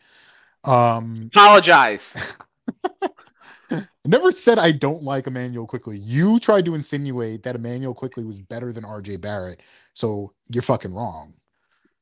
[0.66, 2.36] Um Apologize.
[4.06, 5.98] Never said I don't like Immanuel Quickley.
[6.00, 9.62] You tried to insinuate that Immanuel Quickley was better than RJ Barrett.
[9.94, 11.34] So you're fucking wrong.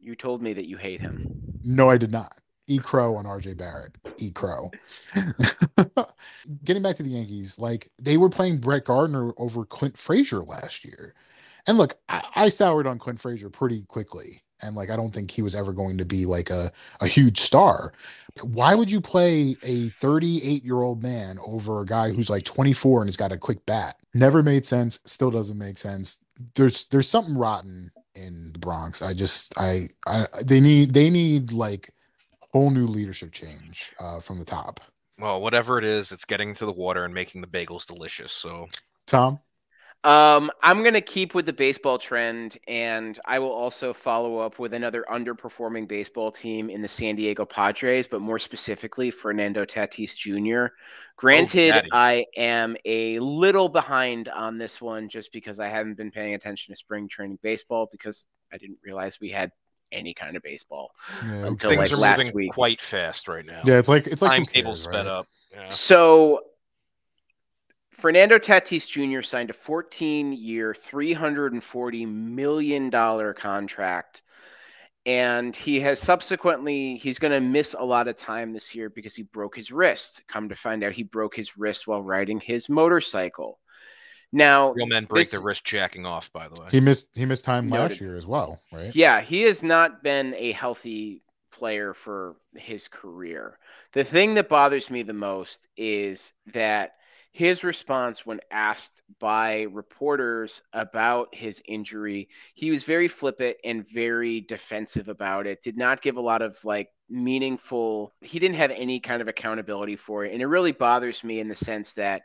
[0.08, 1.30] You told me that you hate him.
[1.64, 2.38] No, I did not.
[2.68, 3.98] E Crow on RJ Barrett.
[4.18, 4.72] E Crow.
[6.64, 10.86] Getting back to the Yankees, like they were playing Brett Gardner over Clint Frazier last
[10.86, 11.14] year.
[11.68, 14.42] And look, I, I soured on Clint Frazier pretty quickly.
[14.62, 16.72] And like I don't think he was ever going to be like a,
[17.02, 17.92] a huge star.
[18.42, 23.02] Why would you play a 38 year old man over a guy who's like 24
[23.02, 23.96] and has got a quick bat?
[24.14, 26.24] Never made sense, still doesn't make sense.
[26.56, 29.02] There's there's something rotten in the Bronx.
[29.02, 31.92] I just I I they need they need like
[32.52, 34.80] whole new leadership change uh, from the top.
[35.20, 38.32] Well, whatever it is, it's getting to the water and making the bagels delicious.
[38.34, 38.68] So
[39.06, 39.40] Tom,
[40.04, 44.74] Um, I'm gonna keep with the baseball trend, and I will also follow up with
[44.74, 50.74] another underperforming baseball team in the San Diego Padres, but more specifically Fernando Tatis Jr.
[51.18, 51.90] Granted, daddy.
[51.92, 56.74] I am a little behind on this one just because I haven't been paying attention
[56.74, 59.52] to spring training baseball because I didn't realize we had
[59.92, 60.92] any kind of baseball.
[61.26, 62.54] Yeah, Until, Things like, are last moving week.
[62.54, 63.62] quite fast right now.
[63.66, 65.08] yeah, it's like it's like who Timetable cares, sped right?
[65.08, 65.26] up.
[65.54, 65.70] Yeah.
[65.70, 66.42] So
[67.98, 69.22] Fernando Tatis Jr.
[69.24, 72.92] signed a 14-year, $340 million
[73.34, 74.22] contract.
[75.06, 79.16] And he has subsequently he's going to miss a lot of time this year because
[79.16, 80.22] he broke his wrist.
[80.28, 83.58] Come to find out he broke his wrist while riding his motorcycle.
[84.34, 86.68] Now, Real men break this- their wrist jacking off, by the way.
[86.70, 87.82] He missed he missed time Noted.
[87.92, 88.94] last year as well, right?
[88.94, 91.22] Yeah, he has not been a healthy
[91.52, 93.58] player for his career.
[93.94, 96.96] The thing that bothers me the most is that
[97.32, 104.42] his response when asked by reporters about his injury, he was very flippant and very
[104.42, 105.62] defensive about it.
[105.62, 109.96] Did not give a lot of like meaningful, he didn't have any kind of accountability
[109.96, 110.34] for it.
[110.34, 112.24] And it really bothers me in the sense that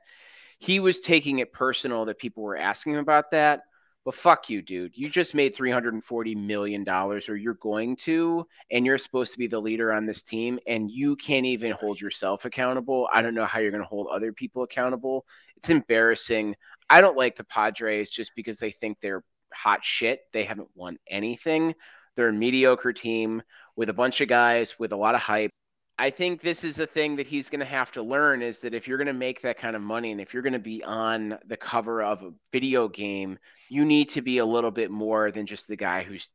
[0.59, 3.63] he was taking it personal that people were asking him about that.
[4.05, 4.97] But fuck you, dude.
[4.97, 9.61] You just made $340 million, or you're going to, and you're supposed to be the
[9.61, 13.09] leader on this team, and you can't even hold yourself accountable.
[13.15, 15.25] I don't know how you're going to hold other people accountable.
[15.57, 16.57] It's embarrassing.
[16.91, 19.23] I don't like the Padres just because they think they're
[19.55, 20.21] hot shit.
[20.33, 21.75] They haven't won anything.
[22.17, 23.41] They're a mediocre team
[23.77, 25.53] with a bunch of guys with a lot of hype.
[25.99, 28.75] I think this is a thing that he's going to have to learn is that
[28.75, 30.83] if you're going to make that kind of money and if you're going to be
[30.83, 33.39] on the cover of a video game,
[33.69, 36.31] you need to be a little bit more than just the guy who's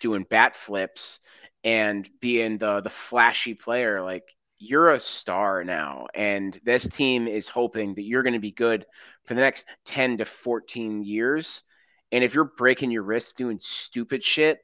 [0.00, 1.20] doing bat flips
[1.64, 4.02] and being the the flashy player.
[4.02, 4.24] Like
[4.58, 8.86] you're a star now and this team is hoping that you're going to be good
[9.24, 11.62] for the next 10 to 14 years.
[12.12, 14.58] And if you're breaking your wrist doing stupid shit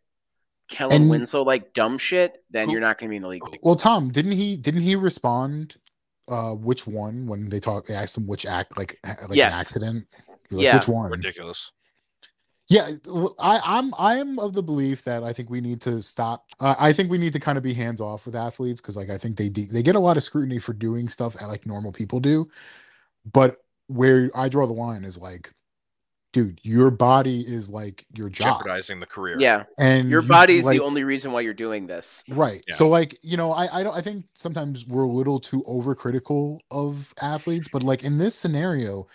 [0.70, 3.42] Kellen And- Winslow like dumb shit, then you're not going to be in the league.
[3.62, 5.76] Well, Tom, didn't he didn't he respond
[6.28, 8.97] uh which one when they talk they asked him which act like
[9.28, 9.52] like Yes.
[9.52, 10.06] an accident?
[10.51, 10.76] Like, Yeah.
[10.76, 11.10] Which one?
[11.10, 11.72] Ridiculous.
[12.68, 12.88] Yeah,
[13.40, 13.92] I'm.
[13.98, 16.44] I'm of the belief that I think we need to stop.
[16.60, 19.10] Uh, I think we need to kind of be hands off with athletes because like
[19.10, 21.66] I think they de- they get a lot of scrutiny for doing stuff that, like
[21.66, 22.48] normal people do,
[23.32, 23.56] but
[23.88, 25.52] where I draw the line is like,
[26.32, 29.36] dude, your body is like your job, Jeopardizing the career.
[29.39, 32.24] Yeah, and your you- body is like, the only reason why you're doing this.
[32.28, 32.62] Right.
[32.69, 32.74] Yeah.
[32.74, 36.61] So like, you know, I I don't I think sometimes we're a little too overcritical
[36.70, 39.07] of athletes, but like in this scenario,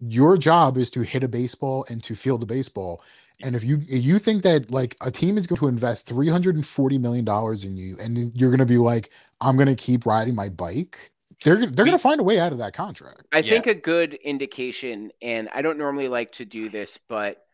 [0.00, 3.02] your job is to hit a baseball and to field a baseball.
[3.42, 6.98] And if you if you think that like a team is going to invest 340
[6.98, 9.10] million dollars in you and you're going to be like
[9.40, 11.10] I'm going to keep riding my bike,
[11.42, 13.22] they're gonna- they're going to find a way out of that contract.
[13.32, 13.52] I Yeah.
[13.52, 17.44] think a good indication, and I don't normally like to do this, but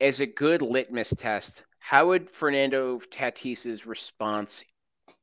[0.00, 4.62] as a good litmus test, how would Fernando Tatis's response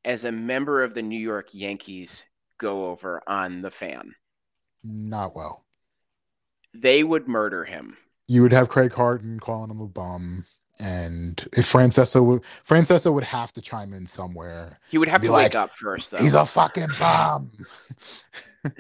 [0.04, 2.26] as a member of the New York Yankees
[2.58, 4.16] go over on the fan?
[4.84, 5.66] Not well.
[6.74, 7.98] They would murder him.
[8.28, 10.46] You would have Craig Carton calling him a bum
[10.80, 14.80] and if Francesa would Francesa would have to chime in somewhere.
[14.90, 16.18] He would have to like, wake up first, though.
[16.18, 17.52] He's a fucking bum.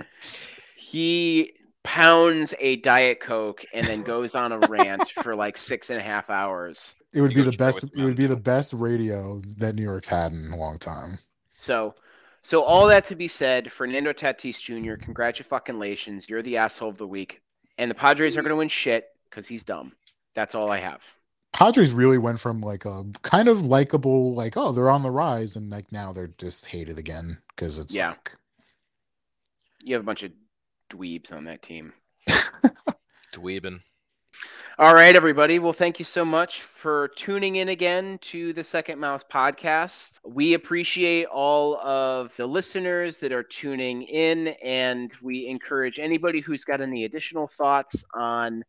[0.78, 1.54] he
[1.84, 6.04] pounds a diet coke and then goes on a rant for like six and a
[6.04, 6.96] half hours.
[7.14, 7.84] It would be the best.
[7.84, 11.18] It would be the best radio that New York's had in a long time.
[11.56, 11.96] So,
[12.42, 15.02] so all that to be said, Fernando Tatis Jr.
[15.02, 17.42] Congratulations, you're the asshole of the week,
[17.78, 19.94] and the Padres are going to win shit because he's dumb.
[20.34, 21.02] That's all I have.
[21.56, 25.56] Padres really went from like a kind of likable, like oh they're on the rise,
[25.56, 28.10] and like now they're just hated again because it's Yeah.
[28.10, 28.34] like
[29.80, 30.34] You have a bunch of
[30.90, 31.94] dweebs on that team.
[33.34, 33.80] Dweebin.
[34.78, 35.60] All right, everybody.
[35.60, 40.20] Well, thank you so much for tuning in again to the Second Mouse podcast.
[40.26, 46.66] We appreciate all of the listeners that are tuning in, and we encourage anybody who's
[46.66, 48.66] got any additional thoughts on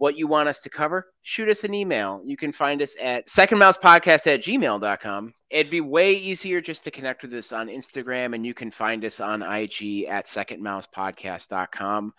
[0.00, 2.22] what you want us to cover, shoot us an email.
[2.24, 5.34] You can find us at secondmousepodcast at gmail.com.
[5.50, 9.04] It'd be way easier just to connect with us on Instagram, and you can find
[9.04, 12.14] us on IG at secondmousepodcast.com.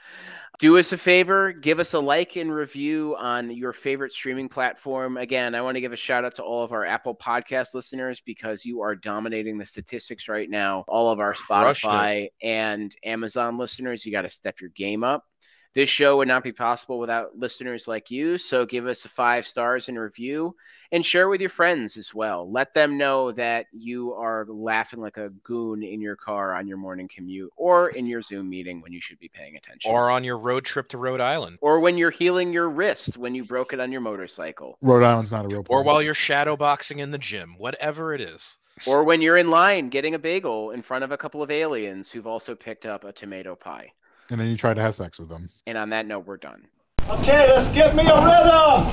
[0.60, 5.18] Do us a favor, give us a like and review on your favorite streaming platform.
[5.18, 8.22] Again, I want to give a shout out to all of our Apple Podcast listeners
[8.24, 10.86] because you are dominating the statistics right now.
[10.88, 15.24] All of our Spotify and Amazon listeners, you got to step your game up.
[15.73, 18.38] This show would not be possible without listeners like you.
[18.38, 20.56] So give us a five stars and review
[20.91, 22.52] and share with your friends as well.
[22.52, 26.76] Let them know that you are laughing like a goon in your car on your
[26.76, 29.89] morning commute or in your Zoom meeting when you should be paying attention.
[29.89, 31.57] Or on your road trip to Rhode Island.
[31.61, 34.77] or when you're healing your wrist when you broke it on your motorcycle.
[34.81, 35.73] Rhode Island's not a real place.
[35.73, 37.56] Or while you're shadow boxing in the gym.
[37.57, 38.57] Whatever it is.
[38.88, 42.11] Or when you're in line getting a bagel in front of a couple of aliens
[42.11, 43.93] who've also picked up a tomato pie.
[44.32, 45.49] And then you try to have sex with them.
[45.68, 46.66] And on that note, we're done.
[47.10, 48.86] Okay, let's get me a rhythm.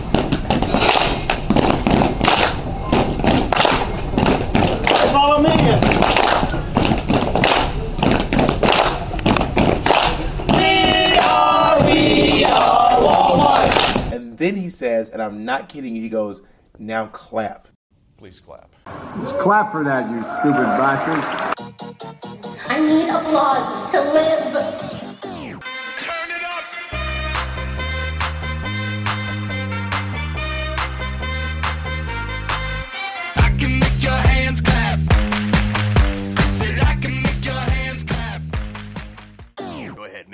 [5.12, 5.54] Follow me.
[10.54, 14.12] We are, we are Walmart.
[14.12, 16.42] And then he says, and I'm not kidding you, he goes,
[16.80, 17.68] now clap.
[18.16, 18.74] Please clap.
[19.20, 21.22] Just clap for that, you stupid bastard.
[22.68, 25.07] I need applause to live.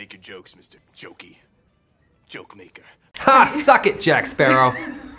[0.05, 0.77] Go make your jokes, Mr.
[0.95, 1.37] Jokey.
[2.29, 2.83] Joke maker.
[3.17, 3.47] Ha!
[3.47, 4.77] Suck it, Jack Sparrow.